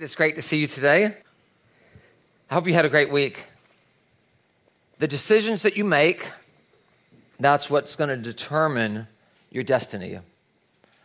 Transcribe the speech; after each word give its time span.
It's 0.00 0.16
great 0.16 0.34
to 0.34 0.42
see 0.42 0.56
you 0.56 0.66
today. 0.66 1.04
I 2.50 2.54
hope 2.54 2.66
you 2.66 2.74
had 2.74 2.84
a 2.84 2.88
great 2.88 3.12
week. 3.12 3.44
The 4.98 5.06
decisions 5.06 5.62
that 5.62 5.76
you 5.76 5.84
make, 5.84 6.32
that's 7.38 7.70
what's 7.70 7.94
going 7.94 8.10
to 8.10 8.16
determine 8.16 9.06
your 9.52 9.62
destiny, 9.62 10.18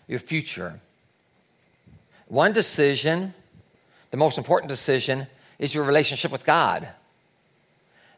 your 0.08 0.18
future. 0.18 0.80
One 2.30 2.52
decision, 2.52 3.36
the 4.10 4.18
most 4.18 4.40
important 4.40 4.70
decision, 4.70 5.28
is 5.60 5.76
your 5.76 5.84
relationship 5.84 6.32
with 6.32 6.44
God. 6.44 6.90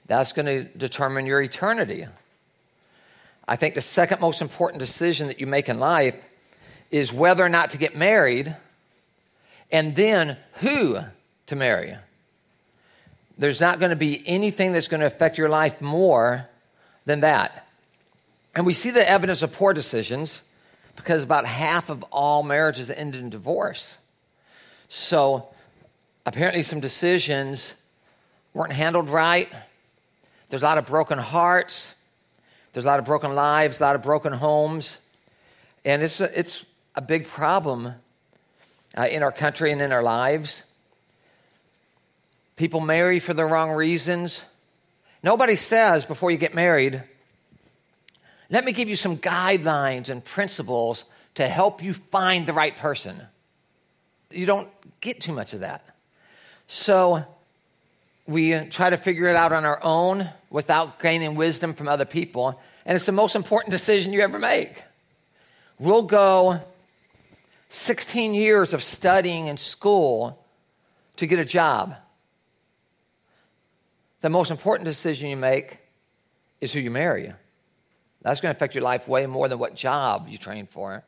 That's 0.06 0.32
going 0.32 0.46
to 0.46 0.64
determine 0.64 1.26
your 1.26 1.42
eternity. 1.42 2.08
I 3.46 3.58
think 3.58 3.76
the 3.76 3.82
second 3.82 4.22
most 4.22 4.42
important 4.42 4.80
decision 4.80 5.28
that 5.28 5.42
you 5.42 5.48
make 5.48 5.68
in 5.68 5.80
life 5.80 6.16
is 6.92 7.12
whether 7.12 7.44
or 7.44 7.50
not 7.50 7.72
to 7.72 7.78
get 7.78 7.94
married 7.94 8.56
and 9.72 9.96
then 9.96 10.38
who 10.56 11.00
to 11.48 11.56
marry. 11.56 11.98
There's 13.38 13.62
not 13.62 13.80
going 13.80 13.90
to 13.90 13.96
be 13.96 14.22
anything 14.28 14.74
that's 14.74 14.88
going 14.88 15.02
to 15.02 15.08
affect 15.08 15.38
your 15.38 15.50
life 15.50 15.82
more 15.82 16.48
than 17.06 17.22
that. 17.22 17.68
And 18.54 18.66
we 18.66 18.74
see 18.74 18.92
the 18.92 19.08
evidence 19.10 19.42
of 19.42 19.54
poor 19.54 19.74
decisions 19.74 20.42
because 20.96 21.24
about 21.24 21.46
half 21.46 21.90
of 21.90 22.04
all 22.12 22.44
marriages 22.44 22.90
end 22.90 23.16
in 23.16 23.30
divorce. 23.30 23.96
So 24.90 25.48
apparently, 26.26 26.64
some 26.64 26.82
decisions 26.82 27.74
weren't 28.54 28.74
handled 28.74 29.10
right. 29.10 29.50
There's 30.50 30.62
a 30.62 30.66
lot 30.66 30.78
of 30.78 30.86
broken 30.86 31.18
hearts. 31.18 31.96
There's 32.74 32.86
a 32.86 32.88
lot 32.88 33.00
of 33.00 33.06
broken 33.06 33.34
lives, 33.34 33.80
a 33.80 33.84
lot 33.84 33.96
of 33.96 34.04
broken 34.04 34.34
homes. 34.34 34.98
And 35.86 36.02
it's 36.04 36.20
a, 36.20 36.38
it's 36.38 36.66
a 36.94 37.02
big 37.02 37.28
problem 37.28 37.96
uh, 38.98 39.08
in 39.10 39.24
our 39.24 39.32
country 39.32 39.72
and 39.72 39.82
in 39.82 39.92
our 39.92 40.04
lives. 40.04 40.64
People 42.56 42.80
marry 42.80 43.20
for 43.20 43.34
the 43.34 43.46
wrong 43.46 43.72
reasons. 43.72 44.42
Nobody 45.24 45.56
says 45.56 46.06
before 46.06 46.32
you 46.32 46.38
get 46.38 46.54
married, 46.54 47.04
let 48.50 48.66
me 48.66 48.72
give 48.72 48.90
you 48.90 48.96
some 48.96 49.18
guidelines 49.18 50.10
and 50.10 50.24
principles 50.24 51.06
to 51.36 51.48
help 51.48 51.82
you 51.82 51.94
find 51.94 52.46
the 52.46 52.54
right 52.54 52.76
person. 52.76 53.22
You 54.30 54.46
don't 54.46 54.70
get 55.00 55.22
too 55.22 55.34
much 55.34 55.54
of 55.54 55.62
that. 55.62 55.86
So 56.68 57.24
we 58.28 58.60
try 58.66 58.90
to 58.90 58.98
figure 58.98 59.28
it 59.28 59.36
out 59.36 59.52
on 59.52 59.66
our 59.66 59.80
own 59.84 60.30
without 60.50 61.00
gaining 61.00 61.36
wisdom 61.36 61.74
from 61.74 61.88
other 61.88 62.06
people. 62.06 62.60
And 62.86 62.96
it's 62.96 63.06
the 63.06 63.12
most 63.12 63.36
important 63.36 63.72
decision 63.72 64.14
you 64.14 64.22
ever 64.22 64.40
make. 64.40 64.84
We'll 65.80 66.04
go 66.04 66.62
16 67.74 68.34
years 68.34 68.74
of 68.74 68.84
studying 68.84 69.48
in 69.48 69.56
school 69.56 70.46
to 71.16 71.26
get 71.26 71.40
a 71.40 71.46
job. 71.46 71.96
The 74.20 74.30
most 74.30 74.52
important 74.52 74.86
decision 74.86 75.30
you 75.30 75.38
make 75.38 75.80
is 76.60 76.74
who 76.74 76.82
you 76.82 76.92
marry. 76.92 77.32
That's 78.24 78.42
going 78.42 78.54
to 78.54 78.58
affect 78.58 78.76
your 78.76 78.84
life 78.84 79.08
way 79.08 79.26
more 79.26 79.48
than 79.48 79.58
what 79.58 79.74
job 79.74 80.28
you 80.28 80.38
train 80.38 80.68
for. 80.68 81.06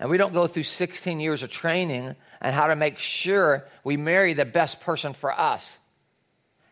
And 0.00 0.10
we 0.10 0.18
don't 0.18 0.34
go 0.34 0.48
through 0.48 0.64
16 0.64 1.20
years 1.20 1.44
of 1.44 1.50
training 1.50 2.16
and 2.40 2.54
how 2.54 2.66
to 2.66 2.74
make 2.74 2.98
sure 2.98 3.68
we 3.84 3.96
marry 3.96 4.34
the 4.34 4.44
best 4.44 4.80
person 4.80 5.12
for 5.12 5.32
us 5.32 5.78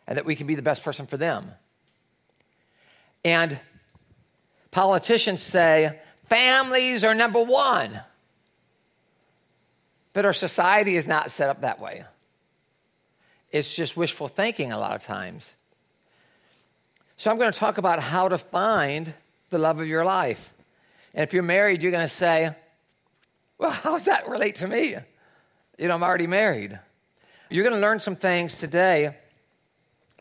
and 0.08 0.18
that 0.18 0.26
we 0.26 0.34
can 0.34 0.48
be 0.48 0.56
the 0.56 0.62
best 0.62 0.82
person 0.82 1.06
for 1.06 1.16
them. 1.16 1.52
And 3.24 3.60
politicians 4.72 5.42
say 5.42 6.00
families 6.28 7.04
are 7.04 7.14
number 7.14 7.40
one. 7.40 8.00
But 10.18 10.26
our 10.26 10.32
society 10.32 10.96
is 10.96 11.06
not 11.06 11.30
set 11.30 11.48
up 11.48 11.60
that 11.60 11.78
way. 11.78 12.02
It's 13.52 13.72
just 13.72 13.96
wishful 13.96 14.26
thinking 14.26 14.72
a 14.72 14.76
lot 14.76 14.96
of 14.96 15.04
times. 15.04 15.54
So 17.16 17.30
I'm 17.30 17.38
going 17.38 17.52
to 17.52 17.56
talk 17.56 17.78
about 17.78 18.00
how 18.00 18.26
to 18.26 18.36
find 18.36 19.14
the 19.50 19.58
love 19.58 19.78
of 19.78 19.86
your 19.86 20.04
life. 20.04 20.52
And 21.14 21.22
if 21.22 21.32
you're 21.32 21.44
married, 21.44 21.84
you're 21.84 21.92
going 21.92 22.04
to 22.04 22.12
say, 22.12 22.52
well, 23.58 23.70
how 23.70 23.92
does 23.92 24.06
that 24.06 24.28
relate 24.28 24.56
to 24.56 24.66
me? 24.66 24.96
You 25.78 25.86
know, 25.86 25.94
I'm 25.94 26.02
already 26.02 26.26
married. 26.26 26.76
You're 27.48 27.62
going 27.62 27.76
to 27.76 27.80
learn 27.80 28.00
some 28.00 28.16
things 28.16 28.56
today 28.56 29.14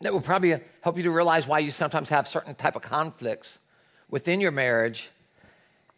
that 0.01 0.13
will 0.13 0.21
probably 0.21 0.59
help 0.81 0.97
you 0.97 1.03
to 1.05 1.11
realize 1.11 1.47
why 1.47 1.57
you 1.57 1.71
sometimes 1.71 2.09
have 2.09 2.27
certain 2.27 2.53
type 2.53 2.75
of 2.75 2.83
conflicts 2.83 3.57
within 4.11 4.41
your 4.41 4.51
marriage. 4.51 5.09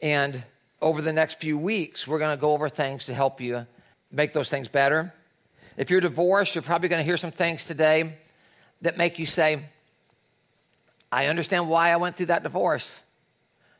And 0.01 0.41
over 0.81 1.01
the 1.01 1.11
next 1.11 1.41
few 1.41 1.57
weeks, 1.57 2.07
we're 2.07 2.19
going 2.19 2.37
to 2.37 2.39
go 2.39 2.53
over 2.53 2.69
things 2.69 3.07
to 3.07 3.13
help 3.13 3.41
you 3.41 3.67
make 4.11 4.33
those 4.33 4.49
things 4.49 4.67
better. 4.67 5.13
If 5.77 5.89
you're 5.89 6.01
divorced, 6.01 6.55
you're 6.55 6.61
probably 6.61 6.89
going 6.89 6.99
to 6.99 7.05
hear 7.05 7.17
some 7.17 7.31
things 7.31 7.65
today 7.65 8.17
that 8.81 8.97
make 8.97 9.19
you 9.19 9.25
say, 9.25 9.63
I 11.11 11.27
understand 11.27 11.69
why 11.69 11.91
I 11.91 11.97
went 11.97 12.17
through 12.17 12.27
that 12.27 12.43
divorce. 12.43 12.97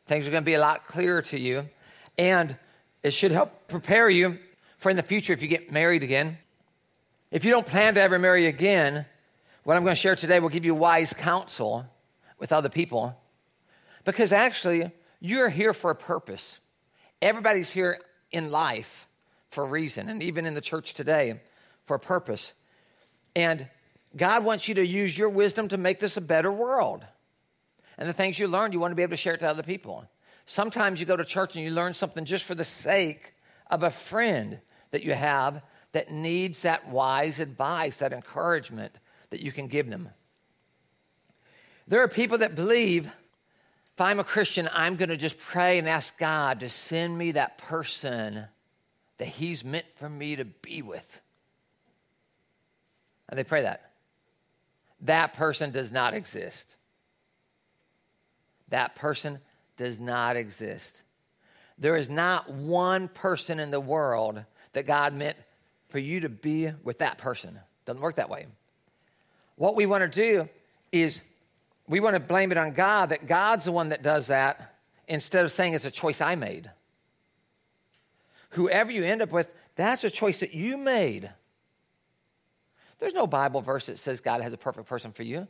Things 0.05 0.27
are 0.27 0.31
going 0.31 0.43
to 0.43 0.45
be 0.45 0.55
a 0.55 0.59
lot 0.59 0.87
clearer 0.87 1.21
to 1.23 1.39
you. 1.39 1.67
And 2.17 2.55
it 3.03 3.11
should 3.11 3.31
help 3.31 3.67
prepare 3.67 4.09
you 4.09 4.39
for 4.77 4.89
in 4.89 4.97
the 4.97 5.03
future 5.03 5.33
if 5.33 5.41
you 5.41 5.47
get 5.47 5.71
married 5.71 6.03
again. 6.03 6.37
If 7.31 7.45
you 7.45 7.51
don't 7.51 7.67
plan 7.67 7.95
to 7.95 8.01
ever 8.01 8.17
marry 8.17 8.47
again, 8.47 9.05
what 9.63 9.77
I'm 9.77 9.83
going 9.83 9.95
to 9.95 10.01
share 10.01 10.15
today 10.15 10.39
will 10.39 10.49
give 10.49 10.65
you 10.65 10.73
wise 10.73 11.13
counsel 11.13 11.85
with 12.39 12.51
other 12.51 12.69
people. 12.69 13.15
Because 14.05 14.31
actually, 14.31 14.91
you're 15.19 15.49
here 15.49 15.73
for 15.73 15.91
a 15.91 15.95
purpose. 15.95 16.59
Everybody's 17.21 17.69
here 17.69 17.99
in 18.31 18.49
life 18.49 19.08
for 19.49 19.63
a 19.63 19.67
reason, 19.67 20.09
and 20.09 20.21
even 20.21 20.45
in 20.45 20.53
the 20.53 20.61
church 20.61 20.93
today 20.93 21.41
for 21.85 21.95
a 21.95 21.99
purpose. 21.99 22.53
And 23.35 23.67
God 24.15 24.43
wants 24.43 24.67
you 24.67 24.75
to 24.75 24.85
use 24.85 25.17
your 25.17 25.29
wisdom 25.29 25.67
to 25.69 25.77
make 25.77 25.99
this 25.99 26.17
a 26.17 26.21
better 26.21 26.51
world. 26.51 27.05
And 27.97 28.07
the 28.07 28.13
things 28.13 28.39
you 28.39 28.47
learn, 28.47 28.71
you 28.71 28.79
want 28.79 28.91
to 28.91 28.95
be 28.95 29.03
able 29.03 29.11
to 29.11 29.17
share 29.17 29.33
it 29.33 29.39
to 29.39 29.47
other 29.47 29.63
people. 29.63 30.05
Sometimes 30.45 30.99
you 30.99 31.05
go 31.05 31.17
to 31.17 31.25
church 31.25 31.55
and 31.55 31.63
you 31.63 31.71
learn 31.71 31.93
something 31.93 32.25
just 32.25 32.43
for 32.43 32.55
the 32.55 32.65
sake 32.65 33.33
of 33.69 33.83
a 33.83 33.91
friend 33.91 34.59
that 34.91 35.03
you 35.03 35.13
have 35.13 35.61
that 35.91 36.11
needs 36.11 36.61
that 36.61 36.87
wise 36.89 37.39
advice, 37.39 37.97
that 37.97 38.13
encouragement 38.13 38.93
that 39.29 39.41
you 39.41 39.51
can 39.51 39.67
give 39.67 39.89
them. 39.89 40.09
There 41.87 42.01
are 42.03 42.07
people 42.07 42.39
that 42.39 42.55
believe 42.55 43.05
if 43.05 44.01
I'm 44.01 44.19
a 44.19 44.23
Christian, 44.23 44.69
I'm 44.71 44.95
going 44.95 45.09
to 45.09 45.17
just 45.17 45.37
pray 45.37 45.77
and 45.77 45.89
ask 45.89 46.17
God 46.17 46.61
to 46.61 46.69
send 46.69 47.17
me 47.17 47.33
that 47.33 47.57
person 47.57 48.45
that 49.19 49.27
He's 49.27 49.63
meant 49.63 49.85
for 49.95 50.09
me 50.09 50.35
to 50.35 50.45
be 50.45 50.81
with. 50.81 51.21
And 53.29 53.37
they 53.37 53.43
pray 53.43 53.61
that. 53.61 53.91
That 55.01 55.33
person 55.33 55.71
does 55.71 55.91
not 55.91 56.13
exist. 56.13 56.75
That 58.69 58.95
person 58.95 59.39
does 59.77 59.99
not 59.99 60.35
exist. 60.35 61.03
There 61.77 61.95
is 61.95 62.09
not 62.09 62.49
one 62.51 63.07
person 63.07 63.59
in 63.59 63.71
the 63.71 63.79
world 63.79 64.43
that 64.73 64.85
God 64.85 65.13
meant 65.13 65.37
for 65.89 65.99
you 65.99 66.21
to 66.21 66.29
be 66.29 66.71
with 66.83 66.99
that 66.99 67.17
person. 67.17 67.59
Doesn't 67.85 68.01
work 68.01 68.17
that 68.17 68.29
way. 68.29 68.47
What 69.55 69.75
we 69.75 69.85
want 69.85 70.11
to 70.11 70.21
do 70.21 70.49
is 70.91 71.21
we 71.87 71.99
want 71.99 72.15
to 72.15 72.19
blame 72.19 72.51
it 72.51 72.57
on 72.57 72.73
God 72.73 73.09
that 73.09 73.27
God's 73.27 73.65
the 73.65 73.71
one 73.71 73.89
that 73.89 74.03
does 74.03 74.27
that 74.27 74.75
instead 75.07 75.45
of 75.45 75.51
saying 75.51 75.73
it's 75.73 75.85
a 75.85 75.91
choice 75.91 76.21
I 76.21 76.35
made. 76.35 76.69
Whoever 78.49 78.91
you 78.91 79.03
end 79.03 79.21
up 79.21 79.31
with, 79.31 79.53
that's 79.75 80.03
a 80.03 80.09
choice 80.09 80.39
that 80.39 80.53
you 80.53 80.77
made. 80.77 81.29
There's 82.99 83.13
no 83.13 83.27
Bible 83.27 83.61
verse 83.61 83.85
that 83.85 83.99
says 83.99 84.19
God 84.21 84.41
has 84.41 84.53
a 84.53 84.57
perfect 84.57 84.87
person 84.87 85.11
for 85.11 85.23
you. 85.23 85.47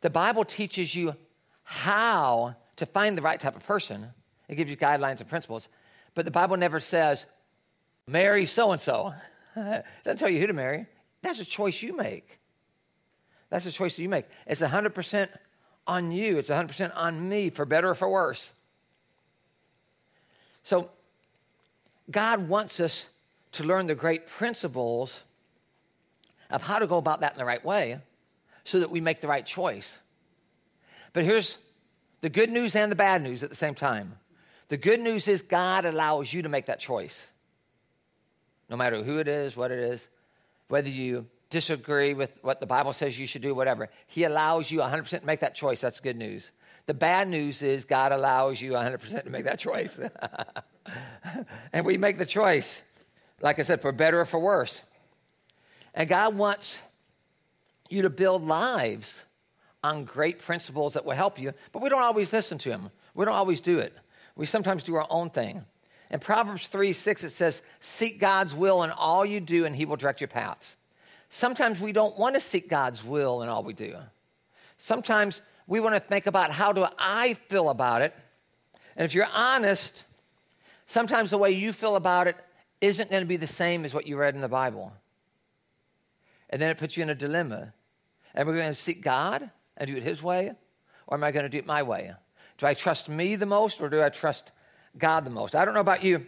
The 0.00 0.10
Bible 0.10 0.44
teaches 0.44 0.94
you 0.94 1.14
how 1.62 2.54
to 2.76 2.86
find 2.86 3.16
the 3.16 3.22
right 3.22 3.38
type 3.38 3.56
of 3.56 3.66
person. 3.66 4.08
It 4.48 4.56
gives 4.56 4.70
you 4.70 4.76
guidelines 4.76 5.20
and 5.20 5.28
principles. 5.28 5.68
But 6.14 6.24
the 6.24 6.30
Bible 6.30 6.56
never 6.56 6.80
says, 6.80 7.24
marry 8.06 8.46
so 8.46 8.72
and 8.72 8.80
so. 8.80 9.14
It 9.56 9.84
doesn't 10.04 10.18
tell 10.18 10.28
you 10.28 10.40
who 10.40 10.46
to 10.46 10.52
marry. 10.52 10.86
That's 11.22 11.40
a 11.40 11.44
choice 11.44 11.82
you 11.82 11.96
make. 11.96 12.38
That's 13.50 13.66
a 13.66 13.72
choice 13.72 13.96
that 13.96 14.02
you 14.02 14.08
make. 14.08 14.26
It's 14.46 14.60
100% 14.60 15.28
on 15.86 16.12
you, 16.12 16.38
it's 16.38 16.50
100% 16.50 16.92
on 16.94 17.28
me, 17.28 17.50
for 17.50 17.64
better 17.64 17.90
or 17.90 17.94
for 17.94 18.08
worse. 18.08 18.52
So, 20.62 20.90
God 22.10 22.48
wants 22.48 22.80
us 22.80 23.06
to 23.52 23.64
learn 23.64 23.86
the 23.86 23.94
great 23.94 24.26
principles 24.26 25.22
of 26.50 26.62
how 26.62 26.78
to 26.78 26.86
go 26.86 26.96
about 26.96 27.20
that 27.20 27.32
in 27.32 27.38
the 27.38 27.44
right 27.44 27.64
way 27.64 27.98
so 28.64 28.80
that 28.80 28.90
we 28.90 29.00
make 29.00 29.20
the 29.20 29.28
right 29.28 29.44
choice. 29.44 29.98
But 31.12 31.24
here's 31.24 31.58
the 32.20 32.28
good 32.28 32.50
news 32.50 32.76
and 32.76 32.90
the 32.90 32.96
bad 32.96 33.22
news 33.22 33.42
at 33.42 33.50
the 33.50 33.56
same 33.56 33.74
time. 33.74 34.16
The 34.68 34.76
good 34.76 35.00
news 35.00 35.26
is 35.26 35.42
God 35.42 35.84
allows 35.84 36.32
you 36.32 36.42
to 36.42 36.48
make 36.48 36.66
that 36.66 36.78
choice. 36.78 37.26
No 38.68 38.76
matter 38.76 39.02
who 39.02 39.18
it 39.18 39.26
is, 39.26 39.56
what 39.56 39.72
it 39.72 39.78
is, 39.80 40.08
whether 40.68 40.88
you 40.88 41.26
disagree 41.50 42.14
with 42.14 42.30
what 42.42 42.60
the 42.60 42.66
Bible 42.66 42.92
says 42.92 43.18
you 43.18 43.26
should 43.26 43.42
do, 43.42 43.54
whatever. 43.54 43.88
He 44.06 44.22
allows 44.22 44.70
you 44.70 44.78
100% 44.78 45.20
to 45.20 45.26
make 45.26 45.40
that 45.40 45.56
choice. 45.56 45.80
That's 45.80 45.98
good 45.98 46.16
news. 46.16 46.52
The 46.86 46.94
bad 46.94 47.28
news 47.28 47.62
is 47.62 47.84
God 47.84 48.12
allows 48.12 48.60
you 48.60 48.72
100% 48.72 49.24
to 49.24 49.30
make 49.30 49.44
that 49.44 49.58
choice. 49.58 49.98
and 51.72 51.84
we 51.86 51.98
make 51.98 52.18
the 52.18 52.26
choice, 52.26 52.80
like 53.40 53.58
I 53.58 53.62
said, 53.62 53.80
for 53.80 53.92
better 53.92 54.20
or 54.20 54.24
for 54.24 54.40
worse. 54.40 54.82
And 55.94 56.08
God 56.08 56.36
wants 56.36 56.80
you 57.88 58.02
to 58.02 58.10
build 58.10 58.46
lives 58.46 59.24
on 59.82 60.04
great 60.04 60.38
principles 60.38 60.94
that 60.94 61.04
will 61.04 61.14
help 61.14 61.38
you, 61.38 61.52
but 61.72 61.82
we 61.82 61.88
don't 61.88 62.02
always 62.02 62.32
listen 62.32 62.58
to 62.58 62.70
Him. 62.70 62.90
We 63.14 63.24
don't 63.24 63.34
always 63.34 63.60
do 63.60 63.78
it. 63.78 63.96
We 64.36 64.46
sometimes 64.46 64.82
do 64.82 64.94
our 64.94 65.06
own 65.10 65.30
thing. 65.30 65.64
In 66.10 66.18
Proverbs 66.18 66.66
3 66.66 66.92
6, 66.92 67.24
it 67.24 67.30
says, 67.30 67.62
Seek 67.80 68.20
God's 68.20 68.54
will 68.54 68.82
in 68.82 68.90
all 68.90 69.24
you 69.24 69.40
do, 69.40 69.64
and 69.64 69.74
He 69.74 69.84
will 69.84 69.96
direct 69.96 70.20
your 70.20 70.28
paths. 70.28 70.76
Sometimes 71.30 71.80
we 71.80 71.92
don't 71.92 72.18
want 72.18 72.34
to 72.34 72.40
seek 72.40 72.68
God's 72.68 73.04
will 73.04 73.42
in 73.42 73.48
all 73.48 73.62
we 73.62 73.72
do. 73.72 73.96
Sometimes 74.78 75.40
we 75.70 75.78
want 75.78 75.94
to 75.94 76.00
think 76.00 76.26
about 76.26 76.50
how 76.50 76.72
do 76.72 76.84
I 76.98 77.34
feel 77.34 77.70
about 77.70 78.02
it. 78.02 78.12
And 78.96 79.06
if 79.06 79.14
you're 79.14 79.28
honest, 79.32 80.02
sometimes 80.86 81.30
the 81.30 81.38
way 81.38 81.52
you 81.52 81.72
feel 81.72 81.94
about 81.94 82.26
it 82.26 82.36
isn't 82.80 83.08
going 83.08 83.22
to 83.22 83.26
be 83.26 83.36
the 83.36 83.46
same 83.46 83.84
as 83.84 83.94
what 83.94 84.04
you 84.04 84.16
read 84.16 84.34
in 84.34 84.40
the 84.40 84.48
Bible. 84.48 84.92
And 86.50 86.60
then 86.60 86.70
it 86.70 86.78
puts 86.78 86.96
you 86.96 87.04
in 87.04 87.10
a 87.10 87.14
dilemma. 87.14 87.72
Am 88.34 88.48
I 88.48 88.52
going 88.52 88.66
to 88.66 88.74
seek 88.74 89.00
God 89.00 89.48
and 89.76 89.88
do 89.88 89.96
it 89.96 90.02
His 90.02 90.20
way? 90.20 90.50
Or 91.06 91.16
am 91.16 91.22
I 91.22 91.30
going 91.30 91.44
to 91.44 91.48
do 91.48 91.58
it 91.58 91.66
my 91.66 91.84
way? 91.84 92.12
Do 92.58 92.66
I 92.66 92.74
trust 92.74 93.08
me 93.08 93.36
the 93.36 93.46
most 93.46 93.80
or 93.80 93.88
do 93.88 94.02
I 94.02 94.08
trust 94.08 94.50
God 94.98 95.24
the 95.24 95.30
most? 95.30 95.54
I 95.54 95.64
don't 95.64 95.74
know 95.74 95.80
about 95.80 96.02
you, 96.02 96.26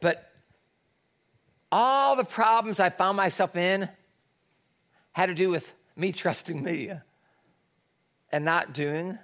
but 0.00 0.30
all 1.72 2.14
the 2.14 2.24
problems 2.24 2.78
I 2.78 2.90
found 2.90 3.16
myself 3.16 3.56
in 3.56 3.88
had 5.10 5.26
to 5.26 5.34
do 5.34 5.48
with 5.48 5.72
me 5.96 6.12
trusting 6.12 6.62
me 6.62 6.92
and 8.32 8.44
not 8.44 8.72
doing 8.74 9.18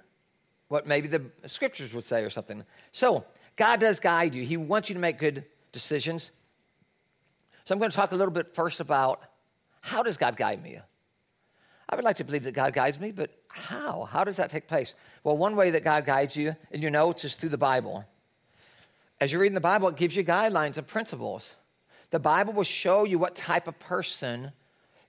what 0.67 0.87
maybe 0.87 1.07
the 1.07 1.21
scriptures 1.45 1.93
would 1.93 2.03
say 2.03 2.23
or 2.23 2.29
something. 2.29 2.63
So, 2.91 3.25
God 3.55 3.79
does 3.79 3.99
guide 3.99 4.33
you. 4.33 4.43
He 4.43 4.57
wants 4.57 4.89
you 4.89 4.95
to 4.95 5.01
make 5.01 5.19
good 5.19 5.45
decisions. 5.71 6.31
So, 7.65 7.73
I'm 7.73 7.79
going 7.79 7.91
to 7.91 7.95
talk 7.95 8.11
a 8.11 8.15
little 8.15 8.33
bit 8.33 8.55
first 8.55 8.79
about 8.79 9.21
how 9.81 10.01
does 10.01 10.17
God 10.17 10.37
guide 10.37 10.63
me? 10.63 10.79
I 11.89 11.95
would 11.95 12.05
like 12.05 12.17
to 12.17 12.23
believe 12.23 12.43
that 12.45 12.53
God 12.53 12.73
guides 12.73 12.99
me, 12.99 13.11
but 13.11 13.29
how? 13.49 14.07
How 14.09 14.23
does 14.23 14.37
that 14.37 14.49
take 14.49 14.67
place? 14.67 14.95
Well, 15.23 15.37
one 15.37 15.55
way 15.55 15.71
that 15.71 15.83
God 15.83 16.05
guides 16.05 16.35
you 16.35 16.55
in 16.71 16.81
your 16.81 16.89
notes 16.89 17.23
is 17.23 17.35
through 17.35 17.49
the 17.49 17.57
Bible. 17.57 18.05
As 19.21 19.31
you're 19.31 19.41
reading 19.41 19.53
the 19.53 19.61
Bible, 19.61 19.89
it 19.89 19.95
gives 19.95 20.15
you 20.15 20.23
guidelines 20.23 20.77
and 20.77 20.87
principles. 20.87 21.55
The 22.09 22.19
Bible 22.19 22.53
will 22.53 22.63
show 22.63 23.03
you 23.03 23.19
what 23.19 23.35
type 23.35 23.67
of 23.67 23.77
person 23.79 24.53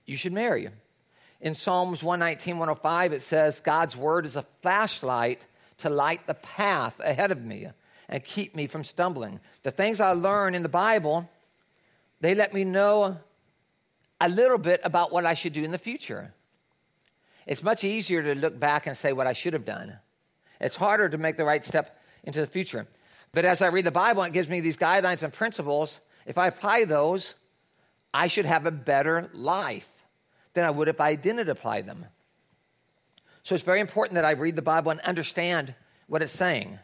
you 0.05 0.15
should 0.15 0.33
marry. 0.33 0.69
In 1.45 1.53
Psalms 1.53 2.01
119, 2.01 2.57
105, 2.57 3.13
it 3.13 3.21
says, 3.21 3.59
God's 3.59 3.95
word 3.95 4.25
is 4.25 4.35
a 4.35 4.43
flashlight 4.63 5.45
to 5.77 5.91
light 5.91 6.25
the 6.25 6.33
path 6.33 6.99
ahead 6.99 7.29
of 7.29 7.45
me 7.45 7.67
and 8.09 8.23
keep 8.23 8.55
me 8.55 8.65
from 8.65 8.83
stumbling. 8.83 9.39
The 9.61 9.69
things 9.69 9.99
I 9.99 10.13
learn 10.13 10.55
in 10.55 10.63
the 10.63 10.69
Bible, 10.69 11.29
they 12.19 12.33
let 12.33 12.51
me 12.51 12.63
know 12.63 13.19
a 14.19 14.27
little 14.27 14.57
bit 14.57 14.81
about 14.83 15.11
what 15.11 15.27
I 15.27 15.35
should 15.35 15.53
do 15.53 15.63
in 15.63 15.69
the 15.69 15.77
future. 15.77 16.33
It's 17.45 17.61
much 17.61 17.83
easier 17.83 18.23
to 18.23 18.33
look 18.33 18.59
back 18.59 18.87
and 18.87 18.97
say 18.97 19.13
what 19.13 19.27
I 19.27 19.33
should 19.33 19.53
have 19.53 19.65
done. 19.65 19.99
It's 20.59 20.75
harder 20.75 21.09
to 21.09 21.17
make 21.19 21.37
the 21.37 21.45
right 21.45 21.63
step 21.63 22.01
into 22.23 22.41
the 22.41 22.47
future. 22.47 22.87
But 23.33 23.45
as 23.45 23.61
I 23.61 23.67
read 23.67 23.85
the 23.85 23.91
Bible, 23.91 24.23
it 24.23 24.33
gives 24.33 24.49
me 24.49 24.61
these 24.61 24.77
guidelines 24.77 25.21
and 25.21 25.31
principles. 25.31 25.99
If 26.25 26.39
I 26.39 26.47
apply 26.47 26.85
those, 26.85 27.35
I 28.15 28.29
should 28.29 28.45
have 28.45 28.65
a 28.65 28.71
better 28.71 29.29
life 29.31 29.91
than 30.55 30.65
I 30.65 30.71
would 30.71 30.87
if 30.87 30.99
I 30.99 31.15
didn't 31.15 31.47
apply 31.47 31.81
them. 31.81 32.05
So 33.43 33.53
it's 33.53 33.63
very 33.63 33.79
important 33.79 34.15
that 34.15 34.25
I 34.25 34.31
read 34.31 34.55
the 34.55 34.63
Bible 34.63 34.89
and 34.89 34.99
understand 35.01 35.75
what 36.07 36.23
it's 36.23 36.33
saying. 36.33 36.79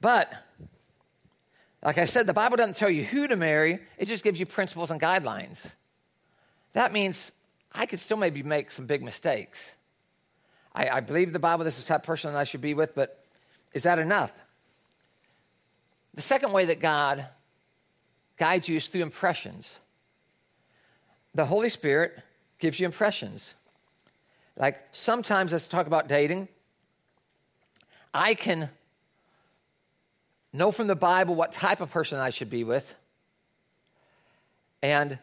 But, 0.00 0.32
like 1.82 1.98
I 1.98 2.06
said, 2.06 2.26
the 2.26 2.32
Bible 2.32 2.56
doesn't 2.56 2.76
tell 2.76 2.88
you 2.88 3.04
who 3.04 3.28
to 3.28 3.36
marry, 3.36 3.80
it 3.98 4.06
just 4.06 4.24
gives 4.24 4.40
you 4.40 4.46
principles 4.46 4.90
and 4.90 5.00
guidelines. 5.00 5.70
That 6.72 6.92
means 6.92 7.32
I 7.72 7.84
could 7.84 8.00
still 8.00 8.16
maybe 8.16 8.42
make 8.42 8.70
some 8.70 8.86
big 8.86 9.02
mistakes. 9.02 9.60
I, 10.74 10.88
I 10.88 11.00
believe 11.00 11.32
the 11.32 11.38
Bible, 11.38 11.64
this 11.64 11.76
is 11.76 11.84
the 11.84 11.88
type 11.88 12.00
of 12.00 12.06
person 12.06 12.34
I 12.34 12.44
should 12.44 12.60
be 12.60 12.74
with, 12.74 12.94
but 12.94 13.22
is 13.72 13.82
that 13.82 13.98
enough? 13.98 14.32
The 16.14 16.22
second 16.22 16.52
way 16.52 16.66
that 16.66 16.80
God 16.80 17.26
guides 18.38 18.68
you 18.68 18.76
is 18.76 18.86
through 18.86 19.02
impressions. 19.02 19.78
The 21.34 21.44
Holy 21.44 21.68
Spirit 21.68 22.18
gives 22.58 22.80
you 22.80 22.86
impressions. 22.86 23.54
Like 24.56 24.78
sometimes, 24.92 25.52
let's 25.52 25.68
talk 25.68 25.86
about 25.86 26.08
dating. 26.08 26.48
I 28.12 28.34
can 28.34 28.70
know 30.52 30.72
from 30.72 30.86
the 30.86 30.96
Bible 30.96 31.34
what 31.34 31.52
type 31.52 31.80
of 31.80 31.90
person 31.90 32.18
I 32.18 32.30
should 32.30 32.50
be 32.50 32.64
with, 32.64 32.96
and 34.82 35.18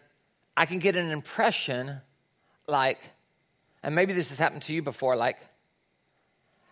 I 0.56 0.66
can 0.66 0.80
get 0.80 0.96
an 0.96 1.12
impression 1.12 2.00
like, 2.68 3.00
and 3.84 3.94
maybe 3.94 4.14
this 4.14 4.30
has 4.30 4.38
happened 4.38 4.64
to 4.64 4.74
you 4.74 4.82
before, 4.82 5.16
like, 5.16 5.38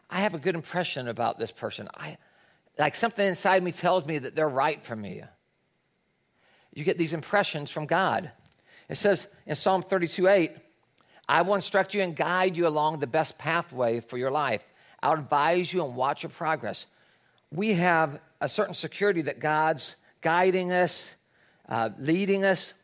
I 0.09 0.19
have 0.19 0.33
a 0.33 0.39
good 0.39 0.55
impression 0.55 1.07
about 1.07 1.37
this 1.37 1.51
person. 1.51 1.87
I, 1.95 2.17
like 2.77 2.95
something 2.95 3.25
inside 3.25 3.63
me 3.63 3.71
tells 3.71 4.05
me 4.05 4.19
that 4.19 4.35
they're 4.35 4.47
right 4.47 4.83
for 4.83 4.95
me. 4.95 5.23
You 6.73 6.83
get 6.83 6.97
these 6.97 7.13
impressions 7.13 7.69
from 7.69 7.85
God. 7.85 8.31
It 8.93 8.97
says 8.97 9.27
in 9.47 9.55
Psalm 9.55 9.81
32 9.81 10.27
8, 10.27 10.51
I 11.27 11.41
will 11.41 11.55
instruct 11.55 11.95
you 11.95 12.03
and 12.03 12.15
guide 12.15 12.55
you 12.55 12.67
along 12.67 12.99
the 12.99 13.07
best 13.07 13.39
pathway 13.39 14.01
for 14.01 14.19
your 14.19 14.29
life. 14.29 14.63
I'll 15.01 15.13
advise 15.13 15.73
you 15.73 15.83
and 15.83 15.95
watch 15.95 16.21
your 16.21 16.29
progress. 16.29 16.85
We 17.51 17.73
have 17.73 18.19
a 18.39 18.47
certain 18.47 18.75
security 18.75 19.23
that 19.23 19.39
God's 19.39 19.95
guiding 20.21 20.71
us, 20.71 21.15
uh, 21.67 21.89
leading 21.97 22.45
us. 22.45 22.75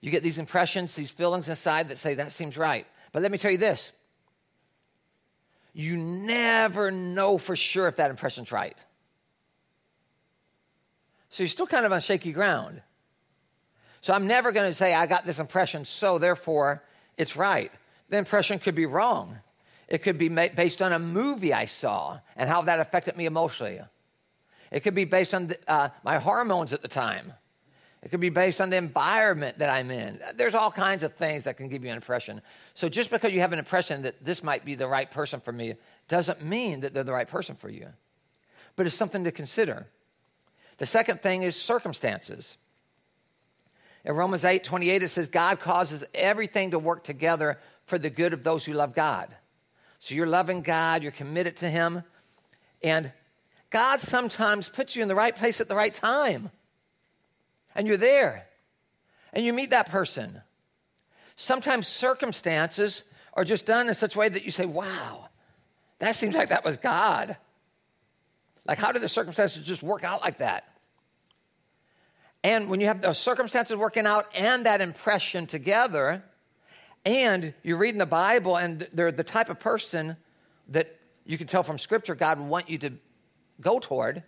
You 0.00 0.10
get 0.10 0.22
these 0.22 0.38
impressions, 0.38 0.94
these 0.94 1.10
feelings 1.10 1.50
inside 1.50 1.90
that 1.90 1.98
say, 1.98 2.14
that 2.14 2.32
seems 2.32 2.56
right. 2.56 2.86
But 3.12 3.20
let 3.20 3.30
me 3.30 3.36
tell 3.36 3.50
you 3.50 3.58
this 3.58 3.92
you 5.74 5.98
never 5.98 6.90
know 6.90 7.36
for 7.36 7.56
sure 7.56 7.88
if 7.88 7.96
that 7.96 8.08
impression's 8.08 8.52
right. 8.52 8.78
So 11.28 11.42
you're 11.42 11.48
still 11.48 11.66
kind 11.66 11.84
of 11.84 11.92
on 11.92 12.00
shaky 12.00 12.32
ground. 12.32 12.80
So 14.06 14.12
I'm 14.12 14.28
never 14.28 14.52
going 14.52 14.70
to 14.70 14.72
say, 14.72 14.94
I 14.94 15.06
got 15.06 15.26
this 15.26 15.40
impression, 15.40 15.84
so 15.84 16.18
therefore 16.18 16.80
it's 17.16 17.34
right. 17.34 17.72
The 18.08 18.18
impression 18.18 18.60
could 18.60 18.76
be 18.76 18.86
wrong. 18.86 19.36
It 19.88 20.04
could 20.04 20.16
be 20.16 20.28
based 20.28 20.80
on 20.80 20.92
a 20.92 20.98
movie 21.00 21.52
I 21.52 21.64
saw 21.64 22.20
and 22.36 22.48
how 22.48 22.62
that 22.62 22.78
affected 22.78 23.16
me 23.16 23.26
emotionally. 23.26 23.80
It 24.70 24.84
could 24.84 24.94
be 24.94 25.06
based 25.06 25.34
on 25.34 25.48
the, 25.48 25.58
uh, 25.66 25.88
my 26.04 26.18
hormones 26.18 26.72
at 26.72 26.82
the 26.82 26.88
time. 26.88 27.32
It 28.00 28.12
could 28.12 28.20
be 28.20 28.28
based 28.28 28.60
on 28.60 28.70
the 28.70 28.76
environment 28.76 29.58
that 29.58 29.70
I'm 29.70 29.90
in. 29.90 30.20
There's 30.36 30.54
all 30.54 30.70
kinds 30.70 31.02
of 31.02 31.14
things 31.14 31.42
that 31.42 31.56
can 31.56 31.66
give 31.66 31.82
you 31.82 31.90
an 31.90 31.96
impression. 31.96 32.42
So 32.74 32.88
just 32.88 33.10
because 33.10 33.32
you 33.32 33.40
have 33.40 33.52
an 33.52 33.58
impression 33.58 34.02
that 34.02 34.24
this 34.24 34.40
might 34.40 34.64
be 34.64 34.76
the 34.76 34.86
right 34.86 35.10
person 35.10 35.40
for 35.40 35.50
me 35.50 35.74
doesn't 36.06 36.44
mean 36.44 36.78
that 36.82 36.94
they're 36.94 37.02
the 37.02 37.12
right 37.12 37.26
person 37.26 37.56
for 37.56 37.70
you. 37.70 37.88
But 38.76 38.86
it's 38.86 38.94
something 38.94 39.24
to 39.24 39.32
consider. 39.32 39.88
The 40.78 40.86
second 40.86 41.22
thing 41.22 41.42
is 41.42 41.60
circumstances. 41.60 42.56
In 44.06 44.14
Romans 44.14 44.44
8 44.44 44.62
28, 44.62 45.02
it 45.02 45.08
says, 45.08 45.28
God 45.28 45.58
causes 45.58 46.04
everything 46.14 46.70
to 46.70 46.78
work 46.78 47.02
together 47.02 47.58
for 47.86 47.98
the 47.98 48.08
good 48.08 48.32
of 48.32 48.44
those 48.44 48.64
who 48.64 48.72
love 48.72 48.94
God. 48.94 49.34
So 49.98 50.14
you're 50.14 50.28
loving 50.28 50.62
God, 50.62 51.02
you're 51.02 51.10
committed 51.10 51.56
to 51.58 51.68
Him, 51.68 52.04
and 52.82 53.12
God 53.70 54.00
sometimes 54.00 54.68
puts 54.68 54.94
you 54.94 55.02
in 55.02 55.08
the 55.08 55.16
right 55.16 55.34
place 55.34 55.60
at 55.60 55.68
the 55.68 55.74
right 55.74 55.92
time. 55.92 56.52
And 57.74 57.88
you're 57.88 57.96
there, 57.96 58.46
and 59.32 59.44
you 59.44 59.52
meet 59.52 59.70
that 59.70 59.90
person. 59.90 60.40
Sometimes 61.34 61.88
circumstances 61.88 63.02
are 63.34 63.44
just 63.44 63.66
done 63.66 63.88
in 63.88 63.94
such 63.94 64.14
a 64.14 64.18
way 64.18 64.28
that 64.28 64.44
you 64.44 64.52
say, 64.52 64.66
wow, 64.66 65.28
that 65.98 66.14
seems 66.14 66.36
like 66.36 66.50
that 66.50 66.64
was 66.64 66.76
God. 66.76 67.36
Like, 68.66 68.78
how 68.78 68.92
did 68.92 69.02
the 69.02 69.08
circumstances 69.08 69.66
just 69.66 69.82
work 69.82 70.04
out 70.04 70.22
like 70.22 70.38
that? 70.38 70.64
And 72.46 72.70
when 72.70 72.78
you 72.78 72.86
have 72.86 73.00
those 73.00 73.18
circumstances 73.18 73.76
working 73.76 74.06
out 74.06 74.30
and 74.32 74.66
that 74.66 74.80
impression 74.80 75.46
together, 75.46 76.22
and 77.04 77.52
you're 77.64 77.76
reading 77.76 77.98
the 77.98 78.06
Bible 78.06 78.56
and 78.56 78.86
they're 78.92 79.10
the 79.10 79.24
type 79.24 79.50
of 79.50 79.58
person 79.58 80.16
that 80.68 80.96
you 81.24 81.38
can 81.38 81.48
tell 81.48 81.64
from 81.64 81.76
Scripture 81.76 82.14
God 82.14 82.38
would 82.38 82.46
want 82.48 82.70
you 82.70 82.78
to 82.78 82.92
go 83.60 83.80
toward, 83.80 84.22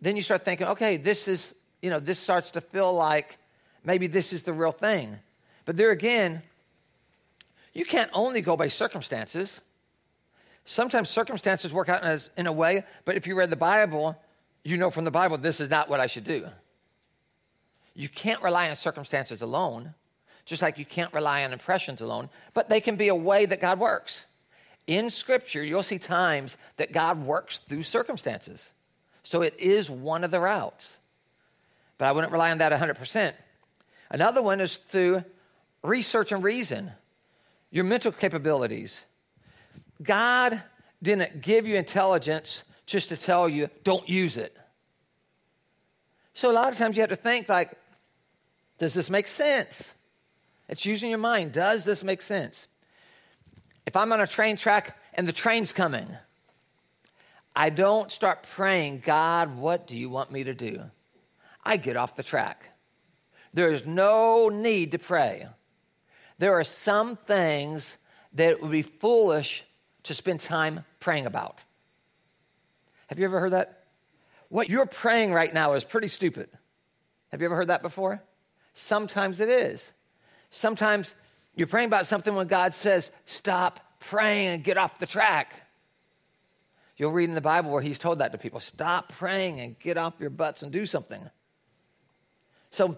then 0.00 0.14
you 0.14 0.22
start 0.22 0.44
thinking, 0.44 0.68
okay, 0.68 0.98
this 0.98 1.26
is, 1.26 1.52
you 1.82 1.90
know, 1.90 1.98
this 1.98 2.20
starts 2.20 2.52
to 2.52 2.60
feel 2.60 2.94
like 2.94 3.38
maybe 3.82 4.06
this 4.06 4.32
is 4.32 4.44
the 4.44 4.52
real 4.52 4.70
thing. 4.70 5.18
But 5.64 5.76
there 5.76 5.90
again, 5.90 6.42
you 7.74 7.86
can't 7.86 8.10
only 8.14 8.40
go 8.40 8.56
by 8.56 8.68
circumstances. 8.68 9.60
Sometimes 10.64 11.10
circumstances 11.10 11.72
work 11.72 11.88
out 11.88 12.04
in 12.04 12.08
a, 12.08 12.20
in 12.36 12.46
a 12.46 12.52
way, 12.52 12.84
but 13.04 13.16
if 13.16 13.26
you 13.26 13.34
read 13.34 13.50
the 13.50 13.56
Bible, 13.56 14.16
you 14.62 14.76
know 14.76 14.92
from 14.92 15.04
the 15.04 15.10
Bible 15.10 15.38
this 15.38 15.60
is 15.60 15.70
not 15.70 15.88
what 15.88 15.98
I 15.98 16.06
should 16.06 16.22
do. 16.22 16.46
You 17.98 18.08
can't 18.08 18.40
rely 18.44 18.70
on 18.70 18.76
circumstances 18.76 19.42
alone, 19.42 19.92
just 20.44 20.62
like 20.62 20.78
you 20.78 20.84
can't 20.84 21.12
rely 21.12 21.42
on 21.42 21.52
impressions 21.52 22.00
alone, 22.00 22.30
but 22.54 22.68
they 22.68 22.80
can 22.80 22.94
be 22.94 23.08
a 23.08 23.14
way 23.14 23.44
that 23.44 23.60
God 23.60 23.80
works. 23.80 24.24
In 24.86 25.10
Scripture, 25.10 25.64
you'll 25.64 25.82
see 25.82 25.98
times 25.98 26.56
that 26.76 26.92
God 26.92 27.20
works 27.20 27.58
through 27.58 27.82
circumstances. 27.82 28.70
So 29.24 29.42
it 29.42 29.58
is 29.58 29.90
one 29.90 30.22
of 30.22 30.30
the 30.30 30.38
routes. 30.38 30.96
But 31.98 32.04
I 32.04 32.12
wouldn't 32.12 32.32
rely 32.32 32.52
on 32.52 32.58
that 32.58 32.70
100%. 32.70 33.32
Another 34.10 34.42
one 34.42 34.60
is 34.60 34.76
through 34.76 35.24
research 35.82 36.30
and 36.30 36.44
reason, 36.44 36.92
your 37.72 37.82
mental 37.82 38.12
capabilities. 38.12 39.02
God 40.00 40.62
didn't 41.02 41.40
give 41.42 41.66
you 41.66 41.74
intelligence 41.74 42.62
just 42.86 43.08
to 43.08 43.16
tell 43.16 43.48
you, 43.48 43.68
don't 43.82 44.08
use 44.08 44.36
it. 44.36 44.56
So 46.34 46.48
a 46.48 46.54
lot 46.54 46.70
of 46.70 46.78
times 46.78 46.96
you 46.96 47.02
have 47.02 47.10
to 47.10 47.16
think 47.16 47.48
like, 47.48 47.76
does 48.78 48.94
this 48.94 49.10
make 49.10 49.28
sense? 49.28 49.94
It's 50.68 50.84
using 50.86 51.10
your 51.10 51.18
mind. 51.18 51.52
Does 51.52 51.84
this 51.84 52.04
make 52.04 52.22
sense? 52.22 52.66
If 53.86 53.96
I'm 53.96 54.12
on 54.12 54.20
a 54.20 54.26
train 54.26 54.56
track 54.56 54.98
and 55.14 55.26
the 55.26 55.32
train's 55.32 55.72
coming, 55.72 56.08
I 57.56 57.70
don't 57.70 58.12
start 58.12 58.44
praying, 58.54 59.02
God, 59.04 59.56
what 59.56 59.86
do 59.86 59.96
you 59.96 60.10
want 60.10 60.30
me 60.30 60.44
to 60.44 60.54
do? 60.54 60.82
I 61.64 61.76
get 61.76 61.96
off 61.96 62.16
the 62.16 62.22
track. 62.22 62.70
There 63.54 63.72
is 63.72 63.86
no 63.86 64.48
need 64.48 64.92
to 64.92 64.98
pray. 64.98 65.48
There 66.38 66.54
are 66.54 66.64
some 66.64 67.16
things 67.16 67.96
that 68.34 68.50
it 68.50 68.62
would 68.62 68.70
be 68.70 68.82
foolish 68.82 69.64
to 70.04 70.14
spend 70.14 70.40
time 70.40 70.84
praying 71.00 71.26
about. 71.26 71.58
Have 73.08 73.18
you 73.18 73.24
ever 73.24 73.40
heard 73.40 73.52
that? 73.52 73.84
What 74.50 74.68
you're 74.68 74.86
praying 74.86 75.32
right 75.32 75.52
now 75.52 75.72
is 75.72 75.84
pretty 75.84 76.08
stupid. 76.08 76.48
Have 77.32 77.40
you 77.40 77.46
ever 77.46 77.56
heard 77.56 77.68
that 77.68 77.82
before? 77.82 78.22
Sometimes 78.78 79.40
it 79.40 79.48
is. 79.48 79.90
Sometimes 80.50 81.14
you're 81.56 81.66
praying 81.66 81.88
about 81.88 82.06
something 82.06 82.34
when 82.34 82.46
God 82.46 82.72
says, 82.72 83.10
stop 83.26 83.80
praying 83.98 84.48
and 84.48 84.64
get 84.64 84.78
off 84.78 85.00
the 85.00 85.06
track. 85.06 85.52
You'll 86.96 87.10
read 87.10 87.28
in 87.28 87.34
the 87.34 87.40
Bible 87.40 87.72
where 87.72 87.82
he's 87.82 87.98
told 87.98 88.20
that 88.20 88.30
to 88.32 88.38
people 88.38 88.60
stop 88.60 89.12
praying 89.12 89.60
and 89.60 89.76
get 89.80 89.98
off 89.98 90.14
your 90.20 90.30
butts 90.30 90.62
and 90.62 90.70
do 90.70 90.86
something. 90.86 91.28
So 92.70 92.96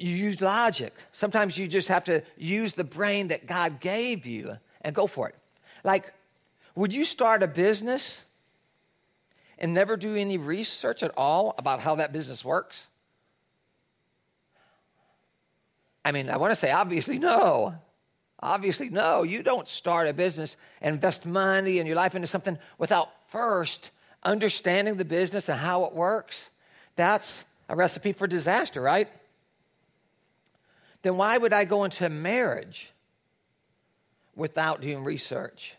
you 0.00 0.10
use 0.10 0.40
logic. 0.40 0.94
Sometimes 1.12 1.56
you 1.56 1.68
just 1.68 1.88
have 1.88 2.04
to 2.04 2.22
use 2.36 2.74
the 2.74 2.84
brain 2.84 3.28
that 3.28 3.46
God 3.46 3.78
gave 3.78 4.26
you 4.26 4.58
and 4.82 4.94
go 4.96 5.06
for 5.06 5.28
it. 5.28 5.36
Like, 5.84 6.12
would 6.74 6.92
you 6.92 7.04
start 7.04 7.44
a 7.44 7.48
business 7.48 8.24
and 9.58 9.72
never 9.72 9.96
do 9.96 10.16
any 10.16 10.38
research 10.38 11.04
at 11.04 11.12
all 11.16 11.54
about 11.56 11.80
how 11.80 11.94
that 11.96 12.12
business 12.12 12.44
works? 12.44 12.88
I 16.08 16.12
mean, 16.12 16.30
I 16.30 16.38
want 16.38 16.52
to 16.52 16.56
say 16.56 16.70
obviously 16.70 17.18
no. 17.18 17.74
Obviously, 18.40 18.88
no. 18.88 19.24
You 19.24 19.42
don't 19.42 19.68
start 19.68 20.08
a 20.08 20.14
business 20.14 20.56
invest 20.80 21.26
money 21.26 21.78
and 21.78 21.86
your 21.86 21.96
life 21.96 22.14
into 22.14 22.26
something 22.26 22.58
without 22.78 23.10
first 23.30 23.90
understanding 24.22 24.96
the 24.96 25.04
business 25.04 25.50
and 25.50 25.60
how 25.60 25.84
it 25.84 25.92
works. 25.92 26.48
That's 26.96 27.44
a 27.68 27.76
recipe 27.76 28.14
for 28.14 28.26
disaster, 28.26 28.80
right? 28.80 29.08
Then 31.02 31.18
why 31.18 31.36
would 31.36 31.52
I 31.52 31.66
go 31.66 31.84
into 31.84 32.08
marriage 32.08 32.90
without 34.34 34.80
doing 34.80 35.04
research? 35.04 35.74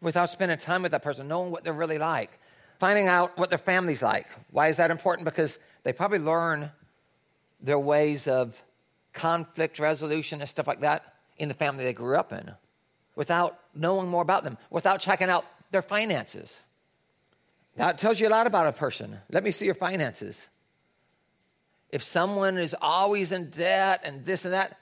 Without 0.00 0.28
spending 0.30 0.58
time 0.58 0.82
with 0.82 0.90
that 0.90 1.04
person, 1.04 1.28
knowing 1.28 1.52
what 1.52 1.62
they're 1.62 1.72
really 1.72 1.98
like, 1.98 2.36
finding 2.80 3.06
out 3.06 3.38
what 3.38 3.48
their 3.48 3.58
family's 3.58 4.02
like. 4.02 4.26
Why 4.50 4.68
is 4.68 4.78
that 4.78 4.90
important? 4.90 5.24
Because 5.24 5.56
they 5.84 5.92
probably 5.92 6.18
learn 6.18 6.72
their 7.60 7.78
ways 7.78 8.26
of 8.26 8.60
conflict 9.12 9.78
resolution 9.78 10.40
and 10.40 10.48
stuff 10.48 10.66
like 10.66 10.80
that 10.80 11.14
in 11.36 11.48
the 11.48 11.54
family 11.54 11.84
they 11.84 11.92
grew 11.92 12.16
up 12.16 12.32
in 12.32 12.52
without 13.16 13.58
knowing 13.74 14.08
more 14.08 14.22
about 14.22 14.44
them, 14.44 14.56
without 14.70 15.00
checking 15.00 15.28
out 15.28 15.44
their 15.70 15.82
finances. 15.82 16.62
That 17.76 17.98
tells 17.98 18.20
you 18.20 18.28
a 18.28 18.30
lot 18.30 18.46
about 18.46 18.66
a 18.66 18.72
person. 18.72 19.18
Let 19.30 19.44
me 19.44 19.50
see 19.50 19.64
your 19.64 19.74
finances. 19.74 20.48
If 21.90 22.02
someone 22.02 22.58
is 22.58 22.74
always 22.80 23.32
in 23.32 23.50
debt 23.50 24.00
and 24.04 24.24
this 24.24 24.44
and 24.44 24.54
that, 24.54 24.76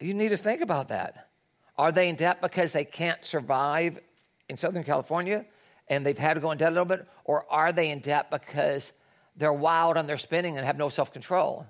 you 0.00 0.14
need 0.14 0.30
to 0.30 0.36
think 0.36 0.62
about 0.62 0.88
that. 0.88 1.28
Are 1.76 1.92
they 1.92 2.08
in 2.08 2.16
debt 2.16 2.40
because 2.40 2.72
they 2.72 2.84
can't 2.84 3.24
survive 3.24 3.98
in 4.48 4.56
Southern 4.56 4.84
California 4.84 5.44
and 5.88 6.04
they've 6.04 6.16
had 6.16 6.34
to 6.34 6.40
go 6.40 6.50
in 6.50 6.58
debt 6.58 6.68
a 6.68 6.74
little 6.74 6.84
bit? 6.84 7.06
Or 7.24 7.44
are 7.50 7.72
they 7.72 7.90
in 7.90 8.00
debt 8.00 8.30
because 8.30 8.92
they're 9.36 9.52
wild 9.52 9.96
on 9.96 10.06
their 10.06 10.18
spending 10.18 10.56
and 10.56 10.66
have 10.66 10.78
no 10.78 10.88
self 10.88 11.12
control? 11.12 11.66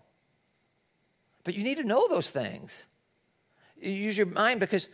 But 1.51 1.57
you 1.57 1.65
need 1.65 1.79
to 1.79 1.83
know 1.83 2.07
those 2.07 2.31
things. 2.31 2.85
You 3.83 3.91
use 3.91 4.17
your 4.17 4.29
mind 4.29 4.61
because 4.61 4.89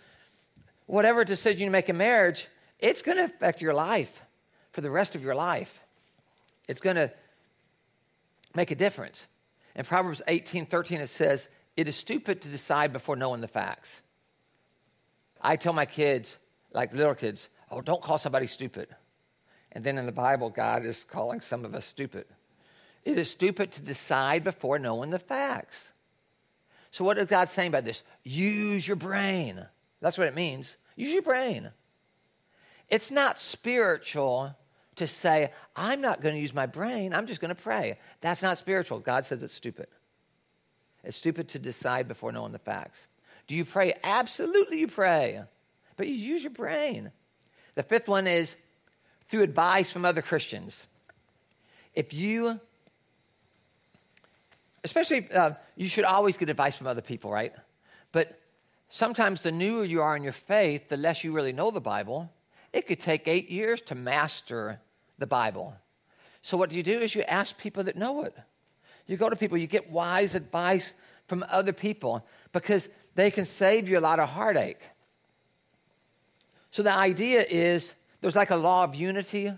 whatever 0.87 1.23
decision 1.23 1.61
you 1.61 1.71
make 1.71 1.91
in 1.91 1.99
marriage, 1.99 2.49
it's 2.79 3.03
going 3.03 3.19
to 3.19 3.25
affect 3.25 3.61
your 3.61 3.75
life 3.75 4.23
for 4.73 4.81
the 4.81 4.91
rest 4.91 5.15
of 5.15 5.23
your 5.23 5.35
life. 5.35 5.83
It's 6.67 6.81
going 6.81 6.97
to 6.97 7.13
make 8.55 8.71
a 8.71 8.75
difference. 8.75 9.27
In 9.75 9.85
Proverbs 9.85 10.23
18 10.27 10.65
13, 10.65 11.03
it 11.03 11.09
says, 11.09 11.51
It 11.77 11.89
is 11.89 11.97
stupid 11.97 12.41
to 12.41 12.49
decide 12.49 12.91
before 12.91 13.17
knowing 13.17 13.43
the 13.43 13.49
facts. 13.49 14.01
I 15.43 15.57
tell 15.57 15.75
my 15.75 15.85
kids, 15.85 16.39
like 16.73 16.95
little 16.95 17.15
kids, 17.15 17.51
oh, 17.71 17.83
don't 17.83 18.01
call 18.01 18.17
somebody 18.17 18.47
stupid. 18.47 18.89
And 19.73 19.85
then 19.85 19.99
in 19.99 20.07
the 20.07 20.11
Bible, 20.11 20.49
God 20.49 20.87
is 20.87 21.05
calling 21.05 21.43
some 21.43 21.67
of 21.67 21.75
us 21.75 21.85
stupid. 21.85 22.25
It 23.05 23.19
is 23.19 23.31
stupid 23.31 23.73
to 23.73 23.83
decide 23.83 24.43
before 24.43 24.79
knowing 24.79 25.11
the 25.11 25.19
facts. 25.19 25.91
So, 26.97 27.05
what 27.05 27.19
is 27.19 27.27
God 27.27 27.51
saying 27.51 27.69
about 27.69 27.85
this? 27.85 28.03
Use 28.25 28.89
your 28.89 28.97
brain. 28.97 29.63
That's 30.01 30.17
what 30.17 30.29
it 30.29 30.35
means. 30.35 30.79
Use 30.97 31.13
your 31.13 31.21
brain. 31.21 31.71
It's 32.89 33.11
not 33.11 33.39
spiritual 33.39 34.57
to 34.95 35.07
say, 35.07 35.53
I'm 35.77 36.01
not 36.01 36.23
going 36.23 36.35
to 36.35 36.41
use 36.41 36.55
my 36.55 36.65
brain, 36.65 37.13
I'm 37.13 37.27
just 37.27 37.43
going 37.43 37.55
to 37.55 37.63
pray. 37.63 37.99
That's 38.23 38.41
not 38.41 38.59
spiritual. 38.59 39.01
God 39.01 39.27
says 39.27 39.43
it's 39.43 39.53
stupid. 39.53 39.89
It's 41.05 41.19
stupid 41.19 41.49
to 41.49 41.59
decide 41.59 42.09
before 42.09 42.33
knowing 42.33 42.53
the 42.53 42.59
facts. 42.59 43.07
Do 43.47 43.55
you 43.55 43.67
pray? 43.67 43.93
Absolutely, 44.03 44.79
you 44.79 44.89
pray. 44.89 45.43
But 45.99 46.09
you 46.09 46.15
use 46.15 46.45
your 46.45 46.53
brain. 46.55 47.13
The 47.75 47.83
fifth 47.83 48.09
one 48.09 48.27
is 48.27 48.57
through 49.29 49.43
advice 49.43 49.91
from 49.91 50.07
other 50.07 50.23
Christians. 50.23 50.87
If 51.93 52.15
you 52.15 52.59
especially 54.87 55.29
uh, 55.33 55.51
you 55.75 55.89
should 55.89 56.05
always 56.05 56.37
get 56.37 56.49
advice 56.49 56.77
from 56.77 56.87
other 56.87 57.03
people, 57.03 57.31
right? 57.31 57.53
But 58.13 58.39
sometimes 58.89 59.43
the 59.43 59.51
newer 59.51 59.85
you 59.85 60.01
are 60.01 60.17
in 60.17 60.23
your 60.23 60.33
faith, 60.33 60.89
the 60.89 60.97
less 60.97 61.25
you 61.25 61.33
really 61.33 61.53
know 61.53 61.73
the 61.73 61.81
Bible. 61.81 62.31
It 62.73 62.87
could 62.87 63.01
take 63.01 63.27
eight 63.27 63.51
years 63.51 63.81
to 63.83 63.97
master 63.97 64.81
the 65.19 65.27
Bible. 65.27 65.75
So 66.43 66.57
what 66.57 66.71
do 66.71 66.77
you 66.77 66.85
do 66.85 67.01
is 67.01 67.17
you 67.17 67.23
ask 67.23 67.59
people 67.59 67.83
that 67.85 67.97
know 67.97 68.23
it. 68.23 68.37
You 69.09 69.17
go 69.17 69.29
to 69.29 69.35
people, 69.35 69.59
you 69.59 69.67
get 69.67 69.91
wise 69.91 70.37
advice 70.37 70.93
from 71.27 71.45
other 71.51 71.73
people 71.73 72.25
because 72.53 72.89
they 73.17 73.33
can 73.33 73.45
save 73.45 73.89
you 73.89 73.99
a 73.99 74.05
lot 74.09 74.21
of 74.21 74.29
heartache. 74.29 74.81
So 76.71 76.85
the 76.85 76.93
idea 76.95 77.45
is 77.49 77.95
there's 78.21 78.37
like 78.37 78.51
a 78.51 78.57
law 78.57 78.85
of 78.85 78.95
unity. 78.95 79.53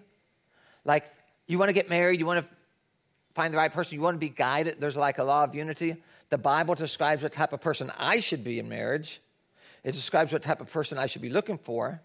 Like 0.86 1.04
you 1.46 1.58
want 1.58 1.68
to 1.68 1.74
get 1.74 1.90
married, 1.90 2.18
you 2.18 2.24
want 2.24 2.42
to 2.42 2.50
find 3.38 3.54
the 3.54 3.58
right 3.58 3.72
person, 3.72 3.94
you 3.94 4.00
want 4.00 4.16
to 4.16 4.18
be 4.18 4.30
guided. 4.30 4.80
There's 4.80 4.96
like 4.96 5.18
a 5.18 5.22
law 5.22 5.44
of 5.44 5.54
unity. 5.54 5.96
The 6.28 6.38
Bible 6.38 6.74
describes 6.74 7.22
what 7.22 7.30
type 7.30 7.52
of 7.52 7.60
person 7.60 7.92
I 7.96 8.18
should 8.18 8.42
be 8.42 8.58
in 8.58 8.68
marriage, 8.68 9.20
it 9.84 9.92
describes 9.92 10.32
what 10.32 10.42
type 10.42 10.60
of 10.60 10.72
person 10.72 10.98
I 10.98 11.06
should 11.06 11.22
be 11.22 11.30
looking 11.30 11.56
for. 11.56 12.00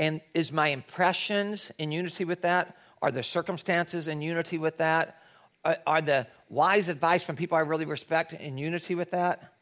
And 0.00 0.20
is 0.34 0.50
my 0.50 0.68
impressions 0.68 1.70
in 1.78 1.92
unity 1.92 2.24
with 2.24 2.42
that? 2.42 2.76
Are 3.00 3.12
the 3.12 3.22
circumstances 3.22 4.08
in 4.08 4.20
unity 4.20 4.58
with 4.58 4.78
that? 4.78 5.22
Are, 5.64 5.76
are 5.86 6.02
the 6.02 6.26
wise 6.48 6.88
advice 6.88 7.22
from 7.22 7.36
people 7.36 7.56
I 7.56 7.60
really 7.60 7.84
respect 7.84 8.32
in 8.32 8.58
unity 8.58 8.96
with 8.96 9.12
that? 9.12 9.52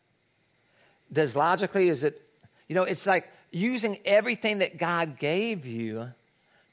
Does 1.12 1.36
logically, 1.36 1.90
is 1.90 2.04
it, 2.04 2.22
you 2.68 2.74
know, 2.74 2.84
it's 2.84 3.04
like 3.04 3.30
using 3.50 3.98
everything 4.06 4.60
that 4.60 4.78
God 4.78 5.18
gave 5.18 5.66
you 5.66 6.10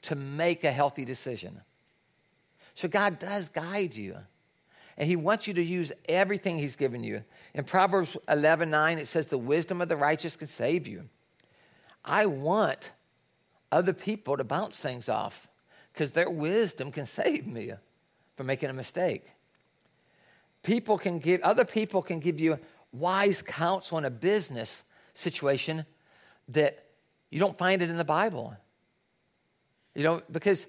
to 0.02 0.14
make 0.14 0.64
a 0.64 0.72
healthy 0.72 1.04
decision. 1.04 1.60
So 2.80 2.88
God 2.88 3.18
does 3.18 3.50
guide 3.50 3.94
you. 3.94 4.16
And 4.96 5.06
he 5.06 5.14
wants 5.14 5.46
you 5.46 5.52
to 5.52 5.62
use 5.62 5.92
everything 6.08 6.58
he's 6.58 6.76
given 6.76 7.04
you. 7.04 7.22
In 7.52 7.64
Proverbs 7.64 8.16
11 8.26 8.70
9, 8.70 8.98
it 8.98 9.06
says, 9.06 9.26
The 9.26 9.36
wisdom 9.36 9.82
of 9.82 9.90
the 9.90 9.96
righteous 9.96 10.34
can 10.34 10.48
save 10.48 10.88
you. 10.88 11.04
I 12.06 12.24
want 12.24 12.92
other 13.70 13.92
people 13.92 14.38
to 14.38 14.44
bounce 14.44 14.78
things 14.78 15.10
off 15.10 15.46
because 15.92 16.12
their 16.12 16.30
wisdom 16.30 16.90
can 16.90 17.04
save 17.04 17.46
me 17.46 17.72
from 18.34 18.46
making 18.46 18.70
a 18.70 18.74
mistake. 18.74 19.26
People 20.62 20.96
can 20.96 21.18
give, 21.18 21.42
other 21.42 21.66
people 21.66 22.00
can 22.00 22.18
give 22.18 22.40
you 22.40 22.58
wise 22.92 23.42
counsel 23.42 23.98
in 23.98 24.06
a 24.06 24.10
business 24.10 24.84
situation 25.12 25.84
that 26.48 26.86
you 27.28 27.38
don't 27.38 27.58
find 27.58 27.82
it 27.82 27.90
in 27.90 27.98
the 27.98 28.04
Bible. 28.04 28.56
You 29.94 30.02
know, 30.02 30.22
because 30.32 30.66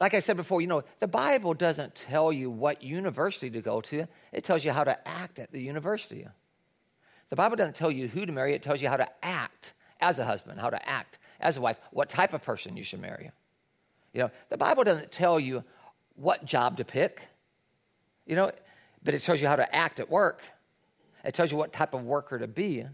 like 0.00 0.14
I 0.14 0.18
said 0.18 0.36
before, 0.36 0.60
you 0.60 0.66
know, 0.66 0.82
the 0.98 1.06
Bible 1.06 1.54
doesn't 1.54 1.94
tell 1.94 2.32
you 2.32 2.50
what 2.50 2.82
university 2.82 3.50
to 3.50 3.60
go 3.60 3.80
to, 3.82 4.06
it 4.32 4.44
tells 4.44 4.64
you 4.64 4.72
how 4.72 4.84
to 4.84 5.08
act 5.08 5.38
at 5.38 5.52
the 5.52 5.60
university. 5.60 6.26
The 7.30 7.36
Bible 7.36 7.56
doesn't 7.56 7.76
tell 7.76 7.90
you 7.90 8.08
who 8.08 8.26
to 8.26 8.32
marry, 8.32 8.54
it 8.54 8.62
tells 8.62 8.82
you 8.82 8.88
how 8.88 8.96
to 8.96 9.08
act 9.24 9.72
as 10.00 10.18
a 10.18 10.24
husband, 10.24 10.60
how 10.60 10.70
to 10.70 10.88
act 10.88 11.18
as 11.40 11.56
a 11.56 11.60
wife, 11.60 11.78
what 11.90 12.08
type 12.08 12.32
of 12.34 12.42
person 12.42 12.76
you 12.76 12.84
should 12.84 13.00
marry. 13.00 13.30
You 14.12 14.22
know, 14.22 14.30
the 14.48 14.56
Bible 14.56 14.84
doesn't 14.84 15.12
tell 15.12 15.38
you 15.38 15.64
what 16.16 16.44
job 16.44 16.76
to 16.78 16.84
pick. 16.84 17.22
You 18.26 18.36
know, 18.36 18.52
but 19.02 19.14
it 19.14 19.22
tells 19.22 19.40
you 19.40 19.48
how 19.48 19.56
to 19.56 19.74
act 19.74 20.00
at 20.00 20.10
work. 20.10 20.40
It 21.24 21.34
tells 21.34 21.50
you 21.50 21.56
what 21.56 21.72
type 21.72 21.94
of 21.94 22.04
worker 22.04 22.38
to 22.38 22.48
be. 22.48 22.84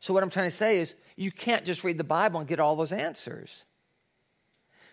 So, 0.00 0.14
what 0.14 0.22
I'm 0.22 0.30
trying 0.30 0.50
to 0.50 0.56
say 0.56 0.78
is, 0.78 0.94
you 1.16 1.32
can't 1.32 1.64
just 1.64 1.82
read 1.82 1.98
the 1.98 2.04
Bible 2.04 2.38
and 2.38 2.48
get 2.48 2.60
all 2.60 2.76
those 2.76 2.92
answers. 2.92 3.64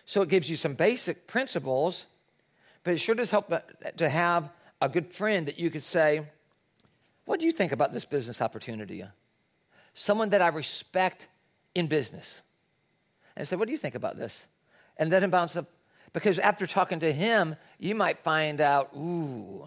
So, 0.06 0.22
it 0.22 0.28
gives 0.28 0.48
you 0.48 0.56
some 0.56 0.74
basic 0.74 1.26
principles, 1.26 2.06
but 2.84 2.94
it 2.94 2.98
sure 2.98 3.14
does 3.14 3.30
help 3.30 3.52
to 3.96 4.08
have 4.08 4.48
a 4.80 4.88
good 4.88 5.12
friend 5.12 5.46
that 5.48 5.58
you 5.58 5.70
could 5.70 5.82
say, 5.82 6.26
What 7.24 7.40
do 7.40 7.46
you 7.46 7.52
think 7.52 7.72
about 7.72 7.92
this 7.92 8.04
business 8.04 8.40
opportunity? 8.40 9.04
Someone 9.94 10.30
that 10.30 10.42
I 10.42 10.48
respect 10.48 11.28
in 11.74 11.86
business. 11.86 12.40
And 13.36 13.46
say, 13.46 13.56
What 13.56 13.66
do 13.66 13.72
you 13.72 13.78
think 13.78 13.94
about 13.94 14.16
this? 14.16 14.46
And 14.96 15.10
let 15.10 15.22
him 15.22 15.30
bounce 15.30 15.56
up. 15.56 15.66
Because 16.12 16.38
after 16.38 16.66
talking 16.66 17.00
to 17.00 17.12
him, 17.12 17.56
you 17.78 17.94
might 17.94 18.20
find 18.20 18.60
out, 18.60 18.90
Ooh, 18.96 19.66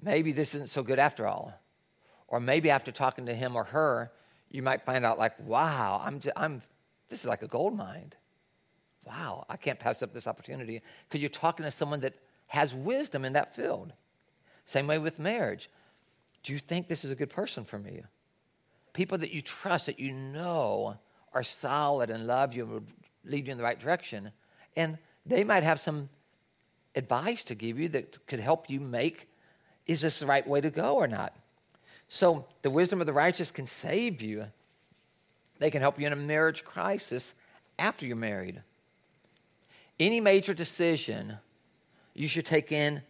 maybe 0.00 0.32
this 0.32 0.54
isn't 0.54 0.70
so 0.70 0.82
good 0.82 0.98
after 0.98 1.26
all. 1.26 1.52
Or 2.28 2.38
maybe 2.40 2.70
after 2.70 2.92
talking 2.92 3.26
to 3.26 3.34
him 3.34 3.56
or 3.56 3.64
her, 3.64 4.12
you 4.50 4.62
might 4.62 4.84
find 4.84 5.04
out, 5.04 5.18
like, 5.18 5.32
wow, 5.40 6.00
I'm, 6.04 6.20
just, 6.20 6.36
I'm 6.36 6.62
this 7.08 7.20
is 7.20 7.26
like 7.26 7.42
a 7.42 7.48
gold 7.48 7.76
mine. 7.76 8.12
Wow, 9.04 9.44
I 9.48 9.56
can't 9.56 9.78
pass 9.78 10.02
up 10.02 10.12
this 10.12 10.26
opportunity 10.26 10.80
because 11.08 11.20
you're 11.20 11.30
talking 11.30 11.64
to 11.64 11.70
someone 11.70 12.00
that 12.00 12.14
has 12.46 12.74
wisdom 12.74 13.24
in 13.24 13.32
that 13.32 13.54
field. 13.54 13.92
Same 14.66 14.86
way 14.86 14.98
with 14.98 15.18
marriage. 15.18 15.68
Do 16.42 16.52
you 16.52 16.58
think 16.58 16.88
this 16.88 17.04
is 17.04 17.10
a 17.10 17.16
good 17.16 17.30
person 17.30 17.64
for 17.64 17.78
me? 17.78 18.02
People 18.92 19.18
that 19.18 19.32
you 19.32 19.42
trust, 19.42 19.86
that 19.86 19.98
you 19.98 20.12
know 20.12 20.96
are 21.32 21.42
solid 21.42 22.10
and 22.10 22.26
love 22.26 22.54
you 22.54 22.64
and 22.64 22.72
will 22.72 22.84
lead 23.24 23.46
you 23.46 23.52
in 23.52 23.58
the 23.58 23.64
right 23.64 23.78
direction. 23.78 24.32
And 24.76 24.98
they 25.24 25.44
might 25.44 25.62
have 25.62 25.80
some 25.80 26.08
advice 26.94 27.44
to 27.44 27.54
give 27.54 27.78
you 27.78 27.88
that 27.90 28.26
could 28.26 28.40
help 28.40 28.68
you 28.68 28.80
make 28.80 29.28
is 29.86 30.00
this 30.00 30.20
the 30.20 30.26
right 30.26 30.46
way 30.46 30.60
to 30.60 30.70
go 30.70 30.94
or 30.94 31.08
not? 31.08 31.34
So 32.08 32.46
the 32.62 32.70
wisdom 32.70 33.00
of 33.00 33.06
the 33.06 33.12
righteous 33.12 33.50
can 33.50 33.66
save 33.66 34.20
you. 34.20 34.46
They 35.58 35.70
can 35.70 35.80
help 35.80 35.98
you 35.98 36.06
in 36.06 36.12
a 36.12 36.16
marriage 36.16 36.64
crisis 36.64 37.34
after 37.78 38.06
you're 38.06 38.16
married. 38.16 38.62
Any 40.02 40.20
major 40.20 40.54
decision, 40.54 41.38
you 42.14 42.28
should 42.28 42.46
take 42.46 42.72
in 42.72 43.02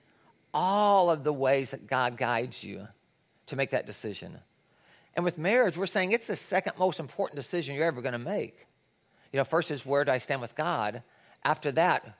all 0.52 1.10
of 1.10 1.24
the 1.24 1.32
ways 1.32 1.70
that 1.70 1.86
God 1.86 2.16
guides 2.16 2.62
you 2.62 2.86
to 3.46 3.56
make 3.56 3.70
that 3.70 3.86
decision. 3.86 4.38
And 5.14 5.24
with 5.24 5.38
marriage, 5.38 5.76
we're 5.76 5.86
saying 5.86 6.12
it's 6.12 6.26
the 6.26 6.36
second 6.36 6.74
most 6.78 7.00
important 7.00 7.36
decision 7.36 7.74
you're 7.74 7.84
ever 7.84 8.02
going 8.02 8.12
to 8.12 8.18
make. 8.18 8.66
You 9.32 9.38
know, 9.38 9.44
first 9.44 9.70
is 9.70 9.86
where 9.86 10.04
do 10.04 10.12
I 10.12 10.18
stand 10.18 10.40
with 10.40 10.54
God? 10.54 11.02
After 11.44 11.72
that, 11.72 12.16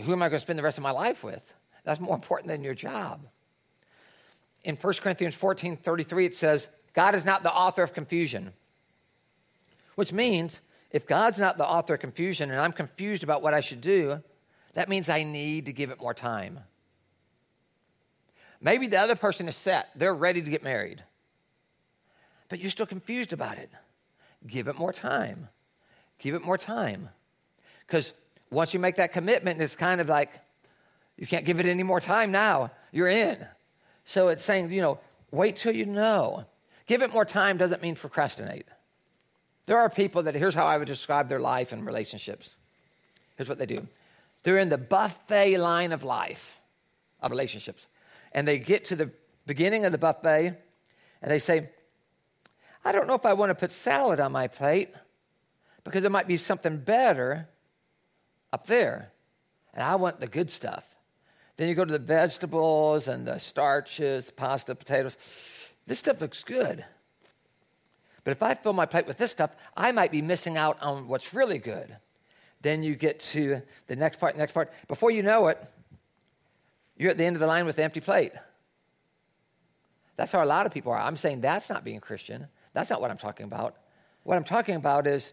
who 0.00 0.12
am 0.12 0.22
I 0.22 0.28
going 0.28 0.38
to 0.38 0.40
spend 0.40 0.58
the 0.58 0.62
rest 0.62 0.78
of 0.78 0.82
my 0.84 0.90
life 0.90 1.22
with? 1.22 1.42
That's 1.84 2.00
more 2.00 2.14
important 2.14 2.48
than 2.48 2.62
your 2.62 2.74
job 2.74 3.20
in 4.64 4.76
1 4.76 4.94
Corinthians 4.94 5.34
14 5.34 5.76
33, 5.76 6.26
it 6.26 6.34
says, 6.34 6.68
God 6.94 7.14
is 7.14 7.24
not 7.24 7.42
the 7.42 7.52
author 7.52 7.82
of 7.82 7.94
confusion. 7.94 8.52
Which 9.94 10.12
means, 10.12 10.60
if 10.92 11.06
God's 11.06 11.38
not 11.38 11.56
the 11.56 11.66
author 11.66 11.94
of 11.94 12.00
confusion 12.00 12.50
and 12.50 12.60
I'm 12.60 12.72
confused 12.72 13.24
about 13.24 13.42
what 13.42 13.54
I 13.54 13.60
should 13.60 13.80
do, 13.80 14.22
that 14.74 14.88
means 14.88 15.08
I 15.08 15.24
need 15.24 15.66
to 15.66 15.72
give 15.72 15.90
it 15.90 16.00
more 16.00 16.14
time. 16.14 16.60
Maybe 18.60 18.86
the 18.86 18.98
other 18.98 19.16
person 19.16 19.48
is 19.48 19.56
set, 19.56 19.88
they're 19.96 20.14
ready 20.14 20.40
to 20.42 20.50
get 20.50 20.62
married, 20.62 21.02
but 22.48 22.60
you're 22.60 22.70
still 22.70 22.86
confused 22.86 23.32
about 23.32 23.58
it. 23.58 23.70
Give 24.46 24.68
it 24.68 24.78
more 24.78 24.92
time. 24.92 25.48
Give 26.18 26.34
it 26.34 26.44
more 26.44 26.58
time. 26.58 27.08
Because 27.86 28.12
once 28.50 28.74
you 28.74 28.80
make 28.80 28.96
that 28.96 29.12
commitment, 29.12 29.60
it's 29.60 29.74
kind 29.74 30.00
of 30.00 30.08
like 30.08 30.30
you 31.16 31.26
can't 31.26 31.44
give 31.44 31.58
it 31.58 31.66
any 31.66 31.82
more 31.82 32.00
time 32.00 32.30
now. 32.30 32.70
You're 32.92 33.08
in. 33.08 33.44
So 34.04 34.28
it's 34.28 34.44
saying, 34.44 34.70
you 34.70 34.82
know, 34.82 34.98
wait 35.30 35.56
till 35.56 35.74
you 35.74 35.86
know. 35.86 36.44
Give 36.86 37.02
it 37.02 37.12
more 37.12 37.24
time 37.24 37.56
doesn't 37.56 37.82
mean 37.82 37.94
procrastinate. 37.94 38.66
There 39.66 39.78
are 39.78 39.88
people 39.88 40.24
that, 40.24 40.34
here's 40.34 40.54
how 40.54 40.66
I 40.66 40.78
would 40.78 40.88
describe 40.88 41.28
their 41.28 41.40
life 41.40 41.72
and 41.72 41.86
relationships. 41.86 42.56
Here's 43.36 43.48
what 43.48 43.58
they 43.58 43.66
do 43.66 43.86
they're 44.42 44.58
in 44.58 44.70
the 44.70 44.78
buffet 44.78 45.58
line 45.58 45.92
of 45.92 46.02
life, 46.02 46.58
of 47.20 47.30
relationships. 47.30 47.86
And 48.32 48.48
they 48.48 48.58
get 48.58 48.86
to 48.86 48.96
the 48.96 49.10
beginning 49.46 49.84
of 49.84 49.92
the 49.92 49.98
buffet 49.98 50.56
and 51.20 51.30
they 51.30 51.38
say, 51.38 51.70
I 52.84 52.92
don't 52.92 53.06
know 53.06 53.14
if 53.14 53.24
I 53.24 53.34
want 53.34 53.50
to 53.50 53.54
put 53.54 53.70
salad 53.70 54.18
on 54.18 54.32
my 54.32 54.48
plate 54.48 54.90
because 55.84 56.02
there 56.02 56.10
might 56.10 56.26
be 56.26 56.36
something 56.36 56.78
better 56.78 57.48
up 58.52 58.66
there. 58.66 59.12
And 59.74 59.82
I 59.82 59.94
want 59.96 60.20
the 60.20 60.26
good 60.26 60.50
stuff. 60.50 60.88
Then 61.56 61.68
you 61.68 61.74
go 61.74 61.84
to 61.84 61.92
the 61.92 61.98
vegetables 61.98 63.08
and 63.08 63.26
the 63.26 63.38
starches, 63.38 64.30
pasta, 64.30 64.74
potatoes. 64.74 65.16
This 65.86 66.00
stuff 66.00 66.20
looks 66.20 66.42
good. 66.42 66.84
But 68.24 68.32
if 68.32 68.42
I 68.42 68.54
fill 68.54 68.72
my 68.72 68.86
plate 68.86 69.06
with 69.06 69.18
this 69.18 69.30
stuff, 69.30 69.50
I 69.76 69.92
might 69.92 70.12
be 70.12 70.22
missing 70.22 70.56
out 70.56 70.80
on 70.82 71.08
what's 71.08 71.34
really 71.34 71.58
good. 71.58 71.96
Then 72.60 72.82
you 72.82 72.94
get 72.94 73.20
to 73.20 73.62
the 73.88 73.96
next 73.96 74.20
part, 74.20 74.36
next 74.36 74.52
part. 74.52 74.72
Before 74.86 75.10
you 75.10 75.22
know 75.22 75.48
it, 75.48 75.62
you're 76.96 77.10
at 77.10 77.18
the 77.18 77.24
end 77.24 77.34
of 77.36 77.40
the 77.40 77.46
line 77.46 77.66
with 77.66 77.76
the 77.76 77.82
empty 77.82 78.00
plate. 78.00 78.32
That's 80.16 80.30
how 80.30 80.44
a 80.44 80.46
lot 80.46 80.66
of 80.66 80.72
people 80.72 80.92
are. 80.92 81.00
I'm 81.00 81.16
saying 81.16 81.40
that's 81.40 81.68
not 81.68 81.84
being 81.84 81.98
Christian. 82.00 82.46
That's 82.74 82.90
not 82.90 83.00
what 83.00 83.10
I'm 83.10 83.18
talking 83.18 83.44
about. 83.44 83.76
What 84.22 84.36
I'm 84.36 84.44
talking 84.44 84.76
about 84.76 85.06
is 85.08 85.32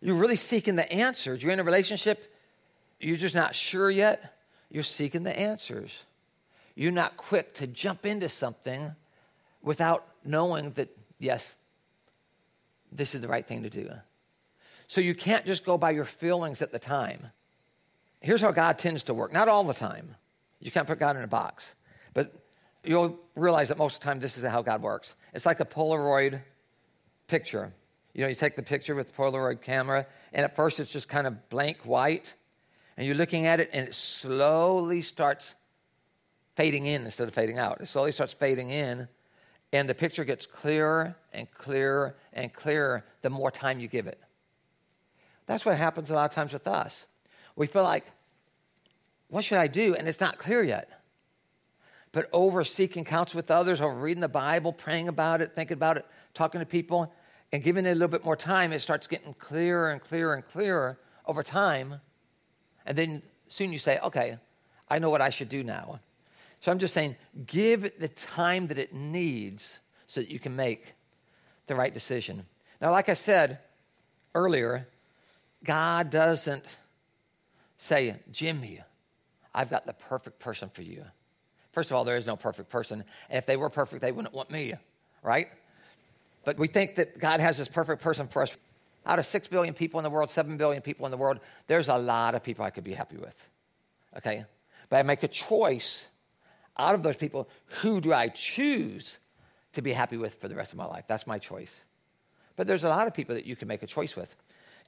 you're 0.00 0.14
really 0.14 0.36
seeking 0.36 0.76
the 0.76 0.90
answers. 0.92 1.42
You're 1.42 1.52
in 1.52 1.58
a 1.58 1.64
relationship, 1.64 2.32
you're 3.00 3.16
just 3.16 3.34
not 3.34 3.54
sure 3.54 3.90
yet. 3.90 4.34
You're 4.70 4.84
seeking 4.84 5.22
the 5.22 5.36
answers. 5.36 6.04
You're 6.74 6.92
not 6.92 7.16
quick 7.16 7.54
to 7.54 7.66
jump 7.66 8.04
into 8.04 8.28
something 8.28 8.94
without 9.62 10.06
knowing 10.24 10.72
that, 10.72 10.96
yes, 11.18 11.54
this 12.92 13.14
is 13.14 13.20
the 13.20 13.28
right 13.28 13.46
thing 13.46 13.62
to 13.62 13.70
do. 13.70 13.90
So 14.88 15.00
you 15.00 15.14
can't 15.14 15.44
just 15.44 15.64
go 15.64 15.76
by 15.76 15.90
your 15.90 16.04
feelings 16.04 16.62
at 16.62 16.72
the 16.72 16.78
time. 16.78 17.26
Here's 18.20 18.40
how 18.40 18.52
God 18.52 18.78
tends 18.78 19.04
to 19.04 19.14
work. 19.14 19.32
Not 19.32 19.48
all 19.48 19.64
the 19.64 19.74
time. 19.74 20.14
You 20.60 20.70
can't 20.70 20.86
put 20.86 20.98
God 20.98 21.16
in 21.16 21.22
a 21.22 21.28
box. 21.28 21.74
But 22.14 22.34
you'll 22.84 23.18
realize 23.34 23.68
that 23.68 23.78
most 23.78 23.96
of 23.96 24.00
the 24.00 24.04
time 24.06 24.20
this 24.20 24.38
is 24.38 24.44
how 24.44 24.62
God 24.62 24.82
works. 24.82 25.16
It's 25.34 25.46
like 25.46 25.60
a 25.60 25.64
Polaroid 25.64 26.40
picture. 27.26 27.72
You 28.14 28.22
know, 28.22 28.28
you 28.28 28.34
take 28.34 28.56
the 28.56 28.62
picture 28.62 28.94
with 28.94 29.08
the 29.08 29.22
Polaroid 29.22 29.60
camera, 29.60 30.06
and 30.32 30.44
at 30.44 30.56
first 30.56 30.80
it's 30.80 30.90
just 30.90 31.08
kind 31.08 31.26
of 31.26 31.48
blank 31.50 31.78
white 31.84 32.34
and 32.96 33.06
you're 33.06 33.16
looking 33.16 33.46
at 33.46 33.60
it, 33.60 33.70
and 33.72 33.88
it 33.88 33.94
slowly 33.94 35.02
starts 35.02 35.54
fading 36.54 36.86
in 36.86 37.04
instead 37.04 37.28
of 37.28 37.34
fading 37.34 37.58
out. 37.58 37.80
It 37.80 37.88
slowly 37.88 38.12
starts 38.12 38.32
fading 38.32 38.70
in, 38.70 39.08
and 39.76 39.88
the 39.88 39.94
picture 39.94 40.24
gets 40.24 40.46
clearer 40.46 41.14
and 41.32 41.50
clearer 41.52 42.16
and 42.32 42.52
clearer 42.52 43.04
the 43.22 43.30
more 43.30 43.50
time 43.50 43.78
you 43.78 43.88
give 43.88 44.06
it. 44.06 44.18
That's 45.46 45.64
what 45.64 45.76
happens 45.76 46.10
a 46.10 46.14
lot 46.14 46.24
of 46.24 46.34
times 46.34 46.52
with 46.52 46.66
us. 46.66 47.06
We 47.54 47.66
feel 47.66 47.82
like, 47.82 48.04
what 49.28 49.44
should 49.44 49.58
I 49.58 49.66
do? 49.66 49.94
And 49.94 50.08
it's 50.08 50.20
not 50.20 50.38
clear 50.38 50.62
yet. 50.62 50.88
But 52.12 52.28
over 52.32 52.64
seeking 52.64 53.04
counsel 53.04 53.38
with 53.38 53.50
others, 53.50 53.80
over 53.80 53.94
reading 53.94 54.22
the 54.22 54.28
Bible, 54.28 54.72
praying 54.72 55.08
about 55.08 55.42
it, 55.42 55.54
thinking 55.54 55.74
about 55.74 55.98
it, 55.98 56.06
talking 56.32 56.60
to 56.60 56.66
people, 56.66 57.12
and 57.52 57.62
giving 57.62 57.84
it 57.84 57.90
a 57.90 57.94
little 57.94 58.08
bit 58.08 58.24
more 58.24 58.36
time, 58.36 58.72
it 58.72 58.80
starts 58.80 59.06
getting 59.06 59.34
clearer 59.34 59.90
and 59.90 60.00
clearer 60.00 60.34
and 60.34 60.46
clearer 60.46 60.98
over 61.26 61.42
time. 61.42 62.00
And 62.86 62.96
then 62.96 63.22
soon 63.48 63.72
you 63.72 63.78
say, 63.78 63.98
okay, 64.00 64.38
I 64.88 64.98
know 64.98 65.10
what 65.10 65.20
I 65.20 65.30
should 65.30 65.48
do 65.48 65.62
now. 65.62 66.00
So 66.66 66.72
I'm 66.72 66.80
just 66.80 66.94
saying, 66.94 67.14
give 67.46 67.84
it 67.84 68.00
the 68.00 68.08
time 68.08 68.66
that 68.66 68.76
it 68.76 68.92
needs 68.92 69.78
so 70.08 70.18
that 70.18 70.28
you 70.28 70.40
can 70.40 70.56
make 70.56 70.94
the 71.68 71.76
right 71.76 71.94
decision. 71.94 72.44
Now, 72.80 72.90
like 72.90 73.08
I 73.08 73.14
said 73.14 73.60
earlier, 74.34 74.88
God 75.62 76.10
doesn't 76.10 76.64
say, 77.78 78.16
Jimmy, 78.32 78.80
I've 79.54 79.70
got 79.70 79.86
the 79.86 79.92
perfect 79.92 80.40
person 80.40 80.68
for 80.68 80.82
you. 80.82 81.04
First 81.70 81.92
of 81.92 81.96
all, 81.96 82.04
there 82.04 82.16
is 82.16 82.26
no 82.26 82.34
perfect 82.34 82.68
person. 82.68 83.04
And 83.30 83.38
if 83.38 83.46
they 83.46 83.56
were 83.56 83.70
perfect, 83.70 84.02
they 84.02 84.10
wouldn't 84.10 84.34
want 84.34 84.50
me, 84.50 84.74
right? 85.22 85.46
But 86.44 86.58
we 86.58 86.66
think 86.66 86.96
that 86.96 87.20
God 87.20 87.38
has 87.38 87.58
this 87.58 87.68
perfect 87.68 88.02
person 88.02 88.26
for 88.26 88.42
us 88.42 88.56
out 89.06 89.20
of 89.20 89.26
6 89.26 89.46
billion 89.46 89.72
people 89.72 90.00
in 90.00 90.02
the 90.02 90.10
world, 90.10 90.30
7 90.30 90.56
billion 90.56 90.82
people 90.82 91.06
in 91.06 91.12
the 91.12 91.16
world, 91.16 91.38
there's 91.68 91.86
a 91.86 91.96
lot 91.96 92.34
of 92.34 92.42
people 92.42 92.64
I 92.64 92.70
could 92.70 92.82
be 92.82 92.92
happy 92.92 93.18
with. 93.18 93.36
Okay? 94.16 94.44
But 94.88 94.96
I 94.96 95.04
make 95.04 95.22
a 95.22 95.28
choice 95.28 96.06
out 96.78 96.94
of 96.94 97.02
those 97.02 97.16
people, 97.16 97.48
who 97.80 98.00
do 98.00 98.12
I 98.12 98.28
choose 98.28 99.18
to 99.72 99.82
be 99.82 99.92
happy 99.92 100.16
with 100.16 100.34
for 100.40 100.48
the 100.48 100.54
rest 100.54 100.72
of 100.72 100.78
my 100.78 100.86
life? 100.86 101.04
That's 101.06 101.26
my 101.26 101.38
choice. 101.38 101.80
But 102.56 102.66
there's 102.66 102.84
a 102.84 102.88
lot 102.88 103.06
of 103.06 103.14
people 103.14 103.34
that 103.34 103.46
you 103.46 103.56
can 103.56 103.68
make 103.68 103.82
a 103.82 103.86
choice 103.86 104.16
with. 104.16 104.34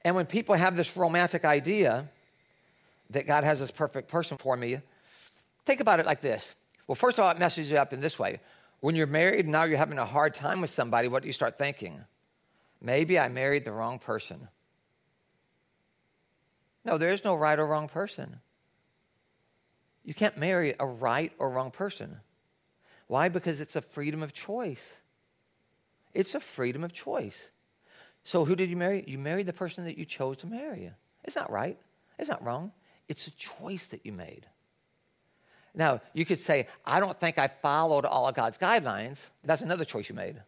And 0.03 0.15
when 0.15 0.25
people 0.25 0.55
have 0.55 0.75
this 0.75 0.95
romantic 0.95 1.45
idea 1.45 2.09
that 3.11 3.27
God 3.27 3.43
has 3.43 3.59
this 3.59 3.71
perfect 3.71 4.07
person 4.07 4.37
for 4.37 4.55
me, 4.55 4.79
think 5.65 5.79
about 5.79 5.99
it 5.99 6.05
like 6.05 6.21
this. 6.21 6.55
Well, 6.87 6.95
first 6.95 7.19
of 7.19 7.25
all, 7.25 7.31
it 7.31 7.37
messes 7.37 7.69
you 7.69 7.77
up 7.77 7.93
in 7.93 8.01
this 8.01 8.17
way. 8.17 8.39
When 8.79 8.95
you're 8.95 9.07
married 9.07 9.45
and 9.45 9.51
now 9.51 9.63
you're 9.63 9.77
having 9.77 9.99
a 9.99 10.05
hard 10.05 10.33
time 10.33 10.61
with 10.61 10.69
somebody, 10.69 11.07
what 11.07 11.21
do 11.21 11.27
you 11.27 11.33
start 11.33 11.57
thinking? 11.57 12.03
Maybe 12.81 13.19
I 13.19 13.27
married 13.27 13.65
the 13.65 13.71
wrong 13.71 13.99
person. 13.99 14.47
No, 16.85 16.97
there 16.97 17.09
is 17.09 17.23
no 17.23 17.35
right 17.35 17.59
or 17.59 17.67
wrong 17.67 17.89
person. 17.89 18.39
You 20.03 20.13
can't 20.13 20.37
marry 20.37 20.75
a 20.79 20.85
right 20.85 21.31
or 21.37 21.49
wrong 21.49 21.71
person. 21.71 22.17
Why? 23.07 23.29
Because 23.29 23.59
it's 23.59 23.75
a 23.75 23.81
freedom 23.81 24.23
of 24.23 24.33
choice. 24.33 24.93
It's 26.13 26.35
a 26.35 26.39
freedom 26.39 26.83
of 26.83 26.93
choice. 26.93 27.49
So, 28.23 28.45
who 28.45 28.55
did 28.55 28.69
you 28.69 28.77
marry? 28.77 29.03
You 29.07 29.17
married 29.17 29.45
the 29.45 29.53
person 29.53 29.85
that 29.85 29.97
you 29.97 30.05
chose 30.05 30.37
to 30.37 30.47
marry. 30.47 30.91
It's 31.23 31.35
not 31.35 31.51
right. 31.51 31.77
It's 32.17 32.29
not 32.29 32.43
wrong. 32.43 32.71
It's 33.07 33.27
a 33.27 33.31
choice 33.31 33.87
that 33.87 34.05
you 34.05 34.11
made. 34.11 34.45
Now, 35.73 36.01
you 36.13 36.25
could 36.25 36.39
say, 36.39 36.67
I 36.85 36.99
don't 36.99 37.19
think 37.19 37.37
I 37.37 37.47
followed 37.47 38.05
all 38.05 38.27
of 38.27 38.35
God's 38.35 38.57
guidelines. 38.57 39.25
That's 39.43 39.61
another 39.61 39.85
choice 39.85 40.09
you 40.09 40.15
made. 40.15 40.41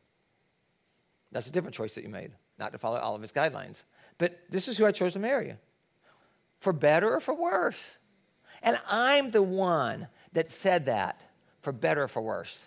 That's 1.32 1.48
a 1.48 1.52
different 1.52 1.76
choice 1.76 1.96
that 1.96 2.04
you 2.04 2.10
made, 2.10 2.32
not 2.60 2.74
to 2.74 2.78
follow 2.78 2.98
all 2.98 3.16
of 3.16 3.22
his 3.22 3.32
guidelines. 3.32 3.84
But 4.18 4.40
this 4.50 4.68
is 4.68 4.78
who 4.78 4.86
I 4.86 4.92
chose 4.92 5.14
to 5.14 5.20
marry, 5.20 5.56
for 6.60 6.74
better 6.74 7.16
or 7.16 7.20
for 7.20 7.34
worse. 7.34 7.82
And 8.62 8.80
I'm 8.88 9.32
the 9.32 9.42
one 9.42 10.08
that 10.34 10.52
said 10.52 10.86
that, 10.86 11.20
for 11.62 11.72
better 11.72 12.04
or 12.04 12.08
for 12.08 12.22
worse. 12.22 12.64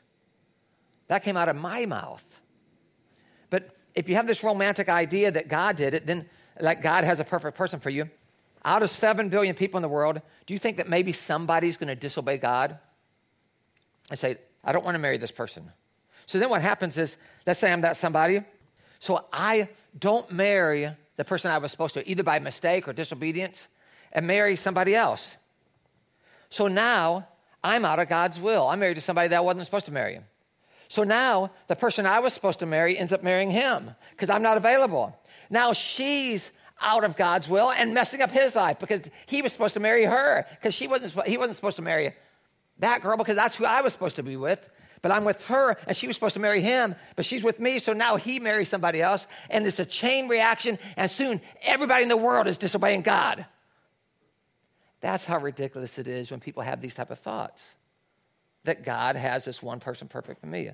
That 1.09 1.23
came 1.23 1.37
out 1.37 1.49
of 1.49 1.57
my 1.57 1.87
mouth. 1.87 2.25
But 3.51 3.77
if 3.95 4.09
you 4.09 4.17
have 4.17 4.27
this 4.27 4.43
romantic 4.43 4.89
idea 4.89 5.31
that 5.31 5.49
God 5.49 5.77
did 5.77 5.95
it, 5.95 6.07
then 6.07 6.27
like 6.61 6.83
God 6.83 7.05
has 7.05 7.21
a 7.21 7.25
perfect 7.25 7.57
person 7.57 7.81
for 7.81 7.91
you. 7.91 8.09
Out 8.65 8.83
of 8.83 8.91
7 8.91 9.29
billion 9.29 9.55
people 9.55 9.79
in 9.79 9.83
the 9.83 9.89
world, 9.89 10.23
do 10.47 10.55
you 10.55 10.59
think 10.59 10.79
that 10.79 10.89
maybe 10.89 11.13
somebody's 11.13 11.77
going 11.77 11.89
to 11.89 11.95
disobey 11.95 12.39
God? 12.39 12.79
I 14.11 14.15
say, 14.15 14.39
I 14.63 14.73
don't 14.73 14.85
want 14.85 14.95
to 14.95 15.01
marry 15.01 15.19
this 15.19 15.31
person. 15.31 15.71
So 16.27 16.39
then 16.39 16.49
what 16.49 16.63
happens 16.63 16.97
is, 16.97 17.17
let's 17.47 17.61
say 17.61 17.71
I'm 17.71 17.83
that 17.83 17.97
somebody. 17.97 18.43
So 19.01 19.27
I 19.33 19.69
don't 19.99 20.31
marry 20.33 20.89
the 21.17 21.25
person 21.25 21.51
I 21.51 21.59
was 21.59 21.71
supposed 21.71 21.95
to, 21.95 22.09
either 22.09 22.23
by 22.23 22.39
mistake 22.39 22.89
or 22.89 22.93
disobedience, 22.93 23.69
and 24.13 24.27
marry 24.27 24.57
somebody 24.57 24.95
else. 24.95 25.37
So 26.55 26.69
now 26.69 27.27
I'm 27.65 27.85
out 27.85 27.99
of 27.99 28.09
God's 28.09 28.39
will. 28.39 28.69
I'm 28.69 28.79
married 28.79 28.95
to 28.95 29.01
somebody 29.01 29.27
that 29.27 29.39
I 29.39 29.41
wasn't 29.41 29.65
supposed 29.65 29.87
to 29.87 29.93
marry. 29.93 30.15
him. 30.15 30.25
So 30.89 31.03
now 31.03 31.51
the 31.67 31.75
person 31.75 32.07
I 32.07 32.21
was 32.21 32.33
supposed 32.33 32.61
to 32.61 32.67
marry 32.67 32.97
ends 32.97 33.13
up 33.13 33.25
marrying 33.25 33.51
him 33.51 33.91
because 34.13 34.31
I'm 34.31 34.43
not 34.43 34.57
available. 34.57 35.19
Now 35.51 35.73
she's 35.73 36.53
out 36.81 37.03
of 37.03 37.17
God's 37.17 37.49
will 37.49 37.73
and 37.73 37.93
messing 37.93 38.23
up 38.23 38.31
his 38.31 38.55
life 38.55 38.79
because 38.79 39.01
he 39.27 39.43
was 39.43 39.53
supposed 39.53 39.75
to 39.75 39.81
marry 39.81 40.05
her 40.05 40.47
because 40.53 40.75
she 40.75 40.87
wasn't 40.87 41.27
he 41.27 41.39
wasn't 41.39 41.57
supposed 41.57 41.75
to 41.75 41.83
marry 41.83 42.15
that 42.79 43.03
girl 43.03 43.17
because 43.17 43.35
that's 43.35 43.57
who 43.57 43.65
I 43.65 43.81
was 43.81 43.93
supposed 43.93 44.15
to 44.17 44.23
be 44.23 44.37
with. 44.37 44.65
But 45.03 45.11
I'm 45.11 45.25
with 45.25 45.43
her 45.47 45.77
and 45.89 45.97
she 45.97 46.07
was 46.07 46.15
supposed 46.15 46.35
to 46.35 46.41
marry 46.41 46.61
him, 46.61 46.95
but 47.17 47.25
she's 47.25 47.43
with 47.43 47.59
me, 47.59 47.81
so 47.81 47.95
now 47.95 48.15
he 48.15 48.39
marries 48.39 48.69
somebody 48.69 49.03
else 49.03 49.27
and 49.51 49.67
it's 49.67 49.81
a 49.81 49.85
chain 49.85 50.29
reaction 50.29 50.79
and 50.97 51.11
soon 51.11 51.41
everybody 51.63 52.05
in 52.05 52.09
the 52.09 52.17
world 52.17 52.47
is 52.47 52.57
disobeying 52.59 53.03
God. 53.03 53.45
That's 55.05 55.27
how 55.27 55.37
ridiculous 55.37 55.99
it 55.99 56.09
is 56.09 56.31
when 56.31 56.41
people 56.41 56.63
have 56.63 56.81
these 56.81 56.95
type 56.95 57.11
of 57.11 57.19
thoughts. 57.19 57.75
That 58.65 58.87
God 58.87 59.17
has 59.17 59.45
this 59.45 59.63
one 59.63 59.79
person 59.79 60.09
perfect 60.09 60.41
for 60.41 60.47
me. 60.47 60.71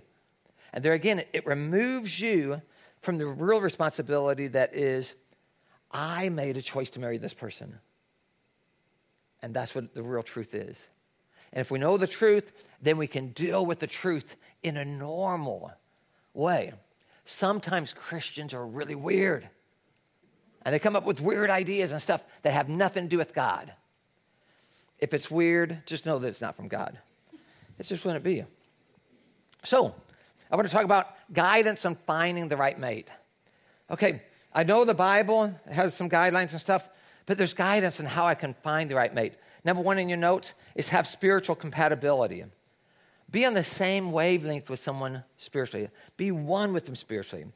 And 0.73 0.85
there 0.85 0.93
again, 0.93 1.25
it 1.33 1.45
removes 1.47 2.21
you 2.21 2.63
from 3.03 3.19
the 3.19 3.27
real 3.27 3.61
responsibility 3.61 4.47
that 4.47 4.73
is, 4.73 5.15
I 5.91 6.29
made 6.29 6.57
a 6.57 6.63
choice 6.63 6.91
to 6.91 7.01
marry 7.01 7.19
this 7.19 7.35
person. 7.35 7.81
And 9.43 9.53
that's 9.53 9.75
what 9.75 9.95
the 9.95 10.03
real 10.05 10.23
truth 10.23 10.55
is. 10.55 10.81
And 11.53 11.61
if 11.61 11.73
we 11.73 11.81
know 11.81 11.97
the 11.97 12.07
truth, 12.07 12.53
then 12.81 12.99
we 12.99 13.09
can 13.09 13.31
deal 13.31 13.67
with 13.67 13.81
the 13.81 13.89
truth 13.89 14.37
in 14.63 14.77
a 14.77 14.85
normal 14.85 15.73
way. 16.35 16.73
Sometimes 17.25 17.93
Christians 17.93 18.55
are 18.55 18.65
really 18.65 18.95
weird. 18.95 19.49
And 20.63 20.73
they 20.73 20.79
come 20.79 20.95
up 20.95 21.05
with 21.05 21.21
weird 21.21 21.51
ideas 21.51 21.91
and 21.91 22.01
stuff 22.01 22.23
that 22.43 22.53
have 22.53 22.69
nothing 22.69 23.07
to 23.07 23.09
do 23.09 23.19
with 23.19 23.35
God. 23.35 23.73
If 25.01 25.15
it's 25.15 25.31
weird, 25.31 25.83
just 25.87 26.07
know 26.07 26.19
that 26.19 26.29
it's 26.29 26.41
not 26.41 26.57
from 26.57 26.69
God. 26.69 26.99
It's 27.79 27.89
just 27.89 28.05
wouldn't 28.05 28.25
be. 28.25 28.45
So, 29.65 29.95
I 30.51 30.57
want 30.57 30.69
to 30.69 30.75
talk 30.75 30.85
about 30.85 31.09
guidance 31.33 31.85
on 31.85 31.97
finding 32.07 32.49
the 32.49 32.57
right 32.57 32.79
mate. 32.79 33.09
Okay, 33.91 34.23
I 34.53 34.65
know 34.65 34.85
the 34.85 34.95
Bible 34.95 35.55
has 35.71 35.95
some 35.95 36.11
guidelines 36.11 36.53
and 36.53 36.61
stuff, 36.61 36.89
but 37.27 37.39
there's 37.39 37.55
guidance 37.55 38.01
on 38.01 38.07
how 38.07 38.27
I 38.27 38.35
can 38.35 38.55
find 38.63 38.91
the 38.91 38.95
right 38.95 39.13
mate. 39.13 39.35
Number 39.65 39.83
one 39.83 39.99
in 39.99 40.09
your 40.09 40.19
notes 40.19 40.55
is 40.75 40.89
have 40.89 41.07
spiritual 41.07 41.55
compatibility. 41.55 42.45
Be 43.31 43.47
on 43.47 43.55
the 43.55 43.65
same 43.65 44.13
wavelength 44.13 44.69
with 44.69 44.81
someone 44.81 45.25
spiritually. 45.39 45.89
Be 46.17 46.33
one 46.33 46.73
with 46.73 46.87
them 46.87 46.97
spiritually. 46.97 47.47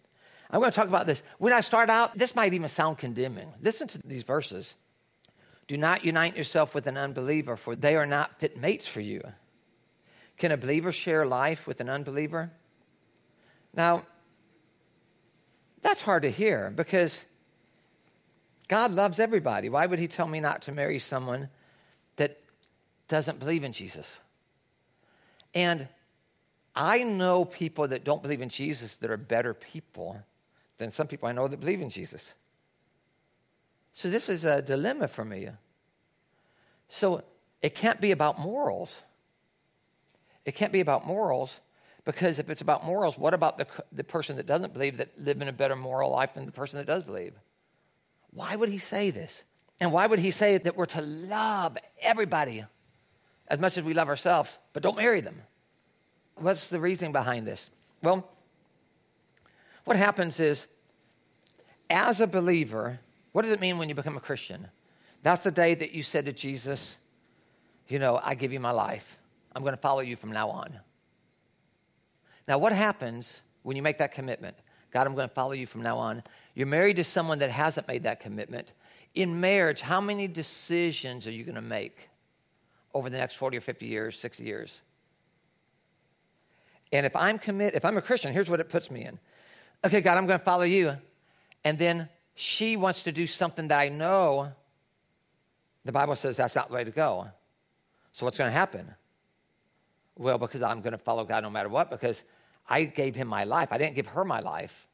I'm 0.51 0.61
going 0.61 0.71
to 0.71 0.77
talk 0.77 0.89
about 0.89 1.07
this. 1.07 1.23
When 1.39 1.53
I 1.53 1.63
start 1.63 1.91
out, 1.91 2.17
this 2.17 2.37
might 2.37 2.55
even 2.55 2.69
sound 2.69 2.99
condemning. 2.99 3.53
Listen 3.61 3.89
to 3.89 3.99
these 4.05 4.23
verses. 4.23 4.77
Do 5.67 5.77
not 5.77 6.05
unite 6.05 6.37
yourself 6.37 6.75
with 6.75 6.87
an 6.87 6.97
unbeliever, 6.97 7.57
for 7.57 7.75
they 7.75 7.97
are 7.97 8.07
not 8.07 8.39
fit 8.39 8.61
mates 8.61 8.87
for 8.87 9.01
you. 9.01 9.23
Can 10.37 10.53
a 10.53 10.57
believer 10.57 10.93
share 10.93 11.27
life 11.27 11.67
with 11.67 11.81
an 11.81 11.89
unbeliever? 11.89 12.51
Now, 13.73 14.05
that's 15.81 16.03
hard 16.03 16.23
to 16.23 16.31
hear 16.31 16.73
because 16.75 17.25
God 18.69 18.93
loves 18.93 19.21
everybody. 19.21 19.69
Why 19.69 19.87
would 19.87 19.99
He 19.99 20.09
tell 20.09 20.27
me 20.27 20.41
not 20.41 20.63
to 20.63 20.73
marry 20.73 20.99
someone 20.99 21.49
that 22.17 22.41
doesn't 23.09 23.39
believe 23.39 23.65
in 23.65 23.73
Jesus? 23.73 24.11
And 25.55 25.89
I 26.75 27.05
know 27.05 27.45
people 27.45 27.89
that 27.89 28.05
don't 28.05 28.23
believe 28.23 28.41
in 28.41 28.49
Jesus 28.49 28.97
that 28.97 29.11
are 29.11 29.17
better 29.17 29.55
people 29.55 30.21
than 30.79 30.91
some 30.91 31.07
people 31.07 31.29
I 31.29 31.33
know 31.33 31.47
that 31.47 31.61
believe 31.61 31.81
in 31.81 31.91
Jesus. 31.91 32.35
So 33.95 34.11
this 34.11 34.29
is 34.29 34.45
a 34.45 34.61
dilemma 34.61 35.09
for 35.09 35.25
me. 35.25 35.49
So 36.89 37.23
it 37.63 37.75
can't 37.75 38.01
be 38.01 38.11
about 38.11 38.39
morals. 38.39 39.03
It 40.45 40.55
can't 40.55 40.73
be 40.73 40.81
about 40.81 41.07
morals 41.07 41.61
because 42.05 42.39
if 42.39 42.51
it's 42.51 42.61
about 42.61 42.85
morals, 42.85 43.17
what 43.17 43.33
about 43.33 43.57
the, 43.57 43.67
the 43.93 44.05
person 44.05 44.37
that 44.37 44.47
doesn't 44.47 44.75
believe 44.75 44.99
that 44.99 45.19
living 45.19 45.49
a 45.49 45.53
better 45.53 45.77
moral 45.77 46.11
life 46.11 46.35
than 46.35 46.45
the 46.45 46.53
person 46.53 46.79
that 46.79 46.87
does 46.87 47.05
believe? 47.05 47.33
Why 48.33 48.57
would 48.57 48.69
he 48.69 48.79
say 48.79 49.11
this? 49.11 49.45
And 49.81 49.93
why 49.93 50.07
would 50.07 50.19
he 50.19 50.31
say 50.31 50.59
that 50.59 50.77
we're 50.77 50.87
to 50.87 51.01
love 51.01 51.79
everybody 52.03 52.65
as 53.49 53.59
much 53.59 53.79
as 53.79 53.85
we 53.85 53.95
love 53.95 54.09
ourselves, 54.09 54.57
but 54.73 54.83
don't 54.83 54.97
marry 54.97 55.21
them? 55.21 55.41
What's 56.37 56.67
the 56.67 56.81
reasoning 56.81 57.13
behind 57.13 57.47
this? 57.47 57.71
Well, 58.03 58.29
what 59.85 59.97
happens 59.97 60.41
is, 60.41 60.67
as 61.89 62.21
a 62.21 62.27
believer, 62.27 62.99
what 63.35 63.43
does 63.43 63.51
it 63.51 63.59
mean 63.59 63.79
when 63.79 63.89
you 63.89 63.97
become 63.97 64.17
a 64.17 64.21
Christian? 64.21 64.69
That's 65.25 65.43
the 65.43 65.51
day 65.51 65.75
that 65.75 65.91
you 65.91 66.05
said 66.05 66.27
to 66.27 66.33
Jesus, 66.33 66.95
You 67.89 67.99
know, 67.99 68.21
I 68.23 68.37
give 68.37 68.53
you 68.53 68.61
my 68.61 68.71
life. 68.71 69.19
I'm 69.57 69.63
going 69.63 69.75
to 69.75 69.81
follow 69.81 70.03
you 70.03 70.15
from 70.15 70.31
now 70.31 70.51
on. 70.51 70.79
Now, 72.47 72.59
what 72.59 72.71
happens 72.71 73.41
when 73.65 73.77
you 73.77 73.83
make 73.83 73.99
that 73.99 74.15
commitment? 74.15 74.57
God, 74.93 75.09
I'm 75.09 75.17
going 75.17 75.29
to 75.29 75.35
follow 75.35 75.51
you 75.51 75.67
from 75.67 75.83
now 75.83 75.99
on. 75.99 76.23
You're 76.55 76.69
married 76.69 76.95
to 76.99 77.05
someone 77.05 77.41
that 77.41 77.51
hasn't 77.51 77.89
made 77.89 78.05
that 78.05 78.21
commitment. 78.21 78.71
In 79.17 79.41
marriage, 79.41 79.81
how 79.81 80.01
many 80.01 80.29
decisions 80.29 81.27
are 81.27 81.33
you 81.33 81.43
going 81.43 81.57
to 81.57 81.61
make 81.61 82.09
over 82.95 83.11
the 83.11 83.19
next 83.19 83.35
40 83.35 83.57
or 83.57 83.63
50 83.63 83.87
years, 83.87 84.17
60 84.17 84.45
years? 84.45 84.81
And 86.93 87.05
if 87.05 87.17
I'm 87.17 87.41
commit, 87.41 87.75
if 87.75 87.85
I'm 87.85 87.97
a 87.97 88.03
Christian, 88.03 88.33
here's 88.33 88.49
what 88.49 88.61
it 88.61 88.69
puts 88.69 88.93
me 88.93 89.05
in. 89.05 89.19
Okay, 89.85 90.01
God, 90.01 90.19
I'm 90.19 90.29
going 90.29 90.39
to 90.39 90.45
follow 90.45 90.63
you. 90.63 90.93
And 91.65 91.77
then 91.77 92.09
she 92.35 92.77
wants 92.77 93.03
to 93.03 93.13
do 93.13 93.27
something 93.27 93.69
that 93.69 93.79
I 93.79 93.89
know 93.89 94.53
the 95.85 95.93
Bible 95.93 96.17
says 96.17 96.37
that's 96.37 96.55
not 96.55 96.69
the 96.69 96.75
way 96.75 96.85
to 96.85 96.91
go. 96.91 97.29
So 98.13 98.25
what's 98.25 98.39
going 98.39 98.49
to 98.49 98.57
happen? 98.57 98.95
Well, 100.17 100.39
because 100.39 100.63
I'm 100.63 100.81
going 100.81 100.93
to 100.93 100.99
follow 100.99 101.25
God 101.25 101.43
no 101.43 101.51
matter 101.51 101.69
what, 101.69 101.91
because 101.91 102.23
I 102.69 102.85
gave 102.85 103.15
him 103.15 103.29
my 103.29 103.45
life. 103.45 103.69
I 103.71 103.79
didn't 103.79 103.97
give 103.97 104.07
her 104.09 104.25
my 104.25 104.41
life. 104.41 104.87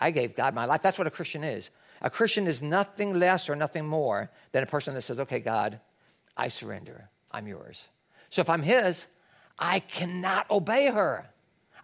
I 0.00 0.10
gave 0.10 0.34
God 0.34 0.54
my 0.54 0.64
life. 0.64 0.82
That's 0.82 0.98
what 0.98 1.06
a 1.06 1.10
Christian 1.10 1.44
is. 1.44 1.70
A 2.00 2.10
Christian 2.10 2.46
is 2.46 2.62
nothing 2.62 3.18
less 3.18 3.48
or 3.48 3.56
nothing 3.56 3.86
more 3.86 4.30
than 4.52 4.62
a 4.62 4.66
person 4.66 4.94
that 4.94 5.02
says, 5.02 5.20
okay, 5.20 5.40
God, 5.40 5.80
I 6.36 6.48
surrender. 6.48 7.08
I'm 7.30 7.46
yours. 7.46 7.88
So 8.30 8.40
if 8.40 8.48
I'm 8.48 8.62
his, 8.62 9.06
I 9.58 9.80
cannot 9.80 10.50
obey 10.50 10.86
her. 10.86 11.28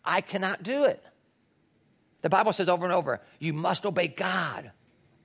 I 0.05 0.21
cannot 0.21 0.63
do 0.63 0.85
it. 0.85 1.03
The 2.25 2.31
Bible 2.31 2.55
says 2.55 2.71
over 2.71 2.87
and 2.87 2.95
over, 2.95 3.21
you 3.39 3.53
must 3.53 3.85
obey 3.85 4.09
God 4.09 4.73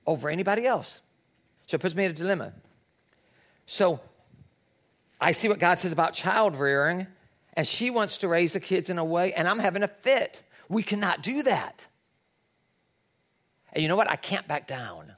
over 0.06 0.28
anybody 0.28 0.66
else. 0.66 1.00
So 1.66 1.76
it 1.76 1.80
puts 1.80 1.94
me 1.94 2.04
in 2.04 2.10
a 2.10 2.14
dilemma. 2.14 2.52
So 3.64 4.00
I 5.18 5.32
see 5.32 5.48
what 5.48 5.58
God 5.58 5.78
says 5.78 5.92
about 5.92 6.12
child 6.12 6.56
rearing, 6.56 7.06
and 7.54 7.66
she 7.66 7.88
wants 7.88 8.18
to 8.18 8.28
raise 8.28 8.52
the 8.52 8.60
kids 8.60 8.90
in 8.90 8.98
a 8.98 9.04
way, 9.04 9.32
and 9.32 9.48
I'm 9.48 9.60
having 9.60 9.82
a 9.82 9.88
fit. 9.88 10.42
We 10.68 10.82
cannot 10.82 11.22
do 11.22 11.42
that. 11.44 11.86
And 13.72 13.82
you 13.82 13.88
know 13.88 13.96
what? 13.96 14.10
I 14.10 14.16
can't 14.16 14.46
back 14.46 14.68
down. 14.68 15.10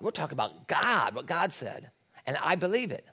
We're 0.00 0.10
talking 0.10 0.34
about 0.34 0.68
God, 0.68 1.14
what 1.14 1.24
God 1.24 1.54
said, 1.54 1.90
and 2.26 2.36
I 2.36 2.54
believe 2.56 2.90
it. 2.90 3.06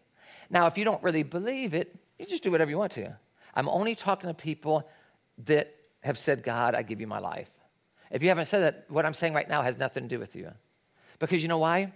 Now, 0.50 0.66
if 0.68 0.78
you 0.78 0.84
don't 0.84 1.02
really 1.02 1.24
believe 1.24 1.74
it, 1.74 1.96
you 2.20 2.26
just 2.26 2.44
do 2.44 2.52
whatever 2.52 2.72
you 2.72 2.78
want 2.78 2.92
to. 2.92 3.16
I'm 3.56 3.70
only 3.70 3.96
talking 3.96 4.28
to 4.28 4.34
people 4.34 4.86
that 5.46 5.74
have 6.04 6.18
said, 6.18 6.44
God, 6.44 6.76
I 6.76 6.82
give 6.82 7.00
you 7.00 7.08
my 7.08 7.20
life. 7.20 7.50
If 8.12 8.22
you 8.22 8.30
haven't 8.30 8.48
said 8.48 8.60
that, 8.62 8.86
what 8.90 9.06
I'm 9.06 9.14
saying 9.14 9.34
right 9.34 9.48
now 9.48 9.62
has 9.62 9.78
nothing 9.78 10.04
to 10.04 10.10
do 10.10 10.20
with 10.20 10.36
you. 10.36 10.52
Because 11.20 11.42
you 11.42 11.48
know 11.48 11.60
why? 11.60 11.94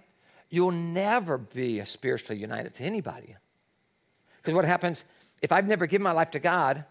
You'll 0.49 0.71
never 0.71 1.37
be 1.37 1.83
spiritually 1.85 2.39
united 2.39 2.75
to 2.75 2.83
anybody 2.83 3.35
Because 4.37 4.53
what 4.53 4.65
happens 4.65 5.03
if 5.41 5.51
I've 5.51 5.67
never 5.67 5.85
given 5.85 6.03
my 6.03 6.11
life 6.11 6.31
to 6.31 6.39
God, 6.39 6.85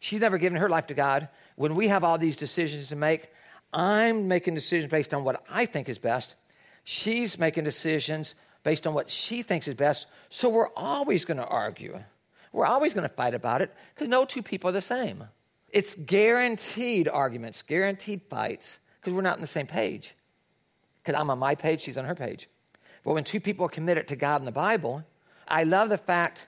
she's 0.00 0.20
never 0.20 0.38
given 0.38 0.58
her 0.58 0.68
life 0.68 0.88
to 0.88 0.94
God, 0.94 1.28
when 1.56 1.74
we 1.74 1.88
have 1.88 2.04
all 2.04 2.18
these 2.18 2.36
decisions 2.36 2.88
to 2.88 2.96
make, 2.96 3.28
I'm 3.72 4.28
making 4.28 4.54
decisions 4.54 4.90
based 4.90 5.14
on 5.14 5.24
what 5.24 5.42
I 5.50 5.66
think 5.66 5.88
is 5.88 5.98
best. 5.98 6.34
She's 6.84 7.38
making 7.38 7.64
decisions 7.64 8.34
based 8.62 8.86
on 8.86 8.94
what 8.94 9.10
she 9.10 9.42
thinks 9.42 9.66
is 9.66 9.74
best. 9.74 10.06
So 10.28 10.48
we're 10.48 10.72
always 10.76 11.24
going 11.24 11.38
to 11.38 11.46
argue. 11.46 11.98
We're 12.52 12.66
always 12.66 12.94
going 12.94 13.08
to 13.08 13.14
fight 13.14 13.34
about 13.34 13.62
it 13.62 13.74
because 13.94 14.08
no 14.08 14.24
two 14.24 14.42
people 14.42 14.70
are 14.70 14.72
the 14.72 14.80
same. 14.80 15.24
It's 15.76 15.94
guaranteed 15.94 17.06
arguments, 17.06 17.60
guaranteed 17.60 18.22
fights 18.30 18.78
because 18.98 19.12
we're 19.12 19.20
not 19.20 19.34
on 19.34 19.42
the 19.42 19.46
same 19.46 19.66
page. 19.66 20.14
Because 21.02 21.20
I'm 21.20 21.28
on 21.28 21.38
my 21.38 21.54
page, 21.54 21.82
she's 21.82 21.98
on 21.98 22.06
her 22.06 22.14
page. 22.14 22.48
But 23.04 23.12
when 23.12 23.24
two 23.24 23.40
people 23.40 23.66
are 23.66 23.68
committed 23.68 24.08
to 24.08 24.16
God 24.16 24.40
and 24.40 24.48
the 24.48 24.52
Bible, 24.52 25.04
I 25.46 25.64
love 25.64 25.90
the 25.90 25.98
fact 25.98 26.46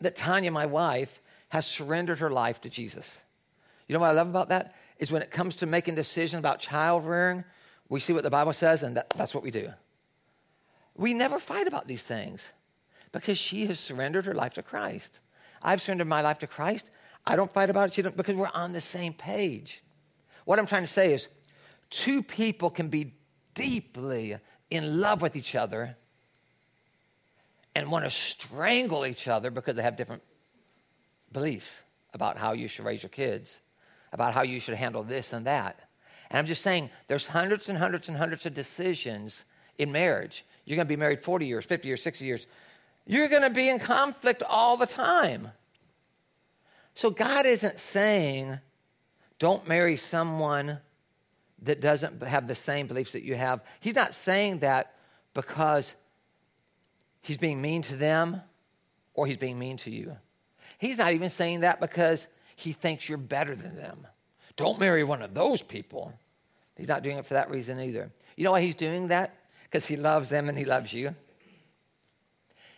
that 0.00 0.16
Tanya, 0.16 0.50
my 0.50 0.64
wife, 0.64 1.20
has 1.50 1.66
surrendered 1.66 2.20
her 2.20 2.30
life 2.30 2.62
to 2.62 2.70
Jesus. 2.70 3.14
You 3.88 3.92
know 3.92 4.00
what 4.00 4.08
I 4.08 4.12
love 4.12 4.30
about 4.30 4.48
that? 4.48 4.74
Is 4.98 5.12
when 5.12 5.20
it 5.20 5.30
comes 5.30 5.56
to 5.56 5.66
making 5.66 5.94
decisions 5.94 6.40
about 6.40 6.60
child 6.60 7.04
rearing, 7.04 7.44
we 7.90 8.00
see 8.00 8.14
what 8.14 8.22
the 8.22 8.30
Bible 8.30 8.54
says, 8.54 8.82
and 8.82 8.96
that, 8.96 9.10
that's 9.18 9.34
what 9.34 9.44
we 9.44 9.50
do. 9.50 9.68
We 10.96 11.12
never 11.12 11.38
fight 11.38 11.66
about 11.66 11.88
these 11.88 12.04
things 12.04 12.48
because 13.12 13.36
she 13.36 13.66
has 13.66 13.78
surrendered 13.78 14.24
her 14.24 14.34
life 14.34 14.54
to 14.54 14.62
Christ. 14.62 15.20
I've 15.60 15.82
surrendered 15.82 16.08
my 16.08 16.22
life 16.22 16.38
to 16.38 16.46
Christ. 16.46 16.88
I 17.26 17.36
don't 17.36 17.52
fight 17.52 17.70
about 17.70 17.88
it. 17.88 17.94
She 17.94 18.02
don't, 18.02 18.16
because 18.16 18.34
we're 18.34 18.50
on 18.52 18.72
the 18.72 18.80
same 18.80 19.12
page. 19.12 19.82
What 20.44 20.58
I'm 20.58 20.66
trying 20.66 20.82
to 20.82 20.92
say 20.92 21.14
is, 21.14 21.28
two 21.90 22.22
people 22.22 22.70
can 22.70 22.88
be 22.88 23.14
deeply 23.54 24.36
in 24.70 25.00
love 25.00 25.22
with 25.22 25.36
each 25.36 25.54
other 25.54 25.96
and 27.74 27.90
want 27.90 28.04
to 28.04 28.10
strangle 28.10 29.06
each 29.06 29.26
other 29.28 29.50
because 29.50 29.74
they 29.74 29.82
have 29.82 29.96
different 29.96 30.22
beliefs 31.32 31.82
about 32.12 32.36
how 32.36 32.52
you 32.52 32.68
should 32.68 32.84
raise 32.84 33.02
your 33.02 33.10
kids, 33.10 33.60
about 34.12 34.34
how 34.34 34.42
you 34.42 34.60
should 34.60 34.74
handle 34.74 35.02
this 35.02 35.32
and 35.32 35.46
that. 35.46 35.78
And 36.30 36.38
I'm 36.38 36.46
just 36.46 36.62
saying, 36.62 36.90
there's 37.08 37.26
hundreds 37.26 37.68
and 37.68 37.78
hundreds 37.78 38.08
and 38.08 38.16
hundreds 38.16 38.46
of 38.46 38.54
decisions 38.54 39.44
in 39.78 39.90
marriage. 39.92 40.44
You're 40.64 40.76
going 40.76 40.86
to 40.86 40.92
be 40.92 40.96
married 40.96 41.22
40 41.22 41.46
years, 41.46 41.64
50 41.64 41.88
years, 41.88 42.02
60 42.02 42.24
years. 42.24 42.46
You're 43.06 43.28
going 43.28 43.42
to 43.42 43.50
be 43.50 43.68
in 43.68 43.78
conflict 43.78 44.42
all 44.48 44.76
the 44.76 44.86
time. 44.86 45.50
So 46.94 47.10
God 47.10 47.46
isn't 47.46 47.80
saying, 47.80 48.58
don't 49.38 49.66
marry 49.66 49.96
someone 49.96 50.78
that 51.62 51.80
doesn't 51.80 52.22
have 52.22 52.46
the 52.46 52.54
same 52.54 52.86
beliefs 52.86 53.12
that 53.12 53.24
you 53.24 53.34
have. 53.34 53.62
He's 53.80 53.94
not 53.94 54.14
saying 54.14 54.60
that 54.60 54.94
because 55.32 55.94
he's 57.22 57.36
being 57.36 57.60
mean 57.60 57.82
to 57.82 57.96
them 57.96 58.40
or 59.14 59.26
he's 59.26 59.38
being 59.38 59.58
mean 59.58 59.76
to 59.78 59.90
you. 59.90 60.16
He's 60.78 60.98
not 60.98 61.12
even 61.12 61.30
saying 61.30 61.60
that 61.60 61.80
because 61.80 62.26
he 62.56 62.72
thinks 62.72 63.08
you're 63.08 63.18
better 63.18 63.56
than 63.56 63.76
them. 63.76 64.06
Don't 64.56 64.78
marry 64.78 65.02
one 65.02 65.22
of 65.22 65.34
those 65.34 65.62
people. 65.62 66.12
He's 66.76 66.88
not 66.88 67.02
doing 67.02 67.18
it 67.18 67.26
for 67.26 67.34
that 67.34 67.50
reason 67.50 67.80
either. 67.80 68.10
You 68.36 68.44
know 68.44 68.52
why 68.52 68.60
he's 68.60 68.74
doing 68.74 69.08
that? 69.08 69.34
Because 69.64 69.86
he 69.86 69.96
loves 69.96 70.28
them 70.28 70.48
and 70.48 70.56
he 70.56 70.64
loves 70.64 70.92
you. 70.92 71.14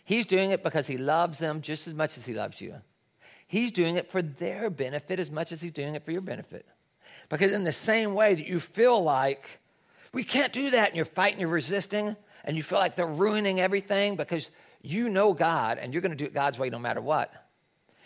He's 0.05 0.25
doing 0.25 0.51
it 0.51 0.63
because 0.63 0.87
he 0.87 0.97
loves 0.97 1.37
them 1.37 1.61
just 1.61 1.87
as 1.87 1.93
much 1.93 2.17
as 2.17 2.25
he 2.25 2.33
loves 2.33 2.61
you. 2.61 2.75
He's 3.47 3.71
doing 3.71 3.95
it 3.95 4.11
for 4.11 4.21
their 4.21 4.69
benefit 4.69 5.19
as 5.19 5.31
much 5.31 5.51
as 5.51 5.61
he's 5.61 5.71
doing 5.71 5.95
it 5.95 6.03
for 6.03 6.11
your 6.11 6.21
benefit. 6.21 6.65
Because 7.29 7.51
in 7.51 7.63
the 7.63 7.73
same 7.73 8.13
way 8.13 8.35
that 8.35 8.45
you 8.45 8.59
feel 8.59 9.01
like 9.01 9.59
we 10.13 10.23
can't 10.23 10.53
do 10.53 10.71
that 10.71 10.89
and 10.89 10.95
you're 10.95 11.05
fighting, 11.05 11.39
you're 11.39 11.49
resisting, 11.49 12.15
and 12.43 12.55
you 12.55 12.63
feel 12.63 12.79
like 12.79 12.95
they're 12.95 13.07
ruining 13.07 13.59
everything 13.59 14.15
because 14.15 14.49
you 14.81 15.09
know 15.09 15.33
God 15.33 15.77
and 15.77 15.93
you're 15.93 16.01
going 16.01 16.11
to 16.11 16.17
do 16.17 16.25
it 16.25 16.33
God's 16.33 16.59
way 16.59 16.69
no 16.69 16.79
matter 16.79 17.01
what. 17.01 17.31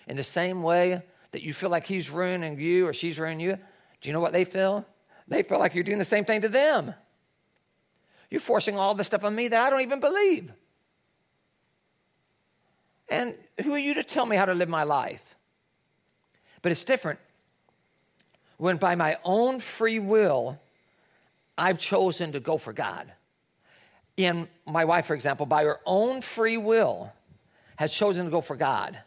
In 0.08 0.18
the 0.18 0.24
same 0.24 0.64
way 0.64 1.02
that 1.32 1.42
you 1.42 1.54
feel 1.54 1.70
like 1.70 1.86
He's 1.86 2.10
ruining 2.10 2.60
you 2.60 2.88
or 2.88 2.94
she's 2.94 3.20
ruining 3.20 3.40
you, 3.40 3.58
do 4.02 4.10
you 4.10 4.14
know 4.14 4.20
what 4.20 4.34
they 4.34 4.46
feel? 4.46 4.86
They 5.28 5.44
feel 5.44 5.60
like 5.60 5.76
you're 5.76 5.84
doing 5.84 6.00
the 6.00 6.06
same 6.06 6.26
thing 6.26 6.42
to 6.42 6.50
them. 6.50 6.94
You're 8.30 8.42
forcing 8.42 8.78
all 8.78 8.96
this 8.96 9.08
stuff 9.08 9.24
on 9.24 9.36
me 9.36 9.48
that 9.48 9.62
I 9.62 9.70
don't 9.70 9.82
even 9.82 10.00
believe. 10.00 10.52
And 13.10 13.36
who 13.64 13.74
are 13.74 13.80
you 13.80 13.94
to 13.96 14.04
tell 14.04 14.26
me 14.26 14.38
how 14.38 14.46
to 14.46 14.54
live 14.54 14.70
my 14.70 14.84
life? 14.84 15.24
But 16.62 16.72
it's 16.72 16.84
different 16.84 17.20
when 18.58 18.78
by 18.78 18.96
my 18.96 19.18
own 19.24 19.60
free 19.60 19.98
will, 19.98 20.60
I've 21.58 21.80
chosen 21.80 22.34
to 22.34 22.40
go 22.40 22.58
for 22.58 22.74
God. 22.74 23.12
In 24.18 24.48
my 24.68 24.86
wife, 24.86 25.08
for 25.08 25.16
example, 25.16 25.46
by 25.46 25.64
her 25.64 25.80
own 25.86 26.22
free 26.22 26.58
will, 26.58 27.12
has 27.78 27.92
chosen 27.92 28.26
to 28.26 28.32
go 28.32 28.42
for 28.42 28.56
God. 28.56 29.00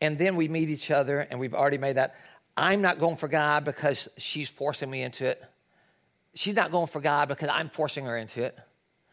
And 0.00 0.18
then 0.18 0.36
we 0.36 0.48
meet 0.48 0.70
each 0.70 0.90
other, 0.90 1.20
and 1.20 1.38
we've 1.38 1.54
already 1.54 1.78
made 1.78 1.96
that. 1.96 2.14
I'm 2.56 2.80
not 2.80 2.98
going 2.98 3.16
for 3.16 3.28
God 3.28 3.64
because 3.64 4.08
she's 4.16 4.48
forcing 4.48 4.90
me 4.90 5.02
into 5.02 5.26
it. 5.26 5.44
She's 6.34 6.54
not 6.54 6.70
going 6.70 6.86
for 6.86 7.00
God 7.00 7.28
because 7.28 7.50
I'm 7.52 7.68
forcing 7.68 8.06
her 8.06 8.16
into 8.16 8.42
it. 8.42 8.58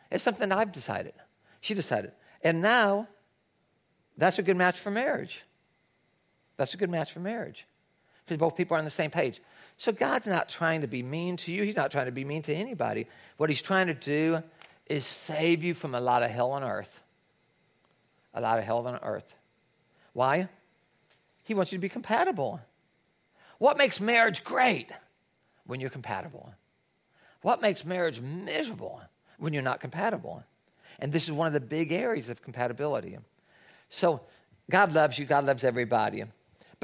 It's 0.09 0.23
something 0.23 0.51
I've 0.51 0.71
decided. 0.71 1.13
She 1.59 1.73
decided. 1.73 2.13
And 2.41 2.61
now, 2.61 3.07
that's 4.17 4.39
a 4.39 4.43
good 4.43 4.57
match 4.57 4.79
for 4.79 4.91
marriage. 4.91 5.41
That's 6.57 6.73
a 6.73 6.77
good 6.77 6.89
match 6.89 7.11
for 7.11 7.19
marriage 7.19 7.65
because 8.25 8.37
both 8.37 8.55
people 8.55 8.75
are 8.75 8.79
on 8.79 8.85
the 8.85 8.91
same 8.91 9.11
page. 9.11 9.41
So 9.77 9.91
God's 9.91 10.27
not 10.27 10.49
trying 10.49 10.81
to 10.81 10.87
be 10.87 11.03
mean 11.03 11.37
to 11.37 11.51
you. 11.51 11.63
He's 11.63 11.75
not 11.75 11.91
trying 11.91 12.05
to 12.05 12.11
be 12.11 12.23
mean 12.23 12.41
to 12.43 12.53
anybody. 12.53 13.07
What 13.37 13.49
he's 13.49 13.61
trying 13.61 13.87
to 13.87 13.93
do 13.93 14.43
is 14.87 15.05
save 15.05 15.63
you 15.63 15.73
from 15.73 15.95
a 15.95 15.99
lot 15.99 16.23
of 16.23 16.31
hell 16.31 16.51
on 16.51 16.63
earth. 16.63 17.01
A 18.33 18.41
lot 18.41 18.59
of 18.59 18.65
hell 18.65 18.85
on 18.87 18.99
earth. 19.01 19.33
Why? 20.13 20.47
He 21.43 21.53
wants 21.53 21.71
you 21.71 21.77
to 21.77 21.81
be 21.81 21.89
compatible. 21.89 22.61
What 23.57 23.77
makes 23.77 23.99
marriage 23.99 24.43
great? 24.43 24.91
When 25.65 25.79
you're 25.79 25.89
compatible. 25.89 26.53
What 27.41 27.61
makes 27.61 27.85
marriage 27.85 28.21
miserable? 28.21 29.01
When 29.37 29.53
you're 29.53 29.61
not 29.61 29.79
compatible. 29.79 30.43
And 30.99 31.11
this 31.11 31.23
is 31.23 31.31
one 31.31 31.47
of 31.47 31.53
the 31.53 31.59
big 31.59 31.91
areas 31.91 32.29
of 32.29 32.41
compatibility. 32.41 33.17
So 33.89 34.21
God 34.69 34.93
loves 34.93 35.17
you, 35.17 35.25
God 35.25 35.45
loves 35.45 35.63
everybody. 35.63 36.23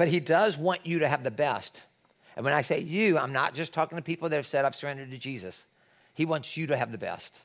But 0.00 0.08
he 0.08 0.18
does 0.18 0.56
want 0.56 0.86
you 0.86 1.00
to 1.00 1.08
have 1.10 1.22
the 1.22 1.30
best. 1.30 1.82
And 2.34 2.42
when 2.42 2.54
I 2.54 2.62
say 2.62 2.80
you, 2.80 3.18
I'm 3.18 3.34
not 3.34 3.54
just 3.54 3.74
talking 3.74 3.96
to 3.96 4.02
people 4.02 4.30
that 4.30 4.36
have 4.36 4.46
said, 4.46 4.64
I've 4.64 4.74
surrendered 4.74 5.10
to 5.10 5.18
Jesus. 5.18 5.66
He 6.14 6.24
wants 6.24 6.56
you 6.56 6.68
to 6.68 6.76
have 6.78 6.90
the 6.90 6.96
best. 6.96 7.38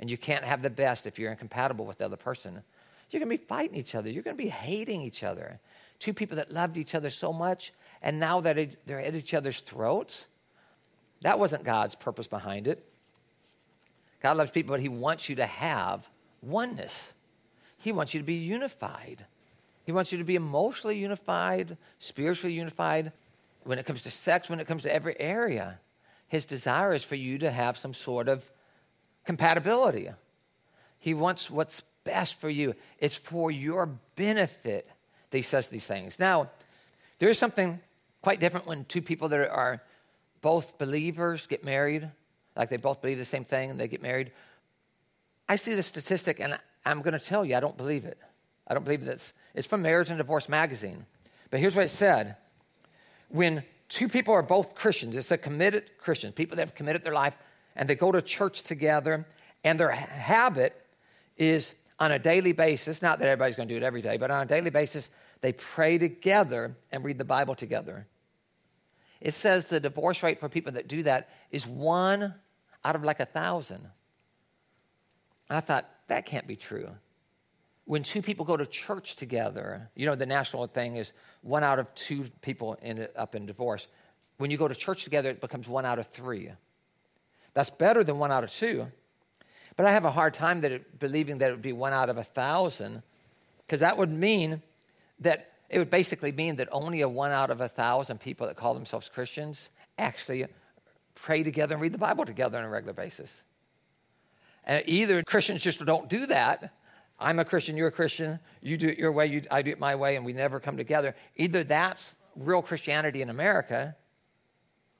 And 0.00 0.10
you 0.10 0.18
can't 0.18 0.42
have 0.42 0.62
the 0.62 0.68
best 0.68 1.06
if 1.06 1.16
you're 1.16 1.30
incompatible 1.30 1.86
with 1.86 1.98
the 1.98 2.04
other 2.04 2.16
person. 2.16 2.60
You're 3.08 3.20
going 3.20 3.30
to 3.30 3.38
be 3.38 3.46
fighting 3.46 3.76
each 3.76 3.94
other. 3.94 4.10
You're 4.10 4.24
going 4.24 4.36
to 4.36 4.42
be 4.42 4.48
hating 4.48 5.02
each 5.02 5.22
other. 5.22 5.60
Two 6.00 6.12
people 6.12 6.38
that 6.38 6.50
loved 6.50 6.76
each 6.76 6.96
other 6.96 7.08
so 7.08 7.32
much, 7.32 7.72
and 8.02 8.18
now 8.18 8.40
that 8.40 8.58
they're 8.84 8.98
at 8.98 9.14
each 9.14 9.32
other's 9.32 9.60
throats, 9.60 10.26
that 11.20 11.38
wasn't 11.38 11.62
God's 11.62 11.94
purpose 11.94 12.26
behind 12.26 12.66
it. 12.66 12.84
God 14.20 14.38
loves 14.38 14.50
people, 14.50 14.72
but 14.72 14.80
He 14.80 14.88
wants 14.88 15.28
you 15.28 15.36
to 15.36 15.46
have 15.46 16.08
oneness. 16.42 17.12
He 17.78 17.92
wants 17.92 18.12
you 18.12 18.18
to 18.18 18.26
be 18.26 18.34
unified. 18.34 19.24
He 19.86 19.92
wants 19.92 20.10
you 20.10 20.18
to 20.18 20.24
be 20.24 20.34
emotionally 20.34 20.98
unified, 20.98 21.76
spiritually 22.00 22.52
unified. 22.52 23.12
When 23.62 23.78
it 23.78 23.86
comes 23.86 24.02
to 24.02 24.10
sex, 24.10 24.50
when 24.50 24.58
it 24.58 24.66
comes 24.66 24.82
to 24.82 24.92
every 24.92 25.18
area, 25.18 25.78
his 26.26 26.44
desire 26.44 26.92
is 26.92 27.04
for 27.04 27.14
you 27.14 27.38
to 27.38 27.50
have 27.52 27.78
some 27.78 27.94
sort 27.94 28.28
of 28.28 28.50
compatibility. 29.24 30.10
He 30.98 31.14
wants 31.14 31.48
what's 31.48 31.82
best 32.02 32.34
for 32.34 32.50
you. 32.50 32.74
It's 32.98 33.14
for 33.14 33.48
your 33.52 33.86
benefit 34.16 34.90
that 35.30 35.38
he 35.38 35.42
says 35.42 35.68
these 35.68 35.86
things. 35.86 36.18
Now, 36.18 36.50
there 37.20 37.28
is 37.28 37.38
something 37.38 37.78
quite 38.22 38.40
different 38.40 38.66
when 38.66 38.86
two 38.86 39.02
people 39.02 39.28
that 39.28 39.48
are 39.48 39.80
both 40.42 40.78
believers 40.78 41.46
get 41.46 41.64
married, 41.64 42.10
like 42.56 42.70
they 42.70 42.76
both 42.76 43.00
believe 43.00 43.18
the 43.18 43.24
same 43.24 43.44
thing 43.44 43.70
and 43.70 43.78
they 43.78 43.86
get 43.86 44.02
married. 44.02 44.32
I 45.48 45.54
see 45.54 45.74
the 45.74 45.82
statistic 45.84 46.40
and 46.40 46.58
I'm 46.84 47.02
going 47.02 47.18
to 47.18 47.24
tell 47.24 47.44
you, 47.44 47.54
I 47.54 47.60
don't 47.60 47.76
believe 47.76 48.04
it. 48.04 48.18
I 48.66 48.74
don't 48.74 48.82
believe 48.82 49.04
this. 49.04 49.32
It's 49.56 49.66
from 49.66 49.82
Marriage 49.82 50.10
and 50.10 50.18
Divorce 50.18 50.48
magazine. 50.48 51.06
But 51.50 51.60
here's 51.60 51.74
what 51.74 51.86
it 51.86 51.90
said 51.90 52.36
When 53.30 53.64
two 53.88 54.06
people 54.06 54.34
are 54.34 54.42
both 54.42 54.76
Christians, 54.76 55.16
it's 55.16 55.32
a 55.32 55.38
committed 55.38 55.90
Christian, 55.98 56.30
people 56.30 56.56
that 56.56 56.62
have 56.62 56.74
committed 56.74 57.02
their 57.02 57.14
life, 57.14 57.36
and 57.74 57.88
they 57.88 57.94
go 57.94 58.12
to 58.12 58.22
church 58.22 58.62
together, 58.62 59.26
and 59.64 59.80
their 59.80 59.90
habit 59.90 60.80
is 61.38 61.74
on 61.98 62.12
a 62.12 62.18
daily 62.18 62.52
basis, 62.52 63.00
not 63.00 63.18
that 63.18 63.28
everybody's 63.28 63.56
going 63.56 63.68
to 63.68 63.74
do 63.74 63.78
it 63.78 63.82
every 63.82 64.02
day, 64.02 64.18
but 64.18 64.30
on 64.30 64.42
a 64.42 64.46
daily 64.46 64.68
basis, 64.68 65.10
they 65.40 65.52
pray 65.52 65.96
together 65.96 66.76
and 66.92 67.02
read 67.02 67.16
the 67.16 67.24
Bible 67.24 67.54
together. 67.54 68.06
It 69.22 69.32
says 69.32 69.64
the 69.64 69.80
divorce 69.80 70.22
rate 70.22 70.38
for 70.38 70.50
people 70.50 70.72
that 70.72 70.88
do 70.88 71.02
that 71.04 71.30
is 71.50 71.66
one 71.66 72.34
out 72.84 72.96
of 72.96 73.02
like 73.02 73.20
a 73.20 73.24
thousand. 73.24 73.80
And 75.48 75.56
I 75.56 75.60
thought, 75.60 75.90
that 76.08 76.26
can't 76.26 76.46
be 76.46 76.56
true 76.56 76.90
when 77.86 78.02
two 78.02 78.20
people 78.20 78.44
go 78.44 78.56
to 78.56 78.66
church 78.66 79.16
together, 79.16 79.88
you 79.94 80.06
know, 80.06 80.14
the 80.14 80.26
national 80.26 80.66
thing 80.66 80.96
is 80.96 81.12
one 81.42 81.64
out 81.64 81.78
of 81.78 81.92
two 81.94 82.26
people 82.42 82.76
end 82.82 83.08
up 83.16 83.34
in 83.34 83.46
divorce. 83.46 83.86
When 84.38 84.50
you 84.50 84.58
go 84.58 84.68
to 84.68 84.74
church 84.74 85.04
together, 85.04 85.30
it 85.30 85.40
becomes 85.40 85.68
one 85.68 85.86
out 85.86 85.98
of 85.98 86.08
three. 86.08 86.50
That's 87.54 87.70
better 87.70 88.04
than 88.04 88.18
one 88.18 88.32
out 88.32 88.44
of 88.44 88.50
two. 88.50 88.88
But 89.76 89.86
I 89.86 89.92
have 89.92 90.04
a 90.04 90.10
hard 90.10 90.34
time 90.34 90.60
that 90.62 90.72
it, 90.72 90.98
believing 90.98 91.38
that 91.38 91.48
it 91.48 91.52
would 91.52 91.62
be 91.62 91.72
one 91.72 91.92
out 91.92 92.08
of 92.08 92.18
a 92.18 92.24
thousand 92.24 93.02
Because 93.66 93.80
that 93.80 93.96
would 93.96 94.10
mean 94.10 94.62
that 95.20 95.52
it 95.68 95.78
would 95.78 95.90
basically 95.90 96.32
mean 96.32 96.56
that 96.56 96.68
only 96.72 97.00
a 97.00 97.08
one 97.08 97.32
out 97.32 97.50
of 97.50 97.60
a 97.60 97.68
thousand 97.68 98.20
people 98.20 98.46
that 98.46 98.56
call 98.56 98.74
themselves 98.74 99.08
Christians 99.08 99.70
actually 99.98 100.46
pray 101.14 101.42
together 101.42 101.74
and 101.74 101.82
read 101.82 101.92
the 101.92 101.98
Bible 101.98 102.24
together 102.24 102.58
on 102.58 102.64
a 102.64 102.68
regular 102.68 102.92
basis. 102.92 103.42
And 104.64 104.82
either 104.86 105.22
Christians 105.22 105.62
just 105.62 105.84
don't 105.84 106.08
do 106.08 106.26
that. 106.26 106.72
I'm 107.18 107.38
a 107.38 107.44
Christian, 107.44 107.76
you're 107.76 107.88
a 107.88 107.92
Christian, 107.92 108.38
you 108.60 108.76
do 108.76 108.88
it 108.88 108.98
your 108.98 109.12
way, 109.12 109.26
you, 109.26 109.42
I 109.50 109.62
do 109.62 109.70
it 109.70 109.80
my 109.80 109.94
way, 109.94 110.16
and 110.16 110.24
we 110.24 110.32
never 110.32 110.60
come 110.60 110.76
together. 110.76 111.14
Either 111.36 111.64
that's 111.64 112.14
real 112.36 112.60
Christianity 112.62 113.22
in 113.22 113.30
America, 113.30 113.96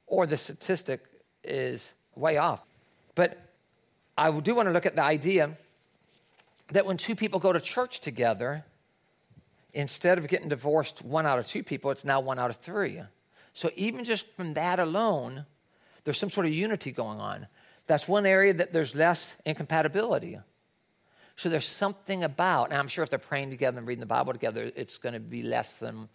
or 0.06 0.26
the 0.26 0.36
statistic 0.36 1.04
is 1.44 1.92
way 2.14 2.38
off. 2.38 2.62
But 3.14 3.38
I 4.16 4.30
do 4.30 4.54
want 4.54 4.68
to 4.68 4.72
look 4.72 4.86
at 4.86 4.96
the 4.96 5.02
idea 5.02 5.56
that 6.68 6.86
when 6.86 6.96
two 6.96 7.14
people 7.14 7.38
go 7.38 7.52
to 7.52 7.60
church 7.60 8.00
together, 8.00 8.64
instead 9.74 10.16
of 10.16 10.26
getting 10.26 10.48
divorced 10.48 11.04
one 11.04 11.26
out 11.26 11.38
of 11.38 11.46
two 11.46 11.62
people, 11.62 11.90
it's 11.90 12.04
now 12.04 12.20
one 12.20 12.38
out 12.38 12.50
of 12.50 12.56
three. 12.56 13.02
So 13.52 13.70
even 13.76 14.04
just 14.04 14.26
from 14.36 14.54
that 14.54 14.78
alone, 14.78 15.44
there's 16.04 16.18
some 16.18 16.30
sort 16.30 16.46
of 16.46 16.52
unity 16.52 16.92
going 16.92 17.20
on. 17.20 17.46
That's 17.86 18.08
one 18.08 18.26
area 18.26 18.54
that 18.54 18.72
there's 18.72 18.94
less 18.94 19.36
incompatibility. 19.44 20.38
So 21.36 21.50
there's 21.50 21.66
something 21.66 22.24
about, 22.24 22.70
and 22.70 22.78
I'm 22.78 22.88
sure 22.88 23.04
if 23.04 23.10
they're 23.10 23.18
praying 23.18 23.50
together 23.50 23.78
and 23.78 23.86
reading 23.86 24.00
the 24.00 24.06
Bible 24.06 24.32
together, 24.32 24.70
it's 24.74 24.96
going 24.96 25.12
to 25.12 25.20
be 25.20 25.42
less 25.42 25.76
than 25.76 26.08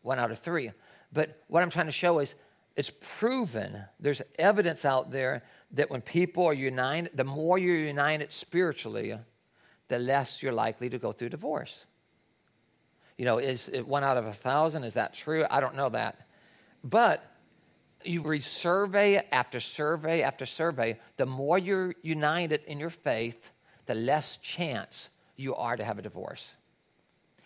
one 0.00 0.18
out 0.18 0.30
of 0.30 0.38
three. 0.38 0.72
But 1.12 1.42
what 1.48 1.62
I'm 1.62 1.70
trying 1.70 1.86
to 1.86 1.92
show 1.92 2.18
is 2.20 2.34
it's 2.74 2.90
proven, 3.00 3.84
there's 4.00 4.22
evidence 4.38 4.86
out 4.86 5.10
there 5.10 5.42
that 5.72 5.90
when 5.90 6.00
people 6.00 6.46
are 6.46 6.54
united, 6.54 7.14
the 7.14 7.24
more 7.24 7.58
you're 7.58 7.76
united 7.76 8.32
spiritually, 8.32 9.18
the 9.88 9.98
less 9.98 10.42
you're 10.42 10.52
likely 10.52 10.88
to 10.88 10.98
go 10.98 11.12
through 11.12 11.28
divorce. 11.28 11.84
You 13.18 13.26
know, 13.26 13.36
is 13.36 13.68
it 13.68 13.86
one 13.86 14.04
out 14.04 14.16
of 14.16 14.26
a 14.26 14.32
thousand? 14.32 14.84
Is 14.84 14.94
that 14.94 15.12
true? 15.12 15.44
I 15.50 15.60
don't 15.60 15.76
know 15.76 15.90
that. 15.90 16.26
But 16.82 17.22
you 18.04 18.22
read 18.22 18.42
survey 18.42 19.22
after 19.30 19.60
survey 19.60 20.22
after 20.22 20.46
survey, 20.46 20.98
the 21.18 21.26
more 21.26 21.58
you're 21.58 21.94
united 22.02 22.62
in 22.66 22.80
your 22.80 22.90
faith, 22.90 23.51
the 23.86 23.94
less 23.94 24.36
chance 24.38 25.08
you 25.36 25.54
are 25.54 25.76
to 25.76 25.84
have 25.84 25.98
a 25.98 26.02
divorce. 26.02 26.54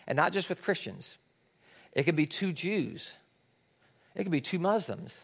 And 0.07 0.17
not 0.17 0.33
just 0.33 0.49
with 0.49 0.63
Christians, 0.63 1.17
it 1.93 2.05
can 2.05 2.15
be 2.15 2.27
two 2.27 2.53
Jews, 2.53 3.11
it 4.15 4.23
can 4.23 4.33
be 4.33 4.41
two 4.41 4.59
Muslims, 4.59 5.19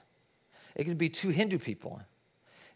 it 0.75 0.85
can 0.85 0.97
be 0.97 1.09
two 1.09 1.29
Hindu 1.29 1.59
people. 1.59 2.01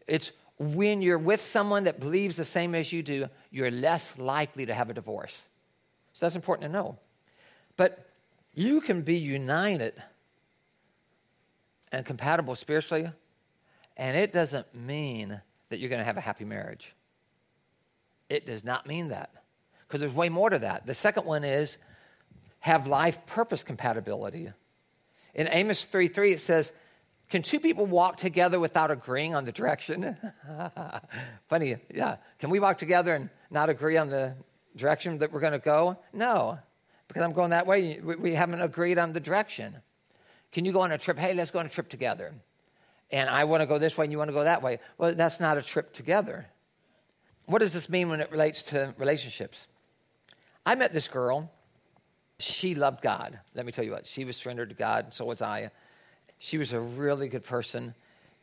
It's 0.07 0.33
when 0.59 1.03
you're 1.03 1.18
with 1.18 1.40
someone 1.40 1.85
that 1.85 2.01
believes 2.01 2.37
the 2.37 2.44
same 2.44 2.75
as 2.75 2.92
you 2.92 3.03
do, 3.03 3.29
you're 3.51 3.70
less 3.70 4.16
likely 4.16 4.66
to 4.66 4.75
have 4.75 4.88
a 4.88 4.94
divorce. 4.94 5.44
So 6.12 6.25
that's 6.25 6.37
important 6.37 6.70
to 6.70 6.72
know. 6.72 6.99
But 7.77 8.09
you 8.55 8.81
can 8.81 9.03
be 9.03 9.18
united 9.18 9.94
and 11.92 12.07
compatible 12.07 12.55
spiritually, 12.55 13.11
and 13.96 14.16
it 14.16 14.33
doesn't 14.33 14.75
mean 14.75 15.40
that 15.68 15.79
you're 15.79 15.90
going 15.90 16.01
to 16.01 16.05
have 16.05 16.16
a 16.16 16.22
happy 16.22 16.44
marriage. 16.44 16.94
It 18.28 18.46
does 18.46 18.64
not 18.64 18.86
mean 18.86 19.08
that 19.08 19.30
because 19.86 20.00
there's 20.00 20.14
way 20.14 20.28
more 20.28 20.50
to 20.50 20.58
that. 20.58 20.86
The 20.86 20.94
second 20.94 21.26
one 21.26 21.44
is 21.44 21.76
have 22.60 22.86
life 22.86 23.24
purpose 23.26 23.62
compatibility. 23.62 24.50
In 25.34 25.48
Amos 25.50 25.84
3 25.84 26.08
3, 26.08 26.32
it 26.32 26.40
says, 26.40 26.72
Can 27.30 27.42
two 27.42 27.60
people 27.60 27.86
walk 27.86 28.16
together 28.16 28.58
without 28.58 28.90
agreeing 28.90 29.34
on 29.34 29.44
the 29.44 29.52
direction? 29.52 30.16
Funny, 31.48 31.76
yeah. 31.94 32.16
Can 32.38 32.50
we 32.50 32.58
walk 32.58 32.78
together 32.78 33.14
and 33.14 33.30
not 33.50 33.68
agree 33.68 33.96
on 33.96 34.08
the 34.08 34.34
direction 34.74 35.18
that 35.18 35.32
we're 35.32 35.40
going 35.40 35.52
to 35.52 35.58
go? 35.58 35.98
No, 36.12 36.58
because 37.06 37.22
I'm 37.22 37.32
going 37.32 37.50
that 37.50 37.66
way. 37.66 38.00
We 38.00 38.34
haven't 38.34 38.60
agreed 38.60 38.98
on 38.98 39.12
the 39.12 39.20
direction. 39.20 39.76
Can 40.52 40.64
you 40.64 40.72
go 40.72 40.80
on 40.80 40.90
a 40.90 40.98
trip? 40.98 41.18
Hey, 41.18 41.34
let's 41.34 41.50
go 41.50 41.58
on 41.58 41.66
a 41.66 41.68
trip 41.68 41.88
together. 41.88 42.34
And 43.10 43.30
I 43.30 43.44
want 43.44 43.60
to 43.60 43.66
go 43.66 43.78
this 43.78 43.96
way 43.96 44.06
and 44.06 44.12
you 44.12 44.18
want 44.18 44.28
to 44.28 44.34
go 44.34 44.44
that 44.44 44.62
way. 44.62 44.80
Well, 44.98 45.14
that's 45.14 45.38
not 45.38 45.58
a 45.58 45.62
trip 45.62 45.92
together. 45.92 46.46
What 47.46 47.61
does 47.61 47.72
this 47.72 47.88
mean 47.88 48.09
when 48.09 48.20
it 48.20 48.30
relates 48.32 48.62
to 48.64 48.92
relationships? 48.98 49.68
I 50.64 50.74
met 50.74 50.92
this 50.92 51.06
girl. 51.06 51.50
She 52.40 52.74
loved 52.74 53.02
God. 53.02 53.38
Let 53.54 53.64
me 53.64 53.72
tell 53.72 53.85
you 53.85 53.92
what, 53.92 54.06
she 54.06 54.24
was 54.24 54.37
surrendered 54.37 54.68
to 54.70 54.74
God, 54.74 55.14
so 55.14 55.24
was 55.24 55.40
I. 55.40 55.70
She 56.38 56.59
was 56.59 56.72
a 56.72 56.80
really 56.80 57.28
good 57.28 57.44
person, 57.44 57.94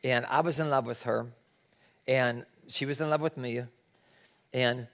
and 0.04 0.26
I 0.28 0.40
was 0.40 0.58
in 0.58 0.70
love 0.70 0.86
with 0.86 1.04
her, 1.04 1.28
and 2.08 2.46
she 2.68 2.86
was 2.86 3.02
in 3.02 3.10
love 3.10 3.22
with 3.22 3.38
me. 3.38 3.64
And 4.54 4.88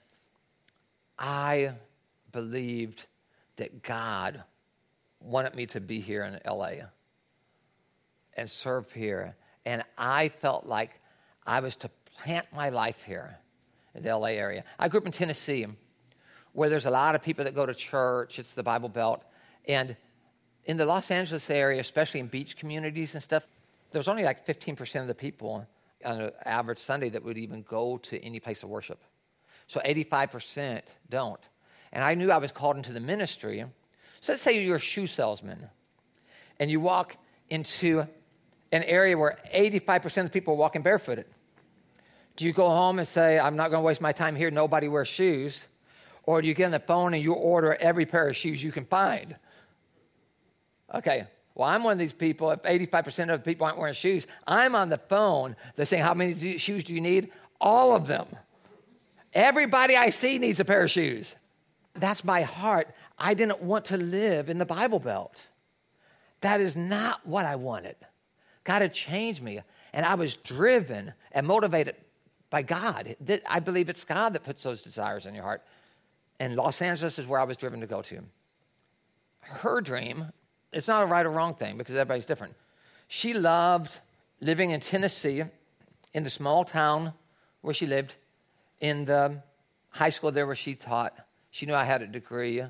I 1.17 1.73
believed 2.31 3.05
that 3.57 3.83
God 3.83 4.43
wanted 5.21 5.53
me 5.53 5.65
to 5.67 5.79
be 5.79 5.99
here 5.99 6.23
in 6.23 6.39
LA 6.49 6.85
and 8.35 8.49
serve 8.49 8.91
here. 8.91 9.35
And 9.65 9.83
I 9.97 10.29
felt 10.29 10.65
like 10.65 10.99
I 11.45 11.59
was 11.59 11.75
to 11.77 11.89
plant 12.17 12.47
my 12.51 12.69
life 12.69 13.03
here 13.03 13.37
the 13.95 14.15
LA 14.15 14.27
area. 14.27 14.63
I 14.77 14.87
grew 14.87 14.99
up 14.99 15.05
in 15.05 15.11
Tennessee, 15.11 15.65
where 16.53 16.69
there's 16.69 16.85
a 16.85 16.91
lot 16.91 17.15
of 17.15 17.21
people 17.21 17.43
that 17.45 17.55
go 17.55 17.65
to 17.65 17.73
church. 17.73 18.39
It's 18.39 18.53
the 18.53 18.63
Bible 18.63 18.89
Belt. 18.89 19.23
And 19.67 19.95
in 20.65 20.77
the 20.77 20.85
Los 20.85 21.11
Angeles 21.11 21.49
area, 21.49 21.79
especially 21.81 22.19
in 22.19 22.27
beach 22.27 22.57
communities 22.57 23.13
and 23.13 23.23
stuff, 23.23 23.43
there's 23.91 24.07
only 24.07 24.23
like 24.23 24.45
15% 24.45 25.01
of 25.01 25.07
the 25.07 25.15
people 25.15 25.67
on 26.05 26.21
an 26.21 26.31
average 26.45 26.79
Sunday 26.79 27.09
that 27.09 27.23
would 27.23 27.37
even 27.37 27.63
go 27.63 27.97
to 27.97 28.23
any 28.23 28.39
place 28.39 28.63
of 28.63 28.69
worship. 28.69 28.99
So 29.67 29.79
85% 29.81 30.81
don't. 31.09 31.39
And 31.91 32.03
I 32.03 32.13
knew 32.13 32.31
I 32.31 32.37
was 32.37 32.51
called 32.51 32.77
into 32.77 32.93
the 32.93 32.99
ministry. 32.99 33.63
So 34.21 34.33
let's 34.33 34.41
say 34.41 34.63
you're 34.63 34.77
a 34.77 34.79
shoe 34.79 35.07
salesman 35.07 35.69
and 36.59 36.69
you 36.69 36.79
walk 36.79 37.17
into 37.49 38.07
an 38.71 38.83
area 38.83 39.17
where 39.17 39.39
85% 39.53 40.05
of 40.17 40.23
the 40.25 40.29
people 40.29 40.53
are 40.53 40.57
walking 40.57 40.81
barefooted. 40.81 41.25
Do 42.39 42.45
you 42.45 42.53
go 42.53 42.69
home 42.69 42.99
and 42.99 43.07
say, 43.07 43.37
I'm 43.37 43.57
not 43.57 43.69
going 43.69 43.81
to 43.81 43.85
waste 43.85 43.99
my 43.99 44.13
time 44.13 44.33
here, 44.33 44.49
nobody 44.49 44.87
wears 44.87 45.09
shoes? 45.09 45.67
Or 46.23 46.41
do 46.41 46.47
you 46.47 46.53
get 46.53 46.67
on 46.67 46.71
the 46.71 46.79
phone 46.79 47.13
and 47.13 47.21
you 47.21 47.33
order 47.33 47.75
every 47.81 48.05
pair 48.05 48.29
of 48.29 48.37
shoes 48.37 48.63
you 48.63 48.71
can 48.71 48.85
find? 48.85 49.35
Okay, 50.95 51.27
well, 51.53 51.67
I'm 51.67 51.83
one 51.83 51.91
of 51.91 51.99
these 51.99 52.13
people. 52.13 52.49
If 52.51 52.61
85% 52.61 53.23
of 53.23 53.27
the 53.27 53.39
people 53.39 53.65
aren't 53.65 53.77
wearing 53.77 53.93
shoes, 53.93 54.25
I'm 54.47 54.73
on 54.73 54.87
the 54.87 54.97
phone. 54.97 55.57
They're 55.75 55.85
saying, 55.85 56.01
How 56.01 56.13
many 56.13 56.57
shoes 56.57 56.85
do 56.85 56.93
you 56.93 57.01
need? 57.01 57.29
All 57.59 57.93
of 57.93 58.07
them. 58.07 58.27
Everybody 59.33 59.97
I 59.97 60.09
see 60.09 60.39
needs 60.39 60.61
a 60.61 60.65
pair 60.65 60.83
of 60.83 60.89
shoes. 60.89 61.35
That's 61.93 62.23
my 62.23 62.43
heart. 62.43 62.87
I 63.17 63.33
didn't 63.33 63.61
want 63.63 63.83
to 63.85 63.97
live 63.97 64.49
in 64.49 64.59
the 64.59 64.65
Bible 64.65 64.99
Belt. 64.99 65.45
That 66.39 66.61
is 66.61 66.77
not 66.77 67.27
what 67.27 67.45
I 67.45 67.57
wanted. 67.57 67.97
God 68.63 68.81
had 68.81 68.93
changed 68.93 69.43
me, 69.43 69.59
and 69.91 70.05
I 70.05 70.15
was 70.15 70.37
driven 70.37 71.11
and 71.33 71.45
motivated 71.45 71.97
by 72.49 72.61
God. 72.61 73.15
I 73.47 73.59
believe 73.59 73.89
it's 73.89 74.03
God 74.03 74.33
that 74.33 74.43
puts 74.43 74.63
those 74.63 74.81
desires 74.81 75.25
in 75.25 75.33
your 75.35 75.43
heart. 75.43 75.63
And 76.39 76.55
Los 76.55 76.81
Angeles 76.81 77.19
is 77.19 77.27
where 77.27 77.39
I 77.39 77.43
was 77.43 77.57
driven 77.57 77.81
to 77.81 77.87
go 77.87 78.01
to. 78.03 78.21
Her 79.41 79.81
dream, 79.81 80.25
it's 80.71 80.87
not 80.87 81.03
a 81.03 81.05
right 81.05 81.25
or 81.25 81.31
wrong 81.31 81.53
thing 81.53 81.77
because 81.77 81.95
everybody's 81.95 82.25
different. 82.25 82.55
She 83.07 83.33
loved 83.33 83.99
living 84.41 84.71
in 84.71 84.79
Tennessee, 84.79 85.43
in 86.13 86.23
the 86.23 86.29
small 86.29 86.63
town 86.63 87.13
where 87.61 87.73
she 87.73 87.85
lived, 87.85 88.15
in 88.79 89.05
the 89.05 89.41
high 89.89 90.09
school 90.09 90.31
there 90.31 90.45
where 90.45 90.55
she 90.55 90.75
taught. 90.75 91.13
She 91.51 91.65
knew 91.65 91.75
I 91.75 91.83
had 91.83 92.01
a 92.01 92.07
degree 92.07 92.63